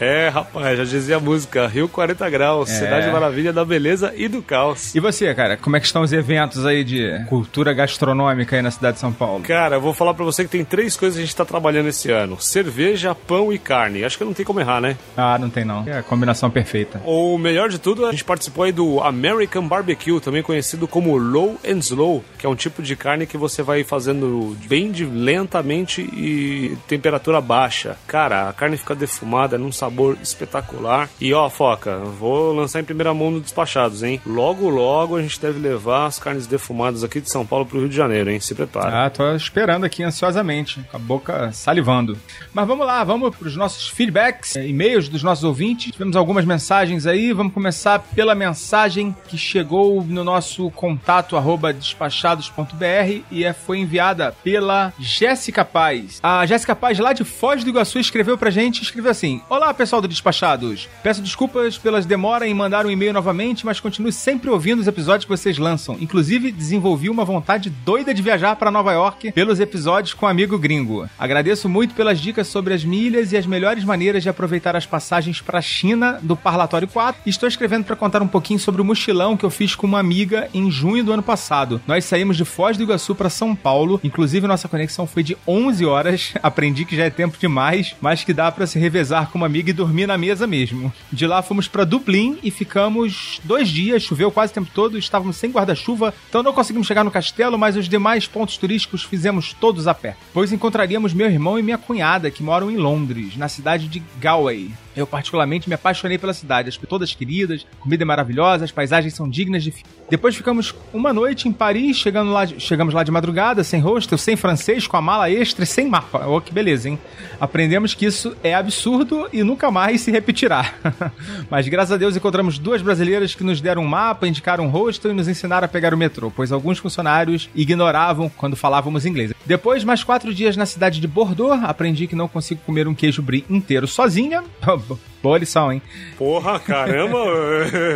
É, 0.00 0.28
rapaz, 0.28 0.78
já 0.78 0.84
dizia 0.84 1.16
a 1.16 1.20
música, 1.20 1.66
Rio 1.66 1.88
40 1.88 2.28
Graus, 2.30 2.70
é. 2.70 2.74
Cidade 2.74 3.10
Maravilha 3.10 3.52
da 3.52 3.64
Beleza 3.64 4.12
e 4.16 4.28
do 4.28 4.42
Caos. 4.42 4.94
E 4.94 5.00
você, 5.00 5.34
cara, 5.34 5.56
como 5.56 5.76
é 5.76 5.80
que 5.80 5.86
estão 5.86 6.02
os 6.02 6.12
eventos 6.12 6.66
aí 6.66 6.84
de 6.84 7.24
cultura 7.28 7.72
gastronômica 7.72 8.56
aí 8.56 8.62
na 8.62 8.70
cidade 8.70 8.94
de 8.94 9.00
São 9.00 9.12
Paulo? 9.12 9.42
Cara, 9.44 9.76
eu 9.76 9.80
vou 9.80 9.94
falar 9.94 10.14
pra 10.14 10.24
você 10.24 10.44
que 10.44 10.50
tem 10.50 10.64
três 10.64 10.96
coisas 10.96 11.16
que 11.16 11.22
a 11.22 11.26
gente 11.26 11.36
tá 11.36 11.44
trabalhando 11.44 11.88
esse 11.88 12.10
ano. 12.10 12.40
Cerveja, 12.40 13.14
pão 13.14 13.52
e 13.52 13.58
carne. 13.58 14.04
Acho 14.04 14.18
que 14.18 14.24
não 14.24 14.34
tem 14.34 14.44
como 14.44 14.60
errar, 14.60 14.80
né? 14.80 14.96
Ah, 15.16 15.38
não 15.38 15.48
tem 15.48 15.64
não. 15.64 15.84
É 15.86 15.98
a 15.98 16.02
combinação 16.02 16.50
perfeita. 16.50 17.00
O 17.04 17.38
melhor 17.38 17.68
de 17.68 17.78
tudo, 17.78 18.06
a 18.06 18.10
gente 18.10 18.24
participou 18.24 18.64
aí 18.64 18.72
do 18.72 19.00
American 19.00 19.66
Barbecue, 19.66 20.20
também 20.20 20.42
conhecido 20.42 20.86
como 20.86 21.16
Low 21.16 21.58
and 21.66 21.78
Slow, 21.78 22.24
que 22.38 22.44
é 22.44 22.48
um 22.48 22.54
tipo 22.54 22.82
de 22.82 22.94
carne 22.96 23.26
que 23.26 23.36
você 23.36 23.62
vai 23.62 23.82
fazendo 23.82 24.56
bem 24.66 24.90
de 24.90 25.04
lentamente 25.04 26.02
e 26.02 26.76
temperatura 26.86 27.40
baixa. 27.40 27.96
Cara, 28.06 28.48
a 28.48 28.52
carne 28.52 28.76
fica 28.76 28.94
defumada, 28.94 29.56
não 29.56 29.72
sabe 29.72 29.85
sabor 29.86 30.18
espetacular. 30.20 31.08
E 31.20 31.32
ó, 31.32 31.48
Foca, 31.48 31.98
vou 31.98 32.52
lançar 32.52 32.80
em 32.80 32.84
primeira 32.84 33.14
mão 33.14 33.30
no 33.30 33.40
Despachados, 33.40 34.02
hein? 34.02 34.20
Logo, 34.26 34.68
logo 34.68 35.16
a 35.16 35.22
gente 35.22 35.40
deve 35.40 35.60
levar 35.60 36.06
as 36.06 36.18
carnes 36.18 36.46
defumadas 36.46 37.04
aqui 37.04 37.20
de 37.20 37.30
São 37.30 37.46
Paulo 37.46 37.64
pro 37.64 37.78
Rio 37.78 37.88
de 37.88 37.96
Janeiro, 37.96 38.30
hein? 38.30 38.40
Se 38.40 38.54
prepara. 38.54 39.06
Ah, 39.06 39.10
tô 39.10 39.34
esperando 39.34 39.84
aqui 39.84 40.02
ansiosamente, 40.02 40.80
com 40.90 40.96
a 40.96 41.00
boca 41.00 41.52
salivando. 41.52 42.18
Mas 42.52 42.66
vamos 42.66 42.86
lá, 42.86 43.04
vamos 43.04 43.34
pros 43.36 43.56
nossos 43.56 43.88
feedbacks, 43.88 44.56
eh, 44.56 44.66
e-mails 44.66 45.08
dos 45.08 45.22
nossos 45.22 45.44
ouvintes. 45.44 45.92
Tivemos 45.92 46.16
algumas 46.16 46.44
mensagens 46.44 47.06
aí, 47.06 47.32
vamos 47.32 47.54
começar 47.54 48.00
pela 48.14 48.34
mensagem 48.34 49.14
que 49.28 49.38
chegou 49.38 50.02
no 50.02 50.24
nosso 50.24 50.70
contato 50.72 51.36
arroba 51.36 51.72
despachados.br 51.72 53.22
e 53.30 53.44
é, 53.44 53.52
foi 53.52 53.78
enviada 53.78 54.34
pela 54.42 54.92
Jéssica 54.98 55.64
Paz. 55.64 56.18
A 56.22 56.44
Jéssica 56.44 56.74
Paz, 56.74 56.98
lá 56.98 57.12
de 57.12 57.24
Foz 57.24 57.62
do 57.62 57.70
Iguaçu, 57.70 57.98
escreveu 57.98 58.36
pra 58.36 58.50
gente, 58.50 58.82
escreveu 58.82 59.10
assim: 59.10 59.40
Olá, 59.48 59.72
pessoal 59.76 60.02
do 60.02 60.08
Despachados. 60.08 60.88
Peço 61.02 61.22
desculpas 61.22 61.78
pelas 61.78 62.06
demoras 62.06 62.48
em 62.48 62.54
mandar 62.54 62.86
um 62.86 62.90
e-mail 62.90 63.12
novamente, 63.12 63.64
mas 63.64 63.78
continuo 63.78 64.10
sempre 64.10 64.50
ouvindo 64.50 64.80
os 64.80 64.86
episódios 64.86 65.24
que 65.24 65.30
vocês 65.30 65.58
lançam. 65.58 65.96
Inclusive, 66.00 66.50
desenvolvi 66.50 67.08
uma 67.08 67.24
vontade 67.24 67.70
doida 67.70 68.12
de 68.12 68.22
viajar 68.22 68.56
para 68.56 68.70
Nova 68.70 68.92
York 68.92 69.32
pelos 69.32 69.60
episódios 69.60 70.14
com 70.14 70.26
o 70.26 70.28
amigo 70.28 70.58
gringo. 70.58 71.08
Agradeço 71.18 71.68
muito 71.68 71.94
pelas 71.94 72.18
dicas 72.20 72.48
sobre 72.48 72.74
as 72.74 72.84
milhas 72.84 73.32
e 73.32 73.36
as 73.36 73.46
melhores 73.46 73.84
maneiras 73.84 74.22
de 74.22 74.28
aproveitar 74.28 74.74
as 74.74 74.86
passagens 74.86 75.40
para 75.40 75.58
a 75.58 75.62
China 75.62 76.18
do 76.22 76.36
Parlatório 76.36 76.88
4. 76.88 77.22
Estou 77.26 77.48
escrevendo 77.48 77.84
para 77.84 77.96
contar 77.96 78.22
um 78.22 78.28
pouquinho 78.28 78.58
sobre 78.58 78.80
o 78.80 78.84
mochilão 78.84 79.36
que 79.36 79.44
eu 79.44 79.50
fiz 79.50 79.74
com 79.74 79.86
uma 79.86 80.00
amiga 80.00 80.48
em 80.54 80.70
junho 80.70 81.04
do 81.04 81.12
ano 81.12 81.22
passado. 81.22 81.80
Nós 81.86 82.04
saímos 82.04 82.36
de 82.36 82.44
Foz 82.44 82.76
do 82.76 82.82
Iguaçu 82.82 83.14
para 83.14 83.30
São 83.30 83.54
Paulo, 83.54 84.00
inclusive 84.02 84.46
nossa 84.46 84.68
conexão 84.68 85.06
foi 85.06 85.22
de 85.22 85.36
11 85.46 85.84
horas. 85.84 86.34
Aprendi 86.42 86.84
que 86.84 86.96
já 86.96 87.04
é 87.04 87.10
tempo 87.10 87.36
demais, 87.38 87.94
mas 88.00 88.24
que 88.24 88.32
dá 88.32 88.50
para 88.50 88.66
se 88.66 88.78
revezar 88.78 89.30
com 89.30 89.38
uma 89.38 89.46
amiga 89.46 89.65
e 89.70 89.74
dormir 89.74 90.06
na 90.06 90.18
mesa 90.18 90.46
mesmo. 90.46 90.92
De 91.12 91.26
lá 91.26 91.42
fomos 91.42 91.68
para 91.68 91.84
Dublin 91.84 92.38
e 92.42 92.50
ficamos 92.50 93.40
dois 93.44 93.68
dias, 93.68 94.02
choveu 94.02 94.30
quase 94.30 94.52
o 94.52 94.54
tempo 94.54 94.70
todo, 94.72 94.98
estávamos 94.98 95.36
sem 95.36 95.50
guarda-chuva, 95.50 96.14
então 96.28 96.42
não 96.42 96.52
conseguimos 96.52 96.86
chegar 96.86 97.04
no 97.04 97.10
castelo, 97.10 97.58
mas 97.58 97.76
os 97.76 97.88
demais 97.88 98.26
pontos 98.26 98.56
turísticos 98.56 99.02
fizemos 99.02 99.52
todos 99.52 99.86
a 99.86 99.94
pé. 99.94 100.16
Pois 100.32 100.52
encontraríamos 100.52 101.12
meu 101.12 101.30
irmão 101.30 101.58
e 101.58 101.62
minha 101.62 101.78
cunhada, 101.78 102.30
que 102.30 102.42
moram 102.42 102.70
em 102.70 102.76
Londres, 102.76 103.36
na 103.36 103.48
cidade 103.48 103.88
de 103.88 104.02
Galway. 104.20 104.70
Eu 104.96 105.06
particularmente 105.06 105.68
me 105.68 105.74
apaixonei 105.74 106.16
pela 106.16 106.32
cidade, 106.32 106.70
as 106.70 106.76
todas 106.76 107.14
queridas, 107.14 107.66
comida 107.80 108.02
é 108.02 108.06
maravilhosa, 108.06 108.64
as 108.64 108.72
paisagens 108.72 109.12
são 109.12 109.28
dignas 109.28 109.62
de 109.62 109.74
Depois 110.08 110.34
ficamos 110.34 110.74
uma 110.92 111.12
noite 111.12 111.48
em 111.48 111.52
Paris, 111.52 111.98
chegando 111.98 112.32
lá, 112.32 112.46
chegamos 112.46 112.94
lá 112.94 113.02
de 113.02 113.10
madrugada, 113.10 113.62
sem 113.62 113.80
hostel, 113.80 114.16
sem 114.16 114.36
francês, 114.36 114.86
com 114.86 114.96
a 114.96 115.02
mala 115.02 115.30
extra 115.30 115.64
e 115.64 115.66
sem 115.66 115.86
mapa. 115.86 116.26
Oh, 116.26 116.40
que 116.40 116.52
beleza, 116.52 116.88
hein? 116.88 116.98
Aprendemos 117.38 117.92
que 117.92 118.06
isso 118.06 118.34
é 118.42 118.54
absurdo 118.54 119.28
e 119.32 119.42
nunca 119.42 119.70
mais 119.70 120.00
se 120.00 120.10
repetirá. 120.10 120.72
Mas 121.50 121.68
graças 121.68 121.92
a 121.92 121.96
Deus 121.98 122.16
encontramos 122.16 122.58
duas 122.58 122.80
brasileiras 122.80 123.34
que 123.34 123.44
nos 123.44 123.60
deram 123.60 123.82
um 123.82 123.88
mapa, 123.88 124.26
indicaram 124.26 124.64
um 124.64 124.70
hostel 124.70 125.10
e 125.10 125.14
nos 125.14 125.28
ensinaram 125.28 125.66
a 125.66 125.68
pegar 125.68 125.92
o 125.92 125.98
metrô, 125.98 126.30
pois 126.30 126.52
alguns 126.52 126.78
funcionários 126.78 127.50
ignoravam 127.54 128.30
quando 128.30 128.56
falávamos 128.56 129.04
inglês. 129.04 129.32
Depois, 129.44 129.84
mais 129.84 130.02
quatro 130.02 130.32
dias 130.32 130.56
na 130.56 130.64
cidade 130.64 131.00
de 131.00 131.06
Bordeaux, 131.06 131.62
aprendi 131.64 132.06
que 132.06 132.16
não 132.16 132.28
consigo 132.28 132.60
comer 132.64 132.88
um 132.88 132.94
queijo 132.94 133.22
brie 133.22 133.44
inteiro 133.50 133.86
sozinha. 133.86 134.42
But. 134.88 135.15
Boa 135.22 135.38
lição, 135.38 135.72
hein? 135.72 135.82
Porra, 136.16 136.58
caramba! 136.58 137.18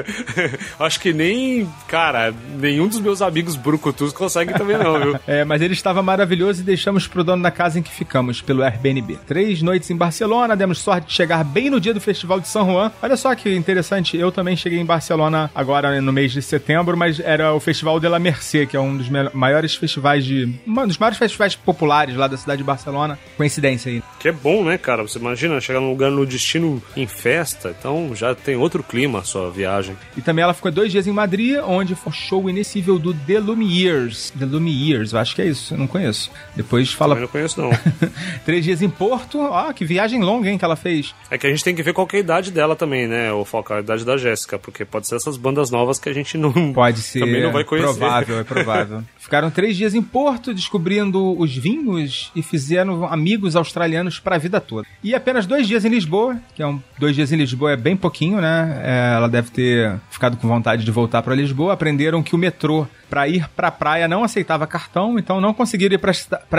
Acho 0.78 1.00
que 1.00 1.12
nem, 1.12 1.68
cara, 1.86 2.34
nenhum 2.58 2.88
dos 2.88 3.00
meus 3.00 3.22
amigos 3.22 3.56
brucutus 3.56 4.12
consegue 4.12 4.52
também 4.54 4.78
não, 4.78 5.00
viu? 5.00 5.20
É, 5.26 5.44
mas 5.44 5.62
ele 5.62 5.74
estava 5.74 6.02
maravilhoso 6.02 6.60
e 6.60 6.64
deixamos 6.64 7.06
pro 7.06 7.22
dono 7.22 7.42
da 7.42 7.50
casa 7.50 7.78
em 7.78 7.82
que 7.82 7.90
ficamos, 7.90 8.40
pelo 8.40 8.62
Airbnb. 8.62 9.18
Três 9.26 9.62
noites 9.62 9.90
em 9.90 9.96
Barcelona, 9.96 10.56
demos 10.56 10.78
sorte 10.78 11.08
de 11.08 11.12
chegar 11.12 11.44
bem 11.44 11.70
no 11.70 11.80
dia 11.80 11.94
do 11.94 12.00
Festival 12.00 12.40
de 12.40 12.48
São 12.48 12.66
Juan. 12.66 12.90
Olha 13.02 13.16
só 13.16 13.34
que 13.34 13.54
interessante, 13.54 14.16
eu 14.16 14.32
também 14.32 14.56
cheguei 14.56 14.78
em 14.78 14.84
Barcelona 14.84 15.50
agora 15.54 16.00
no 16.00 16.12
mês 16.12 16.32
de 16.32 16.42
setembro, 16.42 16.96
mas 16.96 17.20
era 17.20 17.52
o 17.52 17.60
Festival 17.60 18.00
de 18.00 18.08
la 18.08 18.18
Mercê, 18.18 18.66
que 18.66 18.76
é 18.76 18.80
um 18.80 18.96
dos 18.96 19.08
maiores 19.32 19.74
festivais 19.74 20.24
de... 20.24 20.52
um 20.66 20.86
dos 20.86 20.98
maiores 20.98 21.18
festivais 21.18 21.54
populares 21.54 22.16
lá 22.16 22.26
da 22.26 22.36
cidade 22.36 22.58
de 22.58 22.64
Barcelona. 22.64 23.18
Coincidência 23.36 23.90
aí. 23.92 24.02
Que 24.18 24.28
é 24.28 24.32
bom, 24.32 24.64
né, 24.64 24.78
cara? 24.78 25.02
Você 25.02 25.18
imagina 25.18 25.60
chegar 25.60 25.80
num 25.80 25.90
lugar 25.90 26.10
no 26.10 26.26
destino 26.26 26.82
festa, 27.10 27.74
então 27.78 28.14
já 28.14 28.34
tem 28.34 28.56
outro 28.56 28.82
clima 28.82 29.18
a 29.18 29.22
sua 29.22 29.50
viagem. 29.50 29.96
E 30.16 30.22
também 30.22 30.42
ela 30.42 30.54
ficou 30.54 30.70
dois 30.72 30.90
dias 30.90 31.06
em 31.06 31.12
Madrid, 31.12 31.58
onde 31.62 31.94
foi 31.94 32.12
show 32.12 32.48
inesquecível 32.48 32.98
do 32.98 33.12
The 33.12 33.40
Lumières. 33.40 34.30
The 34.38 34.44
Lumières, 34.44 35.12
eu 35.12 35.18
acho 35.18 35.34
que 35.34 35.42
é 35.42 35.46
isso, 35.46 35.74
eu 35.74 35.78
não 35.78 35.86
conheço. 35.86 36.30
Depois 36.54 36.92
fala. 36.92 37.16
Eu 37.16 37.22
não 37.22 37.28
conheço, 37.28 37.60
não. 37.60 37.70
Três 38.44 38.64
dias 38.64 38.80
em 38.80 38.88
Porto, 38.88 39.40
ó, 39.40 39.72
que 39.72 39.84
viagem 39.84 40.22
longa, 40.22 40.48
hein, 40.48 40.56
que 40.56 40.64
ela 40.64 40.76
fez. 40.76 41.14
É 41.30 41.36
que 41.36 41.46
a 41.46 41.50
gente 41.50 41.64
tem 41.64 41.74
que 41.74 41.82
ver 41.82 41.92
qual 41.92 42.08
é 42.12 42.16
a 42.16 42.20
idade 42.20 42.50
dela 42.50 42.76
também, 42.76 43.08
né? 43.08 43.32
O 43.32 43.44
foco, 43.44 43.72
a 43.72 43.80
idade 43.80 44.04
da 44.04 44.16
Jéssica, 44.16 44.58
porque 44.58 44.84
pode 44.84 45.08
ser 45.08 45.16
essas 45.16 45.36
bandas 45.36 45.70
novas 45.70 45.98
que 45.98 46.08
a 46.08 46.12
gente 46.12 46.38
não. 46.38 46.72
Pode 46.72 47.02
ser. 47.02 47.20
Também 47.20 47.42
não 47.42 47.52
vai 47.52 47.64
conhecer. 47.64 47.98
Provável, 47.98 48.38
é 48.38 48.44
provável. 48.44 49.02
Ficaram 49.20 49.50
três 49.50 49.76
dias 49.76 49.94
em 49.94 50.02
Porto, 50.02 50.54
descobrindo 50.54 51.38
os 51.38 51.54
vinhos 51.54 52.32
e 52.34 52.42
fizeram 52.42 53.04
amigos 53.04 53.54
australianos 53.54 54.18
para 54.18 54.36
a 54.36 54.38
vida 54.38 54.58
toda. 54.60 54.86
E 55.04 55.14
apenas 55.14 55.44
dois 55.44 55.68
dias 55.68 55.84
em 55.84 55.90
Lisboa, 55.90 56.40
que 56.54 56.62
é 56.62 56.66
um 56.66 56.80
dois 56.98 57.14
dias 57.14 57.30
em 57.30 57.36
Lisboa 57.36 57.72
é 57.72 57.76
bem 57.76 57.94
pouquinho, 57.94 58.40
né? 58.40 58.80
É, 58.82 59.12
ela 59.16 59.28
deve 59.28 59.50
ter 59.50 60.00
ficado 60.10 60.38
com 60.38 60.48
vontade 60.48 60.84
de 60.84 60.90
voltar 60.90 61.22
para 61.22 61.34
Lisboa. 61.34 61.74
Aprenderam 61.74 62.22
que 62.22 62.34
o 62.34 62.38
metrô 62.38 62.86
para 63.10 63.28
ir 63.28 63.48
pra 63.56 63.70
praia 63.70 64.06
não 64.06 64.22
aceitava 64.22 64.66
cartão, 64.66 65.18
então 65.18 65.40
não 65.40 65.52
conseguiram 65.52 65.96
ir 65.96 65.98
para 65.98 66.12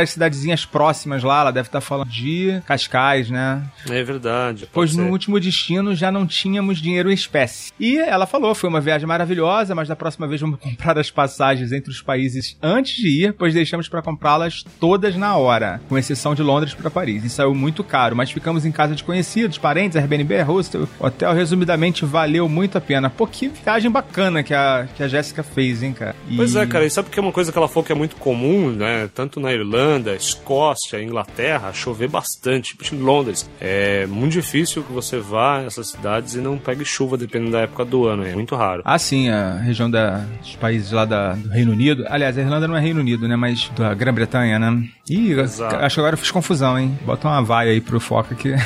as 0.04 0.10
cidadezinhas 0.10 0.66
próximas 0.66 1.24
lá. 1.24 1.41
Ela 1.41 1.52
deve 1.52 1.70
estar 1.70 1.80
falando 1.80 2.10
de 2.10 2.62
Cascais, 2.66 3.30
né? 3.30 3.64
É 3.89 4.04
verdade. 4.04 4.68
Pois 4.72 4.95
no 4.95 5.08
último 5.10 5.39
destino 5.39 5.95
já 5.95 6.12
não 6.12 6.28
tínhamos 6.28 6.80
dinheiro 6.80 7.10
em 7.10 7.14
espécie. 7.14 7.72
E 7.80 7.97
ela 7.97 8.28
falou: 8.28 8.54
foi 8.54 8.70
uma 8.70 8.82
viagem 8.82 9.08
maravilhosa, 9.08 9.74
mas 9.74 9.88
da 9.88 9.95
próxima 9.95 10.28
vez 10.28 10.41
vamos 10.41 10.60
comprar 10.62 10.97
as 10.99 11.10
passagens 11.10 11.72
entre 11.72 11.89
os 11.89 12.02
países 12.02 12.58
antes 12.62 12.95
de 12.95 13.26
ir, 13.26 13.34
pois 13.34 13.54
deixamos 13.54 13.88
para 13.88 14.02
comprá-las 14.02 14.64
todas 14.80 15.16
na 15.16 15.38
hora, 15.38 15.80
com 15.88 15.97
exceção 15.97 16.36
de 16.36 16.43
Londres 16.43 16.74
para 16.74 16.91
Paris. 16.91 17.24
E 17.24 17.30
saiu 17.30 17.56
muito 17.56 17.84
caro, 17.84 18.16
mas 18.16 18.32
ficamos 18.32 18.66
em 18.66 18.72
casa 18.72 18.93
de 18.93 19.04
conhecidos, 19.04 19.58
parentes, 19.58 19.95
Airbnb, 19.95 20.41
hostel, 20.41 20.88
hotel. 20.99 21.34
Resumidamente, 21.34 22.04
valeu 22.04 22.49
muito 22.49 22.78
a 22.78 22.82
pena. 22.82 23.10
Pô, 23.10 23.26
que 23.26 23.47
viagem 23.47 23.89
bacana 23.89 24.43
que 24.43 24.54
a, 24.54 24.88
que 24.95 25.04
a 25.04 25.08
Jéssica 25.08 25.43
fez, 25.43 25.82
hein, 25.84 25.93
cara? 25.93 26.16
E... 26.28 26.41
Pois 26.42 26.56
é, 26.56 26.66
cara, 26.66 26.84
e 26.84 26.89
sabe 26.89 27.12
que 27.12 27.20
é 27.20 27.22
uma 27.22 27.32
coisa 27.32 27.52
que 27.52 27.58
ela 27.58 27.68
falou 27.68 27.84
que 27.84 27.92
é 27.92 27.96
muito 27.96 28.16
comum, 28.16 28.72
né? 28.72 29.08
Tanto 29.14 29.39
na 29.39 29.54
Irlanda, 29.54 30.16
Escócia, 30.16 31.00
Inglaterra, 31.00 31.72
chover 31.72 32.10
bastante. 32.10 32.76
Em 32.92 32.98
Londres, 32.98 33.48
é 33.60 34.08
muito 34.08 34.34
difícil 34.34 34.82
que 34.82 34.92
você 34.92 35.20
vá 35.20 35.60
a 35.60 35.64
essas 35.66 35.89
cidades 35.89 36.34
e 36.34 36.39
não 36.39 36.58
pegue 36.58 36.84
chuva, 36.84 37.16
dependendo 37.16 37.52
da 37.52 37.60
época 37.60 37.86
do 37.86 38.08
ano. 38.08 38.26
É 38.26 38.34
muito 38.34 38.56
raro. 38.56 38.82
Ah, 38.84 38.98
sim, 38.98 39.30
a 39.30 39.58
região 39.58 39.89
da, 39.89 40.26
dos 40.42 40.56
países 40.56 40.92
lá 40.92 41.06
da, 41.06 41.34
do 41.34 41.50
Reino 41.50 41.74
Unido. 41.74 42.06
Aliás, 42.10 42.36
a 42.36 42.42
Irlanda 42.42 42.68
não 42.68 42.76
é 42.76 42.80
Reino 42.80 43.02
Unido, 43.02 43.28
né? 43.28 43.36
Mas 43.36 43.70
da 43.78 43.94
Grã-Bretanha, 43.94 44.58
né? 44.58 44.84
Ih, 45.08 45.34
Exato. 45.34 45.76
acho 45.76 45.96
que 45.96 46.00
agora 46.00 46.16
eu 46.16 46.18
fiz 46.18 46.32
confusão, 46.32 46.80
hein? 46.80 46.98
Bota 47.06 47.28
uma 47.28 47.44
vaia 47.44 47.72
aí 47.72 47.80
pro 47.80 48.00
Foca 48.00 48.34
aqui. 48.34 48.52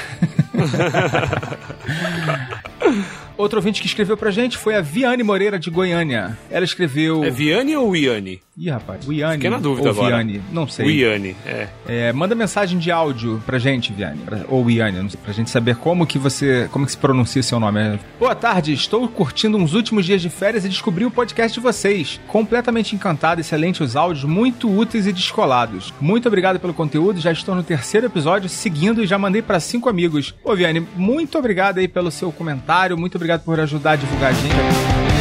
Outro 3.46 3.60
ouvinte 3.60 3.80
que 3.80 3.86
escreveu 3.86 4.18
pra 4.18 4.32
gente 4.32 4.58
foi 4.58 4.76
a 4.76 4.82
Viane 4.82 5.22
Moreira 5.22 5.60
de 5.60 5.70
Goiânia. 5.70 6.36
Ela 6.50 6.66
escreveu. 6.66 7.24
É 7.24 7.30
Viane 7.30 7.78
ou 7.78 7.96
Iane? 7.96 8.42
Ih, 8.58 8.70
rapaz, 8.70 9.06
Viane. 9.06 9.34
Fiquei 9.34 9.50
na 9.50 9.60
dúvida 9.60 9.90
agora. 9.90 10.16
Viane, 10.16 10.42
não 10.50 10.66
sei. 10.66 10.86
Viane, 10.86 11.36
é. 11.46 11.68
é. 11.86 12.14
Manda 12.14 12.34
mensagem 12.34 12.80
de 12.80 12.90
áudio 12.90 13.44
pra 13.46 13.60
gente, 13.60 13.92
Viane. 13.92 14.20
Pra, 14.20 14.46
ou 14.48 14.64
Viane, 14.64 14.98
não 15.02 15.10
sei, 15.10 15.20
pra 15.22 15.34
gente 15.34 15.50
saber 15.50 15.76
como 15.76 16.08
que 16.08 16.18
você. 16.18 16.70
como 16.72 16.86
que 16.86 16.92
se 16.92 16.98
pronuncia 16.98 17.44
seu 17.44 17.60
nome. 17.60 18.00
Boa 18.18 18.34
tarde, 18.34 18.72
estou 18.72 19.06
curtindo 19.10 19.58
uns 19.58 19.74
últimos 19.74 20.06
dias 20.06 20.22
de 20.22 20.30
férias 20.30 20.64
e 20.64 20.70
descobri 20.70 21.06
o 21.06 21.12
podcast 21.12 21.54
de 21.54 21.60
vocês. 21.60 22.22
Completamente 22.28 22.96
encantado, 22.96 23.42
excelente 23.42 23.84
os 23.84 23.98
áudios, 23.98 24.24
muito 24.24 24.72
úteis 24.72 25.06
e 25.06 25.12
descolados. 25.12 25.94
Muito 26.00 26.28
obrigado 26.30 26.58
pelo 26.58 26.74
conteúdo, 26.74 27.20
já 27.20 27.34
estou 27.34 27.56
no 27.56 27.64
terceiro 27.64 28.06
episódio 28.06 28.48
seguindo 28.48 29.04
e 29.04 29.08
já 29.08 29.18
mandei 29.18 29.42
para 29.42 29.60
cinco 29.60 29.90
amigos. 29.90 30.34
Ô, 30.46 30.56
Viane, 30.56 30.80
muito 30.96 31.38
obrigado 31.38 31.80
aí 31.80 31.90
pelo 31.90 32.10
seu 32.10 32.32
comentário, 32.32 32.98
muito 32.98 33.16
obrigado 33.16 33.44
por 33.44 33.60
ajudar 33.60 33.92
a 33.92 33.96
divulgar 33.98 34.30
a 34.30 34.34
gente. 34.34 35.15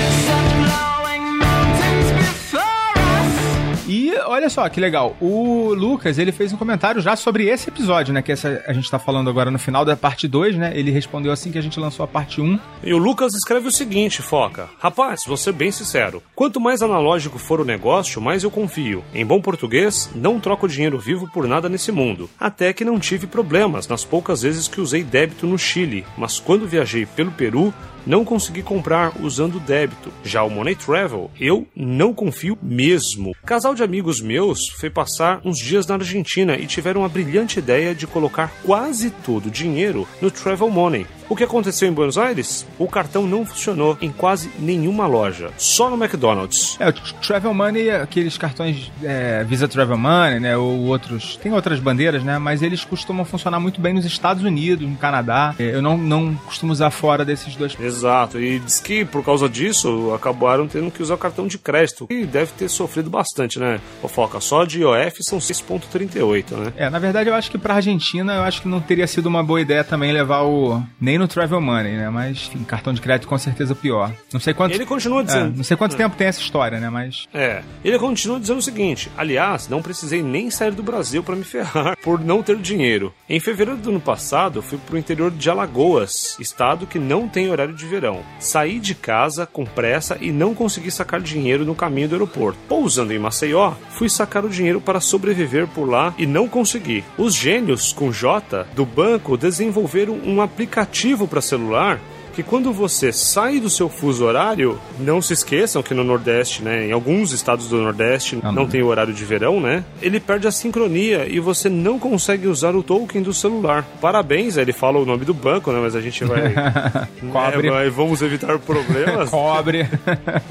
E 3.97 4.13
olha 4.27 4.51
só 4.51 4.69
que 4.69 4.81
legal, 4.81 5.17
o 5.21 5.73
Lucas, 5.73 6.19
ele 6.19 6.33
fez 6.33 6.53
um 6.53 6.57
comentário 6.57 7.01
já 7.01 7.15
sobre 7.15 7.47
esse 7.47 7.69
episódio, 7.69 8.13
né, 8.13 8.23
que 8.23 8.33
essa, 8.33 8.61
a 8.67 8.73
gente 8.73 8.91
tá 8.91 8.99
falando 8.99 9.31
agora 9.31 9.53
no 9.53 9.59
final 9.59 9.85
da 9.85 9.97
parte 9.97 10.27
2, 10.27 10.57
né? 10.57 10.73
Ele 10.75 10.91
respondeu 10.91 11.31
assim 11.31 11.53
que 11.53 11.59
a 11.59 11.63
gente 11.63 11.79
lançou 11.79 12.03
a 12.03 12.09
parte 12.09 12.41
1. 12.41 12.45
Um. 12.45 12.59
E 12.83 12.93
o 12.93 12.99
Lucas 12.99 13.35
escreve 13.35 13.69
o 13.69 13.71
seguinte, 13.71 14.21
Foca: 14.21 14.69
Rapaz, 14.81 15.21
vou 15.25 15.37
ser 15.37 15.53
bem 15.53 15.71
sincero. 15.71 16.21
Quanto 16.35 16.61
mais 16.61 16.83
analógico 16.83 17.39
for 17.39 17.61
o 17.61 17.65
negócio, 17.65 18.21
mais 18.21 18.43
eu 18.43 18.51
confio. 18.51 19.05
Em 19.15 19.25
bom 19.25 19.41
português, 19.41 20.11
não 20.13 20.41
troco 20.41 20.67
dinheiro 20.67 20.99
vivo 20.99 21.31
por 21.33 21.47
nada 21.47 21.69
nesse 21.69 21.93
mundo. 21.93 22.29
Até 22.41 22.73
que 22.73 22.85
não 22.85 22.99
tive 22.99 23.29
problemas 23.29 23.87
nas 23.87 24.05
poucas 24.05 24.43
vezes 24.43 24.67
que 24.67 24.81
usei 24.81 25.05
débito 25.05 25.47
no 25.47 25.57
Chile, 25.57 26.05
mas 26.19 26.41
quando 26.41 26.67
viajei 26.67 27.07
pelo 27.07 27.31
Peru, 27.31 27.73
não 28.07 28.25
consegui 28.25 28.63
comprar 28.63 29.13
usando 29.21 29.61
débito. 29.61 30.13
Já 30.25 30.43
o 30.43 30.51
Money 30.51 30.75
Travel, 30.75 31.31
eu 31.41 31.67
não 31.75 32.13
confio 32.13 32.59
mesmo. 32.63 33.35
Casal 33.45 33.75
de 33.75 33.83
amigos 33.83 34.21
meus 34.21 34.69
foi 34.69 34.91
passar 34.91 35.41
uns 35.45 35.59
dias 35.59 35.87
na 35.87 35.95
Argentina 35.95 36.57
e 36.57 36.67
tiveram 36.67 37.05
a 37.05 37.09
brilhante 37.09 37.59
ideia 37.59 37.95
de 37.95 38.07
colocar 38.07 38.53
quase 38.65 39.11
todo 39.11 39.47
o 39.47 39.51
dinheiro 39.51 40.07
no 40.21 40.31
Travel 40.31 40.71
Money. 40.71 41.07
O 41.29 41.35
que 41.35 41.45
aconteceu 41.45 41.89
em 41.89 41.93
Buenos 41.93 42.19
Aires? 42.19 42.67
O 42.79 42.87
cartão 42.87 43.27
não 43.27 43.47
funcionou 43.47 43.97
em 44.01 44.11
quase 44.11 44.51
nenhuma 44.59 45.07
loja, 45.07 45.51
só 45.57 45.89
no 45.89 46.03
McDonald's. 46.03 46.77
É, 46.79 46.89
o 46.89 46.93
Travel 46.93 47.55
Money, 47.55 47.91
aqueles 47.91 48.37
cartões 48.37 48.93
é, 49.03 49.43
Visa 49.45 49.67
Travel 49.67 49.97
Money, 49.97 50.41
né, 50.41 50.57
ou 50.57 50.81
outros, 50.83 51.37
tem 51.37 51.53
outras 51.53 51.81
bandeiras, 51.81 52.23
né, 52.23 52.39
mas 52.39 52.63
eles 52.63 52.85
costumam 52.85 53.25
funcionar 53.25 53.59
muito 53.59 53.81
bem 53.81 53.95
nos 53.95 54.05
Estados 54.05 54.43
Unidos, 54.45 54.87
no 54.87 54.97
Canadá. 54.97 55.55
É, 55.59 55.75
eu 55.75 55.81
não, 55.81 55.97
não 55.97 56.35
costumo 56.35 56.73
usar 56.73 56.91
fora 56.91 57.25
desses 57.25 57.57
dois. 57.57 57.75
Exato, 57.81 58.39
e 58.39 58.59
diz 58.59 58.79
que 58.81 59.05
por 59.05 59.25
causa 59.25 59.49
disso 59.49 60.13
acabaram 60.15 60.69
tendo 60.69 60.91
que 60.91 61.03
usar 61.03 61.15
o 61.15 61.19
cartão 61.19 61.47
de 61.47 61.59
crédito, 61.59 62.07
e 62.11 62.27
deve 62.27 62.53
ter 62.53 62.69
sofrido 62.69 63.09
bastante, 63.09 63.59
né? 63.59 63.81
Fofoca, 64.03 64.41
só 64.41 64.65
de 64.65 64.81
IOF 64.81 65.23
são 65.23 65.39
6.38, 65.39 66.51
né? 66.57 66.73
É, 66.77 66.91
na 66.91 66.99
verdade 66.99 67.31
eu 67.31 67.35
acho 67.35 67.51
que 67.51 67.59
pra 67.59 67.75
Argentina 67.75 68.35
eu 68.35 68.43
acho 68.43 68.63
que 68.63 68.69
não 68.69 68.81
teria 68.81 69.07
sido 69.07 69.27
uma 69.27 69.43
boa 69.43 69.61
ideia 69.61 69.83
também 69.83 70.13
levar 70.13 70.43
o 70.43 70.83
nem 71.01 71.14
nem 71.15 71.19
no 71.19 71.29
Travel 71.29 71.61
Money, 71.61 71.97
né? 71.97 72.11
Mas, 72.11 72.49
enfim, 72.49 72.65
cartão 72.65 72.93
de 72.93 73.01
crédito 73.01 73.29
com 73.29 73.39
certeza 73.39 73.73
pior. 73.73 74.13
Não 74.33 74.41
sei 74.41 74.53
quanto. 74.53 74.75
Ele 74.75 74.85
continua 74.85 75.23
dizendo. 75.23 75.55
É, 75.55 75.57
não 75.57 75.65
sei 75.65 75.77
quanto 75.77 75.95
é. 75.95 75.99
tempo 75.99 76.17
tem 76.17 76.27
essa 76.27 76.41
história, 76.41 76.81
né? 76.81 76.91
Mas. 76.91 77.29
É. 77.33 77.63
Ele 77.85 77.99
continua 77.99 78.41
dizendo 78.41 78.59
o 78.59 78.63
seguinte: 78.63 79.11
aliás, 79.17 79.69
não 79.69 79.81
precisei 79.81 80.23
nem 80.23 80.51
sair 80.51 80.73
do 80.73 80.83
Brasil 80.83 81.23
para 81.23 81.37
me 81.37 81.45
ferrar 81.45 81.97
por 82.03 82.19
não 82.19 82.43
ter 82.43 82.57
dinheiro. 82.57 83.15
Em 83.29 83.39
fevereiro 83.39 83.79
do 83.79 83.91
ano 83.91 84.01
passado, 84.01 84.61
fui 84.61 84.77
pro 84.77 84.99
interior 84.99 85.31
de 85.31 85.49
Alagoas, 85.49 86.37
estado 86.41 86.87
que 86.87 86.99
não 86.99 87.29
tem 87.29 87.49
horário 87.49 87.75
de 87.75 87.87
verão. 87.87 88.21
Saí 88.41 88.81
de 88.81 88.95
casa 88.95 89.47
com 89.47 89.65
pressa 89.65 90.19
e 90.21 90.33
não 90.33 90.53
consegui 90.53 90.91
sacar 90.91 91.21
dinheiro 91.21 91.65
no 91.65 91.77
caminho 91.77 92.09
do 92.09 92.15
aeroporto. 92.17 92.59
Pousando 92.69 93.13
em 93.13 93.19
Maceió, 93.21 93.75
fui 93.91 94.09
sacar 94.09 94.45
o 94.45 94.49
dinheiro 94.49 94.81
para 94.81 95.01
sobreviver 95.01 95.69
por 95.69 95.89
lá 95.89 96.13
e 96.19 96.27
não 96.27 96.49
consegui. 96.49 97.05
Os 97.17 97.35
gênios 97.35 97.93
com 97.93 98.11
J 98.11 98.67
do 98.75 98.85
banco 98.85 99.37
desenvolveram 99.37 100.15
um 100.25 100.43
aplicativo 100.43 101.04
aplicativo 101.05 101.29
para 101.29 101.41
celular 101.41 102.01
que 102.35 102.43
quando 102.43 102.73
você 102.73 103.13
sai 103.13 103.61
do 103.61 103.71
seu 103.71 103.89
fuso 103.89 104.25
horário, 104.25 104.77
não 104.99 105.23
se 105.23 105.33
esqueçam 105.33 105.85
que 105.85 105.95
no 105.95 106.03
Nordeste, 106.03 106.65
né, 106.65 106.89
em 106.89 106.91
alguns 106.91 107.31
estados 107.31 107.69
do 107.69 107.81
Nordeste 107.81 108.41
ah, 108.43 108.51
não 108.51 108.67
tem 108.67 108.83
o 108.83 108.87
horário 108.87 109.15
de 109.15 109.25
verão, 109.25 109.61
né? 109.61 109.85
Ele 110.03 110.19
perde 110.19 110.49
a 110.49 110.51
sincronia 110.51 111.29
e 111.29 111.39
você 111.39 111.69
não 111.69 111.97
consegue 111.97 112.49
usar 112.49 112.75
o 112.75 112.83
token 112.83 113.23
do 113.23 113.33
celular. 113.33 113.85
Parabéns, 114.01 114.57
ele 114.57 114.73
fala 114.73 114.99
o 114.99 115.07
nome 115.07 115.25
do 115.25 115.33
banco, 115.33 115.71
né? 115.71 115.79
Mas 115.81 115.95
a 115.95 116.01
gente 116.01 116.25
vai, 116.25 116.53
Cobre. 117.33 117.71
Né, 117.71 117.71
vai 117.71 117.89
vamos 117.89 118.21
evitar 118.21 118.59
problemas. 118.59 119.31
Cobre. 119.31 119.89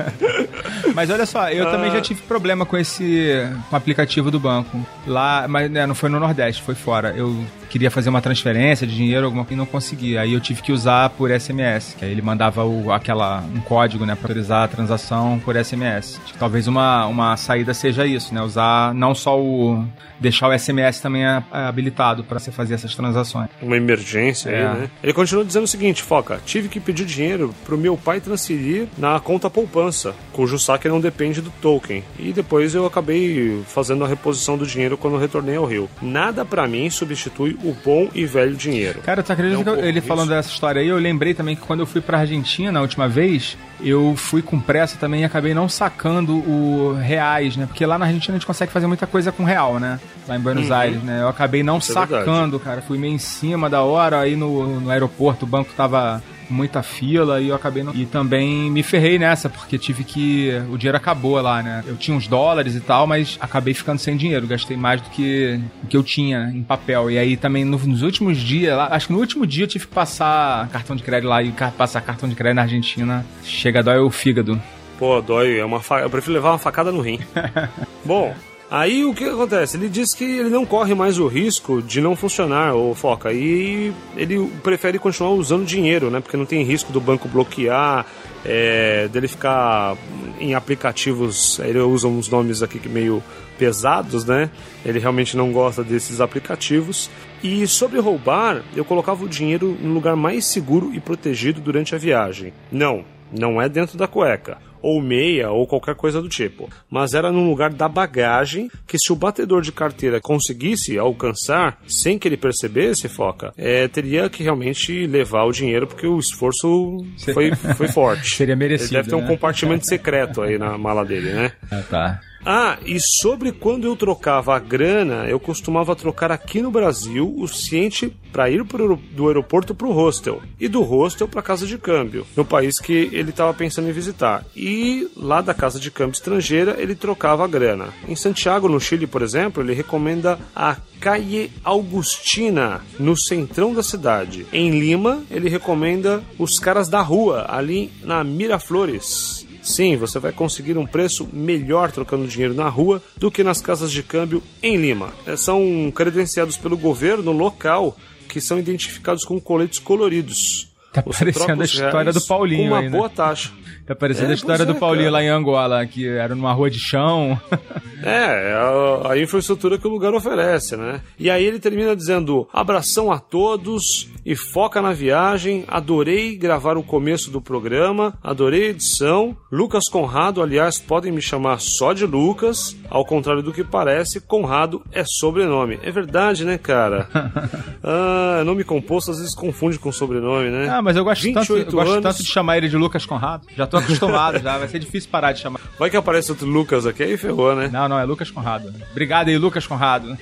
mas 0.96 1.10
olha 1.10 1.26
só, 1.26 1.50
eu 1.50 1.68
ah. 1.68 1.72
também 1.72 1.92
já 1.92 2.00
tive 2.00 2.22
problema 2.22 2.66
com 2.66 2.78
esse 2.78 3.46
com 3.70 3.76
o 3.76 3.78
aplicativo 3.78 4.32
do 4.32 4.40
banco. 4.40 4.80
Lá, 5.06 5.48
mas 5.50 5.70
né, 5.70 5.86
não 5.86 5.96
foi 5.96 6.10
no 6.10 6.18
Nordeste, 6.18 6.64
foi 6.64 6.76
fora. 6.76 7.14
Eu 7.14 7.44
queria 7.74 7.90
fazer 7.90 8.08
uma 8.12 8.22
transferência 8.22 8.86
de 8.86 8.96
dinheiro, 8.96 9.26
alguma 9.26 9.44
coisa, 9.44 9.56
e 9.56 9.58
não 9.58 9.66
conseguia. 9.66 10.22
Aí 10.22 10.34
eu 10.34 10.40
tive 10.40 10.62
que 10.62 10.72
usar 10.72 11.10
por 11.10 11.32
SMS, 11.32 11.96
que 11.98 12.06
aí 12.06 12.12
ele 12.12 12.22
mandava 12.22 12.64
o, 12.64 12.92
aquela, 12.92 13.42
um 13.42 13.62
código, 13.62 14.06
né, 14.06 14.14
para 14.14 14.26
autorizar 14.26 14.66
a 14.66 14.68
transação 14.68 15.42
por 15.44 15.56
SMS. 15.56 16.20
Acho 16.24 16.34
que 16.34 16.38
talvez 16.38 16.68
uma, 16.68 17.08
uma 17.08 17.36
saída 17.36 17.74
seja 17.74 18.06
isso, 18.06 18.32
né, 18.32 18.44
usar 18.44 18.94
não 18.94 19.16
só 19.16 19.42
o 19.42 19.84
deixar 20.24 20.48
o 20.48 20.58
SMS 20.58 21.02
também 21.02 21.24
habilitado 21.52 22.24
para 22.24 22.40
você 22.40 22.52
fazer 22.52 22.76
essas 22.76 22.96
transações. 22.96 23.50
Uma 23.62 23.76
emergência 23.76 24.50
é. 24.50 24.56
aí, 24.56 24.80
né? 24.80 24.90
Ele 25.04 25.14
continua 25.14 25.44
dizendo 25.44 25.66
o 25.66 25.68
seguinte, 25.68 26.02
Foca, 26.02 26.40
tive 26.46 26.70
que 26.70 26.80
pedir 26.80 27.06
dinheiro 27.06 27.54
pro 27.66 27.78
meu 27.78 27.98
pai 27.98 28.22
transferir 28.22 28.88
na 28.98 29.20
conta 29.20 29.50
poupança, 29.50 30.16
cujo 30.32 30.58
saque 30.58 30.88
não 30.88 31.02
depende 31.02 31.42
do 31.42 31.52
token. 31.62 32.04
E 32.18 32.32
depois 32.32 32.74
eu 32.74 32.86
acabei 32.86 33.62
fazendo 33.68 34.06
a 34.06 34.08
reposição 34.08 34.58
do 34.58 34.66
dinheiro 34.66 34.98
quando 34.98 35.18
retornei 35.18 35.58
ao 35.58 35.66
Rio. 35.66 35.90
Nada 36.02 36.46
para 36.46 36.66
mim 36.68 36.90
substitui 36.90 37.58
o 37.64 37.76
bom 37.84 38.08
e 38.16 38.26
velho 38.26 38.56
dinheiro. 38.56 39.02
Cara, 39.02 39.22
tu 39.22 39.34
acredita 39.34 39.70
é 39.70 39.74
um 39.74 39.76
que 39.76 39.86
ele 39.86 40.00
falando 40.00 40.30
dessa 40.30 40.50
história 40.50 40.82
aí, 40.82 40.88
eu 40.88 40.98
lembrei 40.98 41.34
também 41.34 41.56
que 41.56 41.62
quando 41.62 41.82
eu 41.82 41.86
fui 41.86 42.00
pra 42.00 42.20
Argentina 42.20 42.80
a 42.80 42.82
última 42.82 43.10
vez, 43.10 43.58
eu 43.82 44.16
fui 44.16 44.42
com 44.42 44.60
pressa 44.60 44.98
também 44.98 45.22
e 45.22 45.26
acabei 45.26 45.54
não 45.54 45.68
sacando 45.68 46.38
o 46.38 46.94
reais, 46.94 47.58
né? 47.58 47.66
Porque 47.66 47.86
lá 47.86 47.98
na 47.98 48.06
Argentina 48.06 48.36
a 48.36 48.38
gente 48.38 48.46
consegue 48.46 48.72
fazer 48.72 48.88
muita 48.88 49.08
coisa 49.08 49.32
com 49.32 49.44
real, 49.44 49.80
né? 49.80 50.00
Lá 50.28 50.36
em 50.36 50.40
Buenos 50.40 50.70
uhum. 50.70 50.76
Aires, 50.76 51.04
né? 51.04 51.22
Eu 51.22 51.28
acabei 51.28 51.64
não 51.64 51.78
Isso 51.78 51.92
é 51.92 51.96
sacando, 51.96 52.58
é 52.58 52.60
cara. 52.60 52.82
Fui 52.82 52.98
meio 52.98 53.14
em 53.14 53.20
cima 53.20 53.70
da 53.70 53.82
hora, 53.82 54.20
aí 54.20 54.36
no, 54.36 54.80
no 54.80 54.90
aeroporto 54.90 55.46
o 55.46 55.48
banco 55.48 55.72
tava 55.76 56.22
muita 56.50 56.84
fila 56.84 57.42
e 57.42 57.50
eu 57.50 57.56
acabei 57.56 57.84
não... 57.84 57.94
E 57.94 58.06
também 58.06 58.70
me 58.70 58.84
ferrei 58.84 59.18
nessa, 59.20 59.50
porque 59.50 59.78
tive 59.78 60.04
que. 60.04 60.52
O 60.70 60.78
dinheiro 60.78 60.98
acabou 60.98 61.40
lá, 61.42 61.62
né? 61.62 61.84
Eu 61.88 61.96
tinha 61.96 62.16
uns 62.16 62.28
dólares 62.28 62.76
e 62.76 62.80
tal, 62.80 63.08
mas 63.08 63.38
acabei 63.40 63.74
ficando 63.74 64.00
sem 64.00 64.16
dinheiro. 64.16 64.48
Gastei 64.48 64.78
mais 64.78 65.02
do 65.02 65.10
que 65.10 65.60
o 65.84 65.88
que 65.88 65.98
eu 65.98 66.04
tinha 66.04 66.52
em 66.54 66.64
papel. 66.64 67.10
E 67.12 67.18
aí 67.18 67.38
também 67.38 67.66
no, 67.66 67.78
nos 67.78 68.02
últimos 68.02 68.38
dias, 68.38 68.76
lá, 68.76 68.88
acho 68.92 69.08
que 69.08 69.14
no 69.14 69.20
último 69.20 69.46
dia 69.46 69.64
eu 69.64 69.68
tive 69.68 69.88
que 69.88 69.94
passar 69.94 70.68
cartão 70.70 70.96
de 70.96 71.04
crédito 71.04 71.30
lá 71.30 71.42
e 71.42 71.52
passar 71.78 72.02
cartão 72.02 72.28
de 72.28 72.36
crédito 72.36 72.56
na 72.56 72.62
Argentina. 72.64 73.26
Chega 73.44 73.80
a 73.80 73.84
dói 73.84 74.00
o 74.00 74.10
fígado. 74.10 74.62
Pô, 74.98 75.22
dói. 75.22 75.60
É 75.60 75.66
uma 75.66 75.80
fa... 75.80 76.00
Eu 76.00 76.10
prefiro 76.10 76.34
levar 76.34 76.52
uma 76.52 76.60
facada 76.60 76.92
no 76.92 77.02
rim. 77.02 77.20
Bom, 78.06 78.34
Aí 78.74 79.06
o 79.06 79.14
que 79.14 79.24
acontece? 79.24 79.78
Ele 79.78 79.88
diz 79.88 80.16
que 80.16 80.24
ele 80.24 80.50
não 80.50 80.66
corre 80.66 80.96
mais 80.96 81.20
o 81.20 81.28
risco 81.28 81.80
de 81.80 82.02
não 82.02 82.16
funcionar 82.16 82.74
o 82.74 82.96
Foca 82.96 83.32
e 83.32 83.94
ele 84.18 84.50
prefere 84.64 84.98
continuar 84.98 85.30
usando 85.30 85.64
dinheiro, 85.64 86.10
né? 86.10 86.20
Porque 86.20 86.36
não 86.36 86.44
tem 86.44 86.64
risco 86.64 86.92
do 86.92 87.00
banco 87.00 87.28
bloquear, 87.28 88.04
é, 88.44 89.08
dele 89.10 89.28
ficar 89.28 89.96
em 90.40 90.56
aplicativos, 90.56 91.60
ele 91.60 91.78
usa 91.82 92.08
uns 92.08 92.28
nomes 92.30 92.64
aqui 92.64 92.82
meio 92.90 93.22
pesados, 93.60 94.26
né? 94.26 94.50
Ele 94.84 94.98
realmente 94.98 95.38
não 95.38 95.52
gosta 95.52 95.84
desses 95.84 96.20
aplicativos. 96.20 97.12
E 97.44 97.68
sobre 97.68 98.00
roubar, 98.00 98.64
eu 98.76 98.84
colocava 98.84 99.24
o 99.24 99.30
dinheiro 99.30 99.78
no 99.80 99.94
lugar 99.94 100.16
mais 100.16 100.46
seguro 100.46 100.92
e 100.96 101.00
protegido 101.00 101.62
durante 101.62 101.94
a 101.94 102.00
viagem. 102.00 102.52
Não, 102.72 103.06
não 103.32 103.62
é 103.62 103.70
dentro 103.70 104.00
da 104.00 104.08
cueca 104.08 104.73
ou 104.84 105.02
meia 105.02 105.50
ou 105.50 105.66
qualquer 105.66 105.96
coisa 105.96 106.22
do 106.22 106.28
tipo, 106.28 106.70
mas 106.90 107.14
era 107.14 107.32
no 107.32 107.50
lugar 107.50 107.72
da 107.72 107.88
bagagem 107.88 108.70
que 108.86 109.00
se 109.00 109.12
o 109.12 109.16
batedor 109.16 109.62
de 109.62 109.72
carteira 109.72 110.20
conseguisse 110.20 111.00
alcançar 111.00 111.82
sem 111.88 112.20
que 112.20 112.28
ele 112.28 112.38
percebesse, 112.38 113.08
foca, 113.08 113.54
é, 113.58 113.88
teria 113.88 114.30
que 114.30 114.44
realmente 114.44 115.08
levar 115.08 115.46
o 115.46 115.52
dinheiro 115.52 115.88
porque 115.88 116.06
o 116.06 116.20
esforço 116.20 116.98
foi, 117.34 117.56
foi 117.56 117.88
forte. 117.88 118.36
Seria 118.36 118.56
merecido. 118.56 118.96
Ele 118.96 118.98
deve 118.98 119.10
ter 119.10 119.16
um 119.16 119.22
né? 119.22 119.28
compartimento 119.28 119.88
secreto 119.88 120.42
aí 120.42 120.58
na 120.58 120.78
mala 120.78 121.06
dele, 121.06 121.32
né? 121.32 121.52
Ah, 121.72 121.84
tá. 121.90 122.20
Ah, 122.46 122.78
e 122.86 123.00
sobre 123.00 123.52
quando 123.52 123.88
eu 123.88 123.96
trocava 123.96 124.56
a 124.56 124.60
grana, 124.60 125.26
eu 125.28 125.40
costumava 125.40 125.96
trocar 125.96 126.32
aqui 126.32 126.62
no 126.62 126.72
Brasil 126.72 127.34
o 127.38 127.48
suficiente 127.48 128.14
para 128.34 128.50
ir 128.50 128.66
pro, 128.66 129.00
do 129.12 129.28
aeroporto 129.28 129.74
para 129.74 129.88
o 129.88 129.94
hostel 129.94 130.42
e 130.60 130.68
do 130.68 130.82
hostel 130.82 131.28
para 131.28 131.42
casa 131.42 131.66
de 131.66 131.78
câmbio, 131.78 132.26
no 132.36 132.44
país 132.44 132.80
que 132.80 133.10
ele 133.14 133.30
estava 133.30 133.54
pensando 133.54 133.88
em 133.88 133.94
visitar. 133.94 134.44
E 134.56 135.10
lá 135.16 135.42
da 135.42 135.54
casa 135.54 135.80
de 135.80 135.92
câmbio 135.92 136.14
estrangeira 136.14 136.76
ele 136.80 136.96
trocava 136.96 137.46
a 137.46 137.48
grana. 137.48 137.90
Em 138.08 138.16
Santiago, 138.16 138.68
no 138.68 138.80
Chile, 138.80 139.08
por 139.08 139.22
exemplo, 139.22 139.64
ele 139.64 139.74
recomenda 139.74 140.40
a 140.56 140.76
Calle 141.00 141.52
Augustina, 141.64 142.82
no 142.98 143.16
centrão 143.16 143.74
da 143.74 143.84
cidade. 143.84 144.46
Em 144.52 144.80
Lima, 144.80 145.22
ele 145.30 145.50
recomenda 145.50 146.24
os 146.40 146.60
caras 146.60 146.88
da 146.88 147.02
rua, 147.02 147.46
ali 147.50 147.92
na 148.04 148.24
Miraflores. 148.24 149.43
Sim, 149.64 149.96
você 149.96 150.20
vai 150.20 150.32
conseguir 150.34 150.78
um 150.78 150.86
preço 150.86 151.28
melhor 151.32 151.92
trocando 151.92 152.28
dinheiro 152.28 152.54
na 152.54 152.68
rua 152.68 153.02
do 153.18 153.32
que 153.32 153.44
nas 153.44 153.62
casas 153.62 153.92
de 153.92 154.04
câmbio 154.04 154.44
em 154.62 154.76
Lima. 154.76 155.14
É, 155.26 155.38
São 155.38 155.92
credenciados 155.96 156.58
pelo 156.58 156.78
governo 156.78 157.32
local 157.32 157.98
que 158.28 158.42
são 158.42 158.60
identificados 158.60 159.24
com 159.24 159.40
coletes 159.40 159.80
coloridos. 159.80 160.68
Tá 160.92 161.02
Você 161.06 161.26
parecendo 161.32 161.62
a 161.62 161.66
história 161.66 162.12
do 162.14 162.22
Paulinho 162.22 162.64
Com 162.64 162.68
uma 162.68 162.80
aí, 162.80 162.90
né? 162.90 162.98
boa 162.98 163.10
taxa. 163.10 163.52
Tá 163.86 163.96
parecendo 163.96 164.28
É, 164.28 164.32
a 164.32 164.36
história 164.36 164.66
pois 164.66 164.68
do 164.68 164.78
é, 164.78 164.80
Paulinho 164.80 165.06
cara. 165.06 165.12
lá 165.12 165.24
em 165.24 165.28
Angola, 165.30 165.86
que 165.86 166.08
era 166.08 166.36
numa 166.36 166.54
rua 166.54 166.70
de 166.70 166.80
chão. 166.80 167.40
É, 168.06 168.50
é 168.50 168.54
a, 168.54 169.14
a 169.14 169.18
infraestrutura 169.18 169.78
que 169.78 169.88
o 169.88 169.90
lugar 169.90 170.14
oferece, 170.14 170.76
né? 170.76 171.00
E 171.18 171.30
aí 171.30 171.46
ele 171.46 171.58
termina 171.58 171.96
dizendo: 171.96 172.48
abração 172.52 173.10
a 173.10 173.18
todos 173.18 174.10
e 174.26 174.36
foca 174.36 174.82
na 174.82 174.92
viagem. 174.92 175.64
Adorei 175.70 176.36
gravar 176.36 176.78
o 176.78 176.84
começo 176.84 177.32
do 177.32 177.40
programa, 177.42 178.14
adorei 178.22 178.68
a 178.68 178.70
edição. 178.72 179.38
Lucas 179.50 179.86
Conrado, 179.90 180.42
aliás, 180.42 180.78
podem 180.80 181.14
me 181.14 181.22
chamar 181.22 181.62
só 181.62 181.94
de 181.94 182.06
Lucas. 182.06 182.76
Ao 182.90 183.06
contrário 183.06 183.42
do 183.42 183.54
que 183.54 183.64
parece, 183.64 184.20
Conrado 184.20 184.84
é 184.92 185.04
sobrenome. 185.06 185.80
É 185.82 185.90
verdade, 185.90 186.44
né, 186.44 186.58
cara? 186.58 187.08
ah, 187.82 188.44
nome 188.46 188.66
composto 188.66 189.12
às 189.12 189.20
vezes 189.20 189.34
confunde 189.34 189.80
com 189.80 189.94
sobrenome, 189.94 190.50
né? 190.50 190.68
Ah, 190.70 190.82
mas 190.82 190.98
eu 190.98 191.06
gosto, 191.06 191.24
tanto, 191.32 191.54
eu 191.54 191.58
28 191.58 191.72
gosto 191.72 191.92
anos. 191.92 192.04
tanto 192.04 192.24
de 192.24 192.30
chamar 192.30 192.58
ele 192.58 192.68
de 192.68 192.76
Lucas 192.76 193.06
Conrado. 193.06 193.48
Já 193.56 193.66
tô 193.74 193.78
acostumado, 193.78 194.40
já. 194.40 194.58
Vai 194.58 194.68
ser 194.68 194.80
difícil 194.80 195.10
parar 195.10 195.32
de 195.32 195.40
chamar. 195.40 195.60
Vai 195.78 195.90
que 195.90 195.98
aparece 195.98 196.32
outro 196.32 196.48
Lucas 196.48 196.86
aqui, 196.86 197.04
aí 197.04 197.18
ferrou, 197.18 197.56
né? 197.56 197.70
Não, 197.72 197.90
não, 197.90 198.00
é 198.00 198.06
Lucas 198.06 198.30
Conrado. 198.30 198.74
Obrigado 198.92 199.30
aí, 199.30 199.38
Lucas 199.38 199.66
Conrado. 199.66 200.18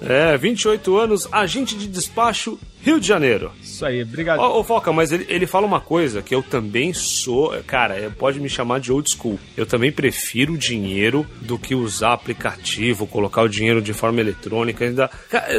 É, 0.00 0.36
28 0.36 0.96
anos, 0.96 1.28
agente 1.30 1.76
de 1.76 1.86
despacho, 1.86 2.58
Rio 2.82 3.00
de 3.00 3.06
Janeiro. 3.06 3.52
Isso 3.62 3.84
aí, 3.84 4.02
obrigado. 4.02 4.40
Ô, 4.40 4.60
ô, 4.60 4.64
Foca, 4.64 4.92
mas 4.92 5.12
ele, 5.12 5.26
ele 5.28 5.46
fala 5.46 5.66
uma 5.66 5.80
coisa 5.80 6.22
que 6.22 6.34
eu 6.34 6.42
também 6.42 6.92
sou. 6.92 7.52
Cara, 7.66 7.94
é, 7.94 8.08
pode 8.08 8.40
me 8.40 8.48
chamar 8.48 8.80
de 8.80 8.92
old 8.92 9.08
school. 9.08 9.38
Eu 9.56 9.66
também 9.66 9.90
prefiro 9.90 10.56
dinheiro 10.56 11.26
do 11.40 11.58
que 11.58 11.74
usar 11.74 12.12
aplicativo, 12.12 13.06
colocar 13.06 13.42
o 13.42 13.48
dinheiro 13.48 13.80
de 13.80 13.92
forma 13.92 14.20
eletrônica. 14.20 14.84
Ainda... 14.84 15.10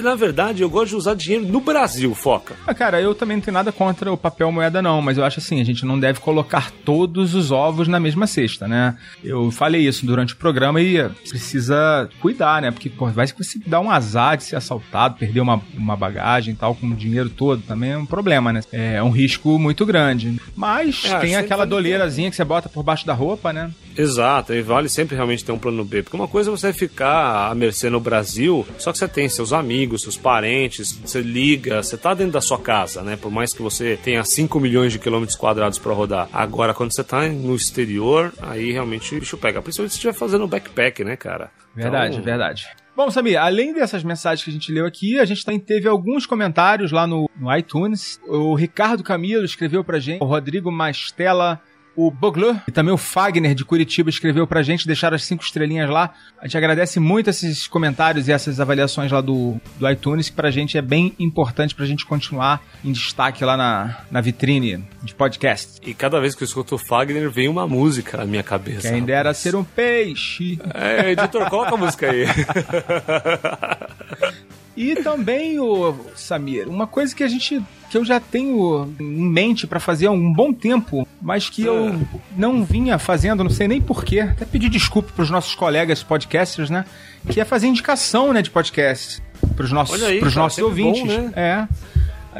Na 0.03 0.15
verdade, 0.15 0.61
eu 0.61 0.69
gosto 0.69 0.89
de 0.89 0.95
usar 0.95 1.15
dinheiro 1.15 1.45
no 1.45 1.59
Brasil, 1.59 2.13
Foca. 2.13 2.55
Ah, 2.67 2.74
cara, 2.74 3.01
eu 3.01 3.15
também 3.15 3.38
não 3.38 3.41
tenho 3.43 3.53
nada 3.53 3.71
contra 3.71 4.11
o 4.11 4.17
papel 4.17 4.51
moeda, 4.51 4.82
não, 4.82 5.01
mas 5.01 5.17
eu 5.17 5.24
acho 5.24 5.39
assim, 5.39 5.59
a 5.59 5.63
gente 5.63 5.86
não 5.86 5.99
deve 5.99 6.19
colocar 6.19 6.71
todos 6.86 7.34
os 7.34 7.51
ovos 7.51 7.88
na 7.88 7.99
mesma 7.99 8.28
cesta, 8.28 8.67
né? 8.67 8.97
Eu 9.24 9.49
falei 9.51 9.88
isso 9.88 10.05
durante 10.05 10.34
o 10.34 10.38
programa 10.38 10.82
e 10.82 11.09
precisa 11.28 12.09
cuidar, 12.21 12.61
né? 12.61 12.71
Porque, 12.71 12.89
pô, 12.89 13.07
vai 13.07 13.28
que 13.28 13.43
você 13.43 13.59
dá 13.65 13.80
um 13.80 13.89
azar 13.89 14.38
de 14.38 14.43
ser 14.43 14.55
assaltado, 14.55 15.17
perder 15.17 15.39
uma, 15.39 15.61
uma 15.76 15.95
bagagem 15.95 16.53
e 16.53 16.57
tal, 16.57 16.76
com 16.76 16.88
o 16.88 16.95
dinheiro 17.14 17.30
todo, 17.30 17.61
também 17.61 17.91
é 17.91 17.97
um 17.97 18.05
problema, 18.05 18.51
né? 18.51 18.61
É 18.72 19.01
um 19.01 19.09
risco 19.09 19.57
muito 19.59 19.86
grande. 19.86 20.39
Mas 20.55 21.05
É, 21.05 21.20
tem 21.20 21.36
aquela 21.36 21.59
vale 21.59 21.70
doleirazinha 21.70 22.30
que 22.30 22.36
você 22.36 22.43
bota 22.43 22.68
por 22.68 22.84
baixo 22.84 23.05
da 23.05 23.14
roupa, 23.14 23.53
né? 23.53 23.72
Exato, 23.95 24.53
e 24.53 24.61
vale 24.61 24.89
sempre 24.89 25.16
realmente 25.16 25.45
ter 25.45 25.51
um 25.51 25.59
plano 25.59 25.84
B. 25.86 26.01
Porque 26.03 26.18
uma 26.18 26.28
coisa 26.28 26.49
é 26.49 26.51
você 26.51 26.74
ficar 26.74 27.51
à 27.51 27.55
mercê 27.55 27.89
no 27.89 27.99
Brasil, 27.99 28.66
só 28.78 28.91
que 28.91 28.97
você 28.97 29.07
tem 29.07 29.30
seus 29.30 29.53
amigos, 29.53 30.01
seus 30.01 30.18
parentes, 30.18 30.91
você 30.93 31.22
liga, 31.22 31.84
você 31.84 31.95
tá 31.95 32.14
dentro 32.14 32.34
da 32.34 32.41
sua 32.41 32.59
casa, 32.59 33.01
né? 33.03 33.16
Por 33.16 33.32
mais 33.32 33.53
que 33.53 33.61
você 33.61 33.97
tenha 34.03 34.24
5 34.24 34.59
milhões 34.59 34.91
de 34.91 34.99
quilômetros 34.99 35.38
quadrados 35.38 35.78
para 35.78 35.93
rodar. 35.93 36.28
Agora, 36.34 36.74
quando 36.74 36.93
você 36.93 37.03
tá 37.03 37.28
no 37.28 37.55
exterior, 37.55 38.34
aí 38.41 38.72
realmente 38.72 39.16
o 39.16 39.20
bicho 39.20 39.38
pega. 39.38 39.61
Principalmente 39.61 39.91
se 39.91 39.97
estiver 39.97 40.14
fazendo 40.14 40.47
backpack, 40.47 41.03
né, 41.03 41.16
cara? 41.16 41.51
Verdade, 41.76 42.14
Então, 42.14 42.26
verdade. 42.26 42.68
Bom, 42.95 43.09
Samir, 43.09 43.41
além 43.41 43.73
dessas 43.73 44.03
mensagens 44.03 44.43
que 44.43 44.51
a 44.51 44.53
gente 44.53 44.71
leu 44.71 44.85
aqui, 44.85 45.17
a 45.17 45.25
gente 45.25 45.43
também 45.43 45.59
teve 45.59 45.87
alguns 45.87 46.27
comentários 46.27 46.91
lá 46.91 47.07
no, 47.07 47.27
no 47.35 47.55
iTunes. 47.55 48.21
O 48.27 48.53
Ricardo 48.53 49.03
Camilo 49.03 49.43
escreveu 49.43 49.83
pra 49.83 49.99
gente, 49.99 50.21
o 50.21 50.27
Rodrigo 50.27 50.71
Mastella, 50.71 51.59
o 51.95 52.09
Boglu 52.09 52.59
e 52.67 52.71
também 52.71 52.93
o 52.93 52.97
Fagner 52.97 53.53
de 53.53 53.63
Curitiba 53.63 54.09
escreveu 54.09 54.47
pra 54.47 54.63
gente, 54.63 54.87
deixaram 54.87 55.15
as 55.15 55.23
cinco 55.23 55.43
estrelinhas 55.43 55.89
lá. 55.89 56.13
A 56.39 56.47
gente 56.47 56.57
agradece 56.57 56.99
muito 56.99 57.29
esses 57.29 57.67
comentários 57.67 58.27
e 58.27 58.31
essas 58.31 58.59
avaliações 58.59 59.11
lá 59.11 59.21
do, 59.21 59.59
do 59.77 59.89
iTunes, 59.89 60.29
que 60.29 60.35
pra 60.35 60.51
gente 60.51 60.77
é 60.77 60.81
bem 60.81 61.13
importante 61.19 61.75
pra 61.75 61.85
gente 61.85 62.05
continuar 62.05 62.61
em 62.83 62.91
destaque 62.91 63.45
lá 63.45 63.55
na, 63.55 63.97
na 64.09 64.21
vitrine 64.21 64.83
de 65.01 65.13
podcast. 65.13 65.79
E 65.83 65.93
cada 65.93 66.19
vez 66.19 66.35
que 66.35 66.43
eu 66.43 66.45
escuto 66.45 66.75
o 66.75 66.77
Fagner, 66.77 67.29
vem 67.29 67.47
uma 67.47 67.67
música 67.67 68.17
na 68.17 68.25
minha 68.25 68.43
cabeça. 68.43 68.89
Quem 68.89 69.03
dera 69.03 69.33
ser 69.33 69.55
um 69.55 69.63
peixe. 69.63 70.59
É, 70.73 71.11
editor, 71.11 71.49
coloca 71.49 71.75
a 71.75 71.77
música 71.77 72.09
aí. 72.09 72.25
E 74.76 74.95
também, 74.95 75.59
o 75.59 75.95
Samir, 76.15 76.67
uma 76.67 76.88
coisa 76.88 77.15
que 77.15 77.24
a 77.24 77.28
gente 77.28 77.61
que 77.89 77.97
eu 77.97 78.03
já 78.03 78.19
tenho 78.19 78.91
em 78.99 79.30
mente 79.30 79.67
pra 79.67 79.80
fazer 79.80 80.07
há 80.07 80.11
um 80.11 80.34
bom 80.34 80.51
tempo, 80.51 81.07
mas 81.21 81.47
que 81.47 81.61
eu 81.63 81.95
não 82.36 82.63
vinha 82.63 82.97
fazendo, 82.97 83.43
não 83.43 83.51
sei 83.51 83.67
nem 83.67 83.80
porquê. 83.80 84.21
Até 84.21 84.45
pedir 84.45 84.67
desculpa 84.69 85.11
pros 85.15 85.30
nossos 85.30 85.53
colegas 85.53 86.01
podcasters, 86.01 86.71
né? 86.71 86.86
Que 87.30 87.39
é 87.39 87.45
fazer 87.45 87.67
indicação, 87.67 88.34
né, 88.34 88.41
de 88.41 88.49
podcast 88.49 89.21
pros 89.55 89.71
nossos, 89.71 90.01
Olha 90.01 90.07
aí, 90.07 90.19
pros 90.19 90.34
cara, 90.34 90.43
nossos 90.43 90.55
sempre 90.65 90.82
bom, 90.82 90.89
ouvintes. 90.89 91.17
né? 91.17 91.32
É. 91.36 91.67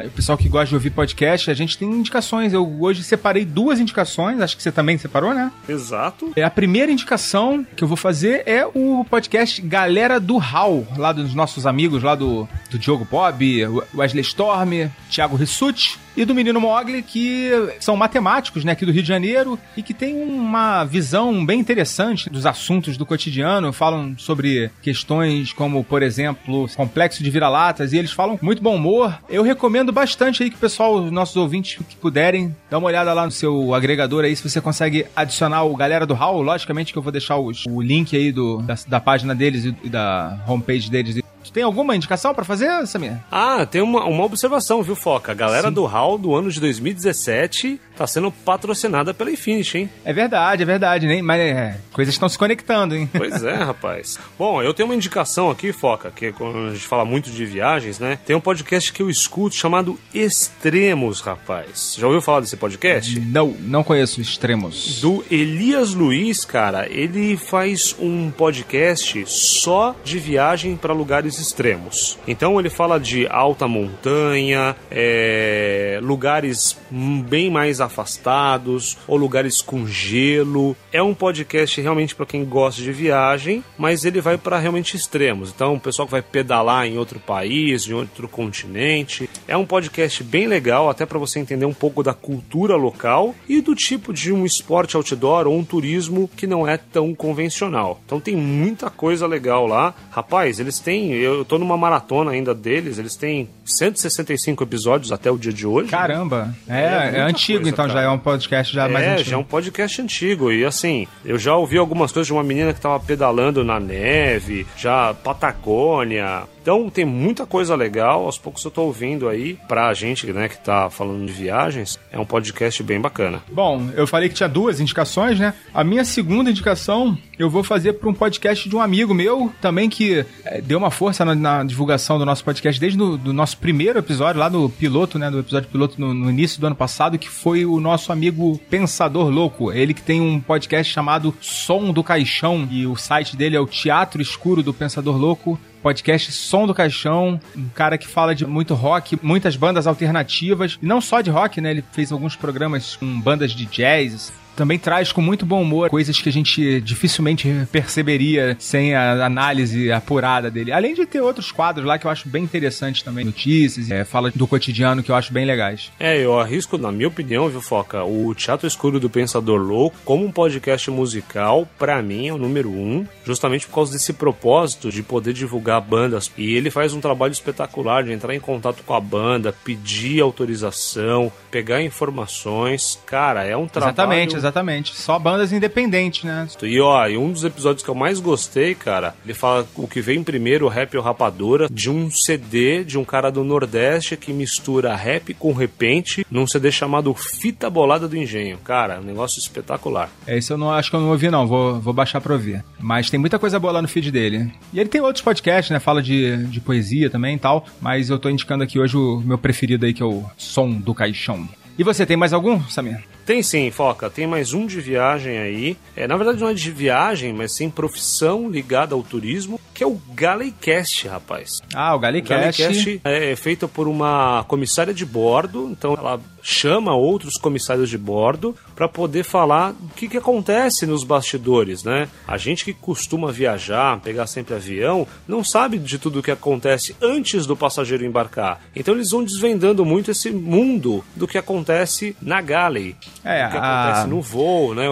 O 0.06 0.10
pessoal 0.10 0.36
que 0.36 0.48
gosta 0.48 0.68
de 0.68 0.74
ouvir 0.74 0.90
podcast, 0.90 1.50
a 1.50 1.54
gente 1.54 1.78
tem 1.78 1.88
indicações. 1.90 2.52
Eu 2.52 2.80
hoje 2.80 3.02
separei 3.02 3.44
duas 3.44 3.78
indicações, 3.78 4.40
acho 4.40 4.56
que 4.56 4.62
você 4.62 4.72
também 4.72 4.98
separou, 4.98 5.32
né? 5.32 5.52
Exato. 5.68 6.32
É, 6.34 6.42
a 6.42 6.50
primeira 6.50 6.90
indicação 6.90 7.64
que 7.76 7.84
eu 7.84 7.88
vou 7.88 7.96
fazer 7.96 8.42
é 8.46 8.66
o 8.66 9.04
podcast 9.08 9.60
Galera 9.62 10.18
do 10.18 10.36
Hall, 10.38 10.86
lá 10.96 11.12
dos 11.12 11.34
nossos 11.34 11.66
amigos 11.66 12.02
lá 12.02 12.14
do, 12.14 12.48
do 12.70 12.78
Diogo 12.78 13.06
Bob, 13.10 13.84
Wesley 13.94 14.22
Storm, 14.22 14.88
Thiago 15.10 15.36
Rissuti 15.36 16.03
e 16.16 16.24
do 16.24 16.34
Menino 16.34 16.60
Mogli, 16.60 17.02
que 17.02 17.50
são 17.80 17.96
matemáticos, 17.96 18.64
né, 18.64 18.72
aqui 18.72 18.84
do 18.86 18.92
Rio 18.92 19.02
de 19.02 19.08
Janeiro, 19.08 19.58
e 19.76 19.82
que 19.82 19.92
tem 19.94 20.14
uma 20.22 20.84
visão 20.84 21.44
bem 21.44 21.60
interessante 21.60 22.30
dos 22.30 22.46
assuntos 22.46 22.96
do 22.96 23.04
cotidiano, 23.06 23.72
falam 23.72 24.14
sobre 24.16 24.70
questões 24.82 25.52
como, 25.52 25.82
por 25.84 26.02
exemplo, 26.02 26.68
complexo 26.76 27.22
de 27.22 27.30
vira-latas, 27.30 27.92
e 27.92 27.98
eles 27.98 28.12
falam 28.12 28.36
com 28.36 28.44
muito 28.46 28.62
bom 28.62 28.76
humor. 28.76 29.18
Eu 29.28 29.42
recomendo 29.42 29.92
bastante 29.92 30.42
aí 30.42 30.50
que 30.50 30.56
o 30.56 30.60
pessoal, 30.60 30.94
os 30.96 31.10
nossos 31.10 31.36
ouvintes 31.36 31.78
que 31.88 31.96
puderem, 31.96 32.54
dá 32.70 32.78
uma 32.78 32.86
olhada 32.88 33.12
lá 33.12 33.24
no 33.24 33.30
seu 33.32 33.74
agregador 33.74 34.24
aí, 34.24 34.34
se 34.36 34.48
você 34.48 34.60
consegue 34.60 35.06
adicionar 35.16 35.64
o 35.64 35.76
Galera 35.76 36.06
do 36.06 36.14
Hall, 36.14 36.42
logicamente 36.42 36.92
que 36.92 36.98
eu 36.98 37.02
vou 37.02 37.12
deixar 37.12 37.36
os- 37.38 37.64
o 37.68 37.80
link 37.80 38.16
aí 38.16 38.30
do, 38.32 38.58
da, 38.62 38.74
da 38.86 39.00
página 39.00 39.34
deles 39.34 39.64
e, 39.82 39.88
da 39.88 40.38
homepage 40.46 40.90
deles. 40.90 41.22
Tu 41.44 41.52
tem 41.52 41.62
alguma 41.62 41.94
indicação 41.94 42.34
pra 42.34 42.42
fazer, 42.42 42.86
Samir? 42.86 43.18
Ah, 43.30 43.66
tem 43.66 43.82
uma, 43.82 44.04
uma 44.04 44.24
observação, 44.24 44.82
viu, 44.82 44.96
Foca? 44.96 45.30
A 45.32 45.34
galera 45.34 45.70
do 45.70 45.86
HAL 45.86 46.16
do 46.16 46.34
ano 46.34 46.50
de 46.50 46.58
2017 46.58 47.78
tá 47.96 48.06
sendo 48.06 48.30
patrocinada 48.30 49.14
pela 49.14 49.30
Infinity, 49.30 49.78
hein? 49.78 49.90
É 50.04 50.12
verdade, 50.12 50.62
é 50.62 50.66
verdade, 50.66 51.06
nem, 51.06 51.22
mas 51.22 51.40
é, 51.40 51.78
coisas 51.92 52.14
estão 52.14 52.28
se 52.28 52.38
conectando, 52.38 52.94
hein? 52.94 53.08
Pois 53.12 53.42
é, 53.42 53.54
rapaz. 53.64 54.18
Bom, 54.38 54.62
eu 54.62 54.74
tenho 54.74 54.88
uma 54.88 54.94
indicação 54.94 55.50
aqui, 55.50 55.72
Foca, 55.72 56.10
que 56.10 56.32
quando 56.32 56.68
a 56.68 56.70
gente 56.70 56.86
fala 56.86 57.04
muito 57.04 57.30
de 57.30 57.44
viagens, 57.44 57.98
né? 57.98 58.18
Tem 58.26 58.34
um 58.34 58.40
podcast 58.40 58.92
que 58.92 59.02
eu 59.02 59.10
escuto 59.10 59.54
chamado 59.54 59.98
Extremos, 60.12 61.20
rapaz. 61.20 61.96
Já 61.98 62.06
ouviu 62.06 62.20
falar 62.20 62.40
desse 62.40 62.56
podcast? 62.56 63.18
Não, 63.20 63.54
não 63.60 63.84
conheço 63.84 64.20
extremos. 64.20 65.00
Do 65.00 65.24
Elias 65.30 65.94
Luiz, 65.94 66.44
cara, 66.44 66.88
ele 66.90 67.36
faz 67.36 67.94
um 67.98 68.30
podcast 68.30 69.24
só 69.26 69.94
de 70.04 70.18
viagem 70.18 70.76
para 70.76 70.92
lugares 70.92 71.38
extremos. 71.38 72.18
Então 72.26 72.58
ele 72.58 72.70
fala 72.70 72.98
de 72.98 73.26
alta 73.28 73.68
montanha, 73.68 74.76
é, 74.90 75.98
lugares 76.02 76.76
bem 76.90 77.50
mais 77.50 77.80
afastados 77.84 78.96
ou 79.06 79.16
lugares 79.16 79.60
com 79.60 79.86
gelo. 79.86 80.76
É 80.92 81.02
um 81.02 81.14
podcast 81.14 81.80
realmente 81.80 82.14
para 82.14 82.26
quem 82.26 82.44
gosta 82.44 82.82
de 82.82 82.92
viagem, 82.92 83.64
mas 83.78 84.04
ele 84.04 84.20
vai 84.20 84.36
para 84.36 84.58
realmente 84.58 84.96
extremos. 84.96 85.50
Então, 85.54 85.74
o 85.74 85.80
pessoal 85.80 86.06
que 86.06 86.12
vai 86.12 86.22
pedalar 86.22 86.86
em 86.86 86.98
outro 86.98 87.18
país, 87.20 87.86
em 87.86 87.92
outro 87.92 88.28
continente. 88.28 89.28
É 89.46 89.56
um 89.56 89.66
podcast 89.66 90.22
bem 90.22 90.46
legal, 90.46 90.88
até 90.88 91.06
para 91.06 91.18
você 91.18 91.38
entender 91.38 91.66
um 91.66 91.74
pouco 91.74 92.02
da 92.02 92.14
cultura 92.14 92.76
local 92.76 93.34
e 93.48 93.60
do 93.60 93.74
tipo 93.74 94.12
de 94.12 94.32
um 94.32 94.44
esporte 94.44 94.96
outdoor 94.96 95.46
ou 95.46 95.56
um 95.56 95.64
turismo 95.64 96.28
que 96.36 96.46
não 96.46 96.66
é 96.66 96.76
tão 96.76 97.14
convencional. 97.14 98.00
Então 98.04 98.20
tem 98.20 98.36
muita 98.36 98.90
coisa 98.90 99.26
legal 99.26 99.66
lá. 99.66 99.94
Rapaz, 100.10 100.60
eles 100.60 100.78
têm, 100.78 101.12
eu 101.12 101.44
tô 101.44 101.58
numa 101.58 101.76
maratona 101.76 102.30
ainda 102.32 102.54
deles, 102.54 102.98
eles 102.98 103.16
têm 103.16 103.48
165 103.64 104.62
episódios 104.62 105.12
até 105.12 105.30
o 105.30 105.38
dia 105.38 105.52
de 105.52 105.66
hoje. 105.66 105.90
Caramba, 105.90 106.54
é, 106.68 106.80
é, 106.80 107.18
é 107.18 107.20
antigo, 107.22 107.66
então 107.74 107.86
cara. 107.86 108.00
já 108.00 108.06
é 108.06 108.10
um 108.10 108.18
podcast 108.18 108.74
já 108.74 108.86
é, 108.86 108.88
mais 108.88 109.06
antigo. 109.06 109.30
Já 109.30 109.36
é 109.36 109.38
um 109.38 109.44
podcast 109.44 110.02
antigo. 110.02 110.52
E 110.52 110.64
assim, 110.64 111.06
eu 111.24 111.38
já 111.38 111.54
ouvi 111.54 111.76
algumas 111.76 112.10
coisas 112.10 112.26
de 112.26 112.32
uma 112.32 112.42
menina 112.42 112.72
que 112.72 112.80
tava 112.80 112.98
pedalando 112.98 113.62
na 113.62 113.78
neve, 113.78 114.66
já 114.76 115.12
Patagônia, 115.14 116.44
então 116.64 116.88
tem 116.88 117.04
muita 117.04 117.44
coisa 117.44 117.76
legal, 117.76 118.24
aos 118.24 118.38
poucos 118.38 118.64
eu 118.64 118.70
tô 118.70 118.84
ouvindo 118.84 119.28
aí, 119.28 119.58
pra 119.68 119.92
gente, 119.92 120.32
né, 120.32 120.48
que 120.48 120.56
tá 120.56 120.88
falando 120.88 121.26
de 121.26 121.32
viagens, 121.34 122.00
é 122.10 122.18
um 122.18 122.24
podcast 122.24 122.82
bem 122.82 122.98
bacana. 122.98 123.42
Bom, 123.52 123.90
eu 123.94 124.06
falei 124.06 124.30
que 124.30 124.34
tinha 124.34 124.48
duas 124.48 124.80
indicações, 124.80 125.38
né? 125.38 125.52
A 125.74 125.84
minha 125.84 126.06
segunda 126.06 126.48
indicação 126.48 127.18
eu 127.38 127.50
vou 127.50 127.62
fazer 127.62 127.92
para 127.92 128.08
um 128.08 128.14
podcast 128.14 128.66
de 128.66 128.74
um 128.74 128.80
amigo 128.80 129.12
meu, 129.12 129.52
também 129.60 129.90
que 129.90 130.24
é, 130.42 130.62
deu 130.62 130.78
uma 130.78 130.90
força 130.90 131.22
na, 131.22 131.34
na, 131.34 131.64
divulgação 131.64 132.18
do 132.18 132.24
nosso 132.24 132.42
podcast 132.42 132.80
desde 132.80 132.98
o 132.98 133.18
do 133.18 133.34
nosso 133.34 133.58
primeiro 133.58 133.98
episódio, 133.98 134.40
lá 134.40 134.48
no 134.48 134.70
piloto, 134.70 135.18
né, 135.18 135.30
do 135.30 135.40
episódio 135.40 135.68
piloto 135.68 136.00
no, 136.00 136.14
no 136.14 136.30
início 136.30 136.58
do 136.58 136.66
ano 136.66 136.76
passado, 136.76 137.18
que 137.18 137.28
foi 137.28 137.66
o 137.66 137.78
nosso 137.78 138.10
amigo 138.10 138.58
Pensador 138.70 139.28
Louco. 139.28 139.70
Ele 139.70 139.92
que 139.92 140.00
tem 140.00 140.18
um 140.18 140.40
podcast 140.40 140.90
chamado 140.90 141.34
Som 141.42 141.92
do 141.92 142.02
Caixão, 142.02 142.66
e 142.70 142.86
o 142.86 142.96
site 142.96 143.36
dele 143.36 143.54
é 143.54 143.60
o 143.60 143.66
Teatro 143.66 144.22
Escuro 144.22 144.62
do 144.62 144.72
Pensador 144.72 145.18
Louco 145.18 145.60
podcast 145.84 146.32
Som 146.32 146.66
do 146.66 146.72
Caixão, 146.72 147.38
um 147.54 147.68
cara 147.68 147.98
que 147.98 148.08
fala 148.08 148.34
de 148.34 148.46
muito 148.46 148.72
rock, 148.72 149.18
muitas 149.22 149.54
bandas 149.54 149.86
alternativas, 149.86 150.78
e 150.82 150.86
não 150.86 150.98
só 150.98 151.20
de 151.20 151.30
rock, 151.30 151.60
né? 151.60 151.72
Ele 151.72 151.84
fez 151.92 152.10
alguns 152.10 152.34
programas 152.34 152.96
com 152.96 153.20
bandas 153.20 153.52
de 153.52 153.66
jazz, 153.66 154.32
também 154.54 154.78
traz 154.78 155.12
com 155.12 155.20
muito 155.20 155.44
bom 155.44 155.62
humor 155.62 155.90
coisas 155.90 156.20
que 156.20 156.28
a 156.28 156.32
gente 156.32 156.80
dificilmente 156.80 157.48
perceberia 157.70 158.56
sem 158.58 158.94
a 158.94 159.24
análise 159.24 159.90
apurada 159.92 160.50
dele. 160.50 160.72
Além 160.72 160.94
de 160.94 161.06
ter 161.06 161.20
outros 161.20 161.52
quadros 161.52 161.86
lá 161.86 161.98
que 161.98 162.06
eu 162.06 162.10
acho 162.10 162.28
bem 162.28 162.44
interessantes 162.44 163.02
também, 163.02 163.24
notícias, 163.24 163.90
é, 163.90 164.04
fala 164.04 164.30
do 164.34 164.46
cotidiano 164.46 165.02
que 165.02 165.10
eu 165.10 165.14
acho 165.14 165.32
bem 165.32 165.44
legais. 165.44 165.90
É, 165.98 166.18
eu 166.18 166.38
arrisco, 166.38 166.78
na 166.78 166.90
minha 166.90 167.08
opinião, 167.08 167.48
viu, 167.48 167.60
Foca, 167.60 168.04
o 168.04 168.34
Teatro 168.34 168.66
Escuro 168.66 169.00
do 169.00 169.10
Pensador 169.10 169.60
Louco, 169.60 169.96
como 170.04 170.24
um 170.24 170.30
podcast 170.30 170.90
musical, 170.90 171.68
para 171.78 172.00
mim 172.02 172.28
é 172.28 172.32
o 172.32 172.38
número 172.38 172.70
um, 172.70 173.06
justamente 173.24 173.66
por 173.66 173.74
causa 173.76 173.92
desse 173.92 174.12
propósito 174.12 174.90
de 174.90 175.02
poder 175.02 175.32
divulgar 175.32 175.80
bandas. 175.80 176.30
E 176.36 176.54
ele 176.54 176.70
faz 176.70 176.92
um 176.92 177.00
trabalho 177.00 177.32
espetacular 177.32 178.04
de 178.04 178.12
entrar 178.12 178.34
em 178.34 178.40
contato 178.40 178.82
com 178.84 178.94
a 178.94 179.00
banda, 179.00 179.54
pedir 179.64 180.20
autorização, 180.20 181.32
pegar 181.50 181.82
informações. 181.82 183.00
Cara, 183.06 183.44
é 183.44 183.56
um 183.56 183.66
trabalho. 183.66 183.94
Exatamente, 183.94 184.36
exatamente. 184.44 184.94
Só 184.94 185.18
bandas 185.18 185.52
independentes, 185.52 186.24
né? 186.24 186.46
E 186.62 186.80
ó, 186.80 187.06
e 187.08 187.16
um 187.16 187.32
dos 187.32 187.44
episódios 187.44 187.82
que 187.82 187.88
eu 187.88 187.94
mais 187.94 188.20
gostei, 188.20 188.74
cara, 188.74 189.14
ele 189.24 189.34
fala 189.34 189.66
o 189.76 189.88
que 189.88 190.00
vem 190.00 190.22
primeiro, 190.22 190.68
rap 190.68 190.96
ou 190.96 191.02
rapadura, 191.02 191.68
de 191.70 191.90
um 191.90 192.10
CD 192.10 192.84
de 192.84 192.98
um 192.98 193.04
cara 193.04 193.30
do 193.30 193.42
Nordeste 193.42 194.16
que 194.16 194.32
mistura 194.32 194.94
rap 194.94 195.32
com 195.34 195.52
repente 195.52 196.26
num 196.30 196.46
CD 196.46 196.70
chamado 196.70 197.14
Fita 197.14 197.70
Bolada 197.70 198.06
do 198.06 198.16
Engenho. 198.16 198.58
Cara, 198.58 199.00
um 199.00 199.04
negócio 199.04 199.38
espetacular. 199.38 200.10
É, 200.26 200.36
esse 200.36 200.52
eu 200.52 200.58
não 200.58 200.70
acho 200.70 200.90
que 200.90 200.96
eu 200.96 201.00
não 201.00 201.10
ouvi, 201.10 201.30
não. 201.30 201.46
Vou, 201.46 201.80
vou 201.80 201.94
baixar 201.94 202.20
pra 202.20 202.34
ouvir. 202.34 202.64
Mas 202.78 203.10
tem 203.10 203.18
muita 203.18 203.38
coisa 203.38 203.58
boa 203.58 203.72
lá 203.72 203.82
no 203.82 203.88
feed 203.88 204.10
dele. 204.10 204.52
E 204.72 204.80
ele 204.80 204.88
tem 204.88 205.00
outros 205.00 205.22
podcasts, 205.22 205.70
né? 205.70 205.78
Fala 205.78 206.02
de, 206.02 206.44
de 206.46 206.60
poesia 206.60 207.08
também 207.08 207.36
e 207.36 207.38
tal. 207.38 207.64
Mas 207.80 208.10
eu 208.10 208.18
tô 208.18 208.28
indicando 208.28 208.64
aqui 208.64 208.78
hoje 208.78 208.96
o 208.96 209.20
meu 209.24 209.38
preferido 209.38 209.86
aí, 209.86 209.94
que 209.94 210.02
é 210.02 210.06
o 210.06 210.24
Som 210.36 210.70
do 210.72 210.94
Caixão. 210.94 211.48
E 211.78 211.82
você 211.82 212.06
tem 212.06 212.16
mais 212.16 212.32
algum, 212.32 212.60
Samir? 212.68 213.02
Tem 213.26 213.42
sim, 213.42 213.70
Foca. 213.70 214.10
Tem 214.10 214.26
mais 214.26 214.52
um 214.52 214.66
de 214.66 214.80
viagem 214.80 215.38
aí. 215.38 215.76
É, 215.96 216.06
na 216.06 216.16
verdade 216.16 216.40
não 216.40 216.48
é 216.48 216.54
de 216.54 216.70
viagem, 216.70 217.32
mas 217.32 217.52
sim 217.52 217.70
profissão 217.70 218.50
ligada 218.50 218.94
ao 218.94 219.02
turismo, 219.02 219.58
que 219.72 219.82
é 219.82 219.86
o 219.86 219.98
Galecast, 220.12 221.08
rapaz. 221.08 221.60
Ah, 221.74 221.94
o 221.94 221.98
Galecast. 221.98 222.62
O 222.62 222.64
Galecast 222.64 223.00
é 223.02 223.34
feito 223.34 223.66
por 223.66 223.88
uma 223.88 224.44
comissária 224.44 224.92
de 224.92 225.06
bordo, 225.06 225.68
então 225.70 225.94
ela 225.94 226.20
chama 226.42 226.94
outros 226.94 227.38
comissários 227.38 227.88
de 227.88 227.96
bordo 227.96 228.54
para 228.76 228.86
poder 228.86 229.24
falar 229.24 229.70
o 229.70 229.88
que, 229.96 230.08
que 230.08 230.18
acontece 230.18 230.84
nos 230.84 231.02
bastidores, 231.02 231.82
né? 231.82 232.08
A 232.28 232.36
gente 232.36 232.64
que 232.64 232.74
costuma 232.74 233.32
viajar, 233.32 233.98
pegar 234.00 234.26
sempre 234.26 234.54
avião, 234.54 235.08
não 235.26 235.42
sabe 235.42 235.78
de 235.78 235.98
tudo 235.98 236.18
o 236.18 236.22
que 236.22 236.30
acontece 236.30 236.94
antes 237.00 237.46
do 237.46 237.56
passageiro 237.56 238.04
embarcar. 238.04 238.60
Então 238.76 238.94
eles 238.94 239.10
vão 239.10 239.24
desvendando 239.24 239.84
muito 239.86 240.10
esse 240.10 240.30
mundo 240.30 241.02
do 241.16 241.26
que 241.26 241.38
acontece 241.38 242.14
na 242.20 242.42
galley. 242.42 242.94
É, 243.24 243.46
o 243.46 243.50
que 243.50 243.56
a... 243.56 243.82
acontece 243.82 244.08
no 244.08 244.20
voo, 244.20 244.74
né? 244.74 244.86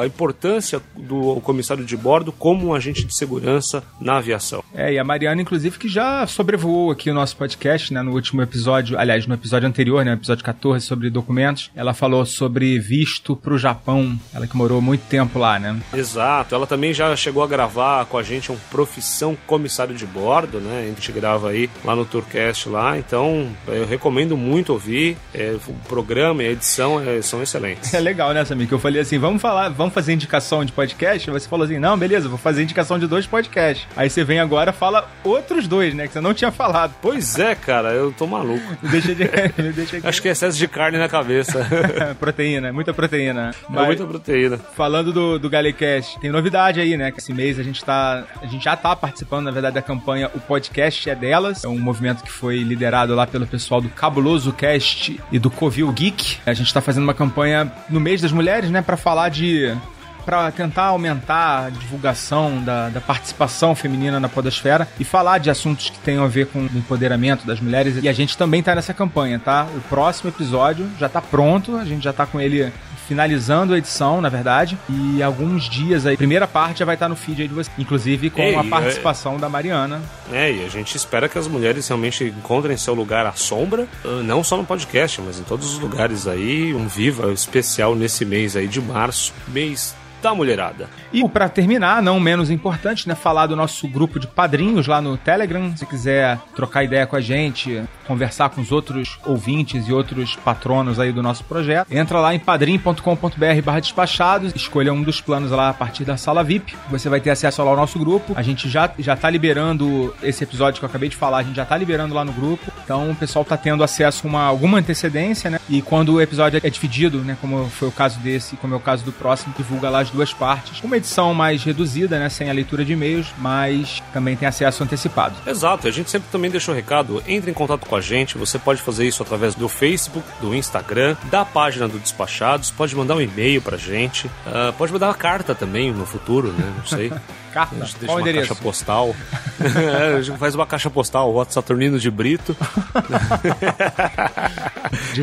A 0.00 0.06
importância 0.06 0.80
do 0.96 1.40
comissário 1.40 1.84
de 1.84 1.96
bordo 1.96 2.30
como 2.32 2.68
um 2.68 2.74
agente 2.74 3.04
de 3.04 3.14
segurança 3.14 3.82
na 4.00 4.18
aviação. 4.18 4.62
É, 4.74 4.92
e 4.92 4.98
a 4.98 5.04
Mariana, 5.04 5.40
inclusive, 5.40 5.78
que 5.78 5.88
já 5.88 6.26
sobrevoou 6.26 6.90
aqui 6.90 7.10
o 7.10 7.14
nosso 7.14 7.36
podcast, 7.36 7.92
né? 7.92 8.02
No 8.02 8.12
último 8.12 8.42
episódio, 8.42 8.98
aliás, 8.98 9.26
no 9.26 9.34
episódio 9.34 9.68
anterior, 9.68 10.04
né? 10.04 10.12
Episódio 10.12 10.44
14, 10.44 10.84
sobre 10.84 11.10
documentos. 11.10 11.70
Ela 11.74 11.94
falou 11.94 12.24
sobre 12.26 12.78
visto 12.78 13.34
pro 13.34 13.58
Japão. 13.58 14.18
Ela 14.34 14.46
que 14.46 14.56
morou 14.56 14.80
muito 14.80 15.02
tempo 15.06 15.38
lá, 15.38 15.58
né? 15.58 15.80
Exato. 15.94 16.54
Ela 16.54 16.66
também 16.66 16.92
já 16.92 17.14
chegou 17.16 17.42
a 17.42 17.46
gravar 17.46 18.04
com 18.06 18.18
a 18.18 18.22
gente 18.22 18.52
um 18.52 18.56
profissão 18.70 19.36
comissário 19.46 19.94
de 19.94 20.06
bordo, 20.06 20.60
né? 20.60 20.82
A 20.82 20.86
gente 20.86 21.10
grava 21.12 21.50
aí 21.50 21.70
lá 21.84 21.96
no 21.96 22.04
Tourcast 22.04 22.68
lá. 22.68 22.98
Então, 22.98 23.48
eu 23.66 23.86
recomendo 23.86 24.36
muito 24.36 24.72
ouvir. 24.72 25.16
É, 25.32 25.56
o 25.66 25.74
programa 25.88 26.42
e 26.42 26.48
a 26.48 26.50
edição 26.50 27.00
é, 27.00 27.22
são 27.22 27.42
excelentes. 27.42 27.77
É 27.92 28.00
legal, 28.00 28.32
né, 28.32 28.44
Samir? 28.44 28.68
Que 28.68 28.74
eu 28.74 28.78
falei 28.78 29.00
assim, 29.00 29.18
vamos 29.18 29.40
falar, 29.40 29.68
vamos 29.68 29.94
fazer 29.94 30.12
indicação 30.12 30.64
de 30.64 30.72
podcast? 30.72 31.30
Você 31.30 31.48
falou 31.48 31.64
assim, 31.64 31.78
não, 31.78 31.96
beleza, 31.96 32.28
vou 32.28 32.38
fazer 32.38 32.62
indicação 32.62 32.98
de 32.98 33.06
dois 33.06 33.26
podcasts. 33.26 33.86
Aí 33.96 34.10
você 34.10 34.24
vem 34.24 34.40
agora 34.40 34.72
fala 34.72 35.08
outros 35.24 35.66
dois, 35.66 35.94
né, 35.94 36.06
que 36.06 36.12
você 36.12 36.20
não 36.20 36.34
tinha 36.34 36.50
falado. 36.50 36.94
Pois 37.00 37.38
é, 37.38 37.54
cara, 37.54 37.92
eu 37.92 38.12
tô 38.12 38.26
maluco. 38.26 38.64
deixa 38.90 39.14
de... 39.14 39.24
deixa 39.72 40.00
Acho 40.02 40.22
que 40.22 40.28
é 40.28 40.32
excesso 40.32 40.58
de 40.58 40.68
carne 40.68 40.98
na 40.98 41.08
cabeça. 41.08 41.66
proteína, 42.20 42.72
muita 42.72 42.92
proteína. 42.92 43.54
Mas, 43.68 43.82
é 43.82 43.86
muita 43.86 44.06
proteína. 44.06 44.58
Falando 44.58 45.12
do, 45.12 45.38
do 45.38 45.48
Galecast, 45.48 46.18
tem 46.20 46.30
novidade 46.30 46.80
aí, 46.80 46.96
né, 46.96 47.10
que 47.10 47.20
esse 47.20 47.32
mês 47.32 47.58
a 47.58 47.62
gente 47.62 47.84
tá, 47.84 48.24
a 48.42 48.46
gente 48.46 48.64
já 48.64 48.76
tá 48.76 48.94
participando, 48.94 49.46
na 49.46 49.50
verdade, 49.50 49.74
da 49.74 49.82
campanha 49.82 50.30
O 50.34 50.40
Podcast 50.40 51.08
é 51.08 51.14
Delas. 51.14 51.64
É 51.64 51.68
um 51.68 51.78
movimento 51.78 52.22
que 52.22 52.30
foi 52.30 52.58
liderado 52.58 53.14
lá 53.14 53.26
pelo 53.26 53.46
pessoal 53.46 53.80
do 53.80 53.88
Cabuloso 53.88 54.52
Cast 54.52 55.18
e 55.30 55.38
do 55.38 55.50
Covil 55.50 55.90
Geek. 55.92 56.38
A 56.44 56.52
gente 56.52 56.72
tá 56.72 56.80
fazendo 56.80 57.04
uma 57.04 57.14
campanha 57.14 57.67
no 57.88 58.00
mês 58.00 58.20
das 58.20 58.32
mulheres, 58.32 58.70
né, 58.70 58.82
para 58.82 58.96
falar 58.96 59.28
de 59.28 59.76
para 60.24 60.50
tentar 60.52 60.84
aumentar 60.84 61.64
a 61.64 61.70
divulgação 61.70 62.62
da, 62.62 62.90
da, 62.90 63.00
participação 63.00 63.74
feminina 63.74 64.20
na 64.20 64.28
podosfera 64.28 64.86
e 65.00 65.04
falar 65.04 65.38
de 65.38 65.48
assuntos 65.48 65.88
que 65.88 65.98
tenham 66.00 66.22
a 66.22 66.28
ver 66.28 66.48
com 66.48 66.58
o 66.58 66.66
empoderamento 66.66 67.46
das 67.46 67.60
mulheres. 67.60 68.02
E 68.02 68.06
a 68.10 68.12
gente 68.12 68.36
também 68.36 68.62
tá 68.62 68.74
nessa 68.74 68.92
campanha, 68.92 69.38
tá? 69.38 69.66
O 69.74 69.80
próximo 69.88 70.28
episódio 70.28 70.86
já 70.98 71.08
tá 71.08 71.22
pronto, 71.22 71.78
a 71.78 71.84
gente 71.86 72.04
já 72.04 72.12
tá 72.12 72.26
com 72.26 72.38
ele 72.38 72.70
finalizando 73.08 73.72
a 73.72 73.78
edição, 73.78 74.20
na 74.20 74.28
verdade, 74.28 74.78
e 74.88 75.22
alguns 75.22 75.68
dias 75.68 76.04
aí. 76.04 76.16
Primeira 76.16 76.46
parte 76.46 76.80
já 76.80 76.84
vai 76.84 76.94
estar 76.94 77.08
no 77.08 77.16
feed 77.16 77.42
aí 77.42 77.48
de 77.48 77.54
você, 77.54 77.70
inclusive 77.78 78.28
com 78.28 78.42
Ei, 78.42 78.54
a 78.54 78.62
participação 78.62 79.36
é... 79.36 79.38
da 79.38 79.48
Mariana. 79.48 80.02
É, 80.30 80.52
e 80.52 80.64
a 80.64 80.68
gente 80.68 80.94
espera 80.94 81.28
que 81.28 81.38
as 81.38 81.48
mulheres 81.48 81.88
realmente 81.88 82.24
encontrem 82.24 82.76
seu 82.76 82.92
lugar 82.92 83.24
à 83.24 83.32
sombra, 83.32 83.88
ah, 84.04 84.22
não 84.22 84.44
só 84.44 84.56
no 84.56 84.64
podcast, 84.64 85.22
mas 85.22 85.40
em 85.40 85.42
todos 85.44 85.72
os 85.72 85.78
lugares 85.78 86.26
aí. 86.26 86.74
Um 86.74 86.86
Viva 86.86 87.32
especial 87.32 87.94
nesse 87.94 88.24
mês 88.24 88.56
aí 88.56 88.66
de 88.66 88.80
março, 88.80 89.32
mês 89.48 89.94
da 90.22 90.34
mulherada. 90.34 90.88
E 91.12 91.26
para 91.28 91.48
terminar, 91.48 92.02
não 92.02 92.18
menos 92.20 92.50
importante, 92.50 93.08
né, 93.08 93.14
falar 93.14 93.46
do 93.46 93.56
nosso 93.56 93.86
grupo 93.88 94.18
de 94.18 94.26
padrinhos 94.26 94.86
lá 94.86 95.00
no 95.00 95.16
Telegram. 95.16 95.74
Se 95.76 95.86
quiser 95.86 96.38
trocar 96.54 96.84
ideia 96.84 97.06
com 97.06 97.16
a 97.16 97.20
gente, 97.20 97.82
conversar 98.06 98.50
com 98.50 98.60
os 98.60 98.72
outros 98.72 99.18
ouvintes 99.24 99.88
e 99.88 99.92
outros 99.92 100.36
patronos 100.36 100.98
aí 100.98 101.12
do 101.12 101.22
nosso 101.22 101.44
projeto, 101.44 101.86
entra 101.90 102.20
lá 102.20 102.34
em 102.34 102.38
padrim.com.br/barra 102.38 103.80
despachados, 103.80 104.52
escolha 104.54 104.92
um 104.92 105.02
dos 105.02 105.20
planos 105.20 105.50
lá 105.50 105.70
a 105.70 105.74
partir 105.74 106.04
da 106.04 106.16
sala 106.16 106.42
VIP. 106.42 106.76
Você 106.90 107.08
vai 107.08 107.20
ter 107.20 107.30
acesso 107.30 107.62
lá 107.62 107.70
ao 107.70 107.76
nosso 107.76 107.98
grupo. 107.98 108.32
A 108.36 108.42
gente 108.42 108.68
já 108.68 108.90
já 108.98 109.16
tá 109.16 109.30
liberando 109.30 110.14
esse 110.22 110.44
episódio 110.44 110.78
que 110.78 110.84
eu 110.84 110.88
acabei 110.88 111.08
de 111.08 111.16
falar, 111.16 111.38
a 111.38 111.42
gente 111.42 111.56
já 111.56 111.64
tá 111.64 111.76
liberando 111.76 112.14
lá 112.14 112.24
no 112.24 112.32
grupo. 112.32 112.72
Então 112.84 113.10
o 113.10 113.14
pessoal 113.14 113.44
tá 113.44 113.56
tendo 113.56 113.82
acesso 113.82 114.26
a 114.26 114.30
uma 114.30 114.42
alguma 114.42 114.78
antecedência, 114.78 115.50
né? 115.50 115.60
E 115.68 115.82
quando 115.82 116.14
o 116.14 116.20
episódio 116.20 116.60
é 116.62 116.70
dividido, 116.70 117.18
né, 117.18 117.36
como 117.40 117.68
foi 117.68 117.88
o 117.88 117.92
caso 117.92 118.18
desse, 118.20 118.56
como 118.56 118.74
é 118.74 118.76
o 118.76 118.80
caso 118.80 119.04
do 119.04 119.12
próximo, 119.12 119.54
divulga 119.56 119.90
lá 119.90 120.02
as 120.08 120.10
duas 120.10 120.32
partes. 120.32 120.82
Uma 120.82 120.96
edição 120.96 121.32
mais 121.34 121.62
reduzida, 121.62 122.18
né? 122.18 122.28
Sem 122.28 122.50
a 122.50 122.52
leitura 122.52 122.84
de 122.84 122.92
e-mails, 122.92 123.28
mas 123.38 124.02
também 124.12 124.36
tem 124.36 124.48
acesso 124.48 124.82
antecipado. 124.82 125.34
Exato, 125.46 125.86
a 125.86 125.90
gente 125.90 126.10
sempre 126.10 126.28
também 126.30 126.50
deixou 126.50 126.74
o 126.74 126.76
recado, 126.76 127.22
entre 127.26 127.50
em 127.50 127.54
contato 127.54 127.86
com 127.86 127.96
a 127.96 128.00
gente, 128.00 128.36
você 128.36 128.58
pode 128.58 128.82
fazer 128.82 129.06
isso 129.06 129.22
através 129.22 129.54
do 129.54 129.68
Facebook, 129.68 130.26
do 130.40 130.54
Instagram, 130.54 131.16
da 131.30 131.44
página 131.44 131.86
do 131.86 131.98
Despachados, 131.98 132.70
pode 132.70 132.94
mandar 132.96 133.16
um 133.16 133.20
e-mail 133.20 133.60
pra 133.60 133.76
gente, 133.76 134.26
uh, 134.26 134.72
pode 134.76 134.92
mandar 134.92 135.08
uma 135.08 135.14
carta 135.14 135.54
também 135.54 135.92
no 135.92 136.06
futuro, 136.06 136.52
né? 136.52 136.72
Não 136.76 136.86
sei. 136.86 137.12
Carta? 137.52 137.76
A 137.76 137.78
gente 137.78 137.92
deixa 137.92 138.06
Qual 138.06 138.18
o 138.18 138.20
uma 138.20 138.28
endereço? 138.28 138.48
caixa 138.48 138.62
postal. 138.62 139.16
é, 139.58 140.16
a 140.16 140.20
gente 140.20 140.38
faz 140.38 140.54
uma 140.54 140.66
caixa 140.66 140.90
postal, 140.90 141.32
Rota 141.32 141.52
Saturnino 141.52 141.98
de 141.98 142.10
Brito. 142.10 142.54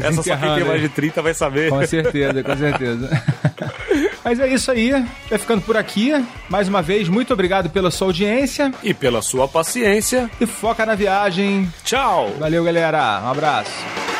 Essa 0.02 0.24
só 0.24 0.36
quem 0.36 0.56
tem 0.56 0.64
mais 0.64 0.82
de 0.82 0.90
30 0.90 1.22
vai 1.22 1.34
saber. 1.34 1.70
Com 1.70 1.86
certeza, 1.86 2.44
com 2.44 2.58
certeza. 2.58 3.24
Mas 4.26 4.40
é 4.40 4.48
isso 4.52 4.72
aí, 4.72 4.92
vai 5.30 5.38
ficando 5.38 5.62
por 5.62 5.78
aqui. 5.78 6.12
Mais 6.50 6.68
uma 6.68 6.82
vez, 6.82 7.08
muito 7.08 7.32
obrigado 7.32 7.70
pela 7.70 7.92
sua 7.92 8.08
audiência 8.08 8.74
E 8.82 8.92
pela 8.92 9.22
sua 9.22 9.48
paciência. 9.48 10.30
e 10.42 10.48
foca 10.48 10.84
na 10.86 10.96
viagem. 10.96 11.72
Tchau! 11.84 12.34
Valeu, 12.40 12.64
galera. 12.64 13.22
Um 13.24 13.30
abraço. 13.30 14.15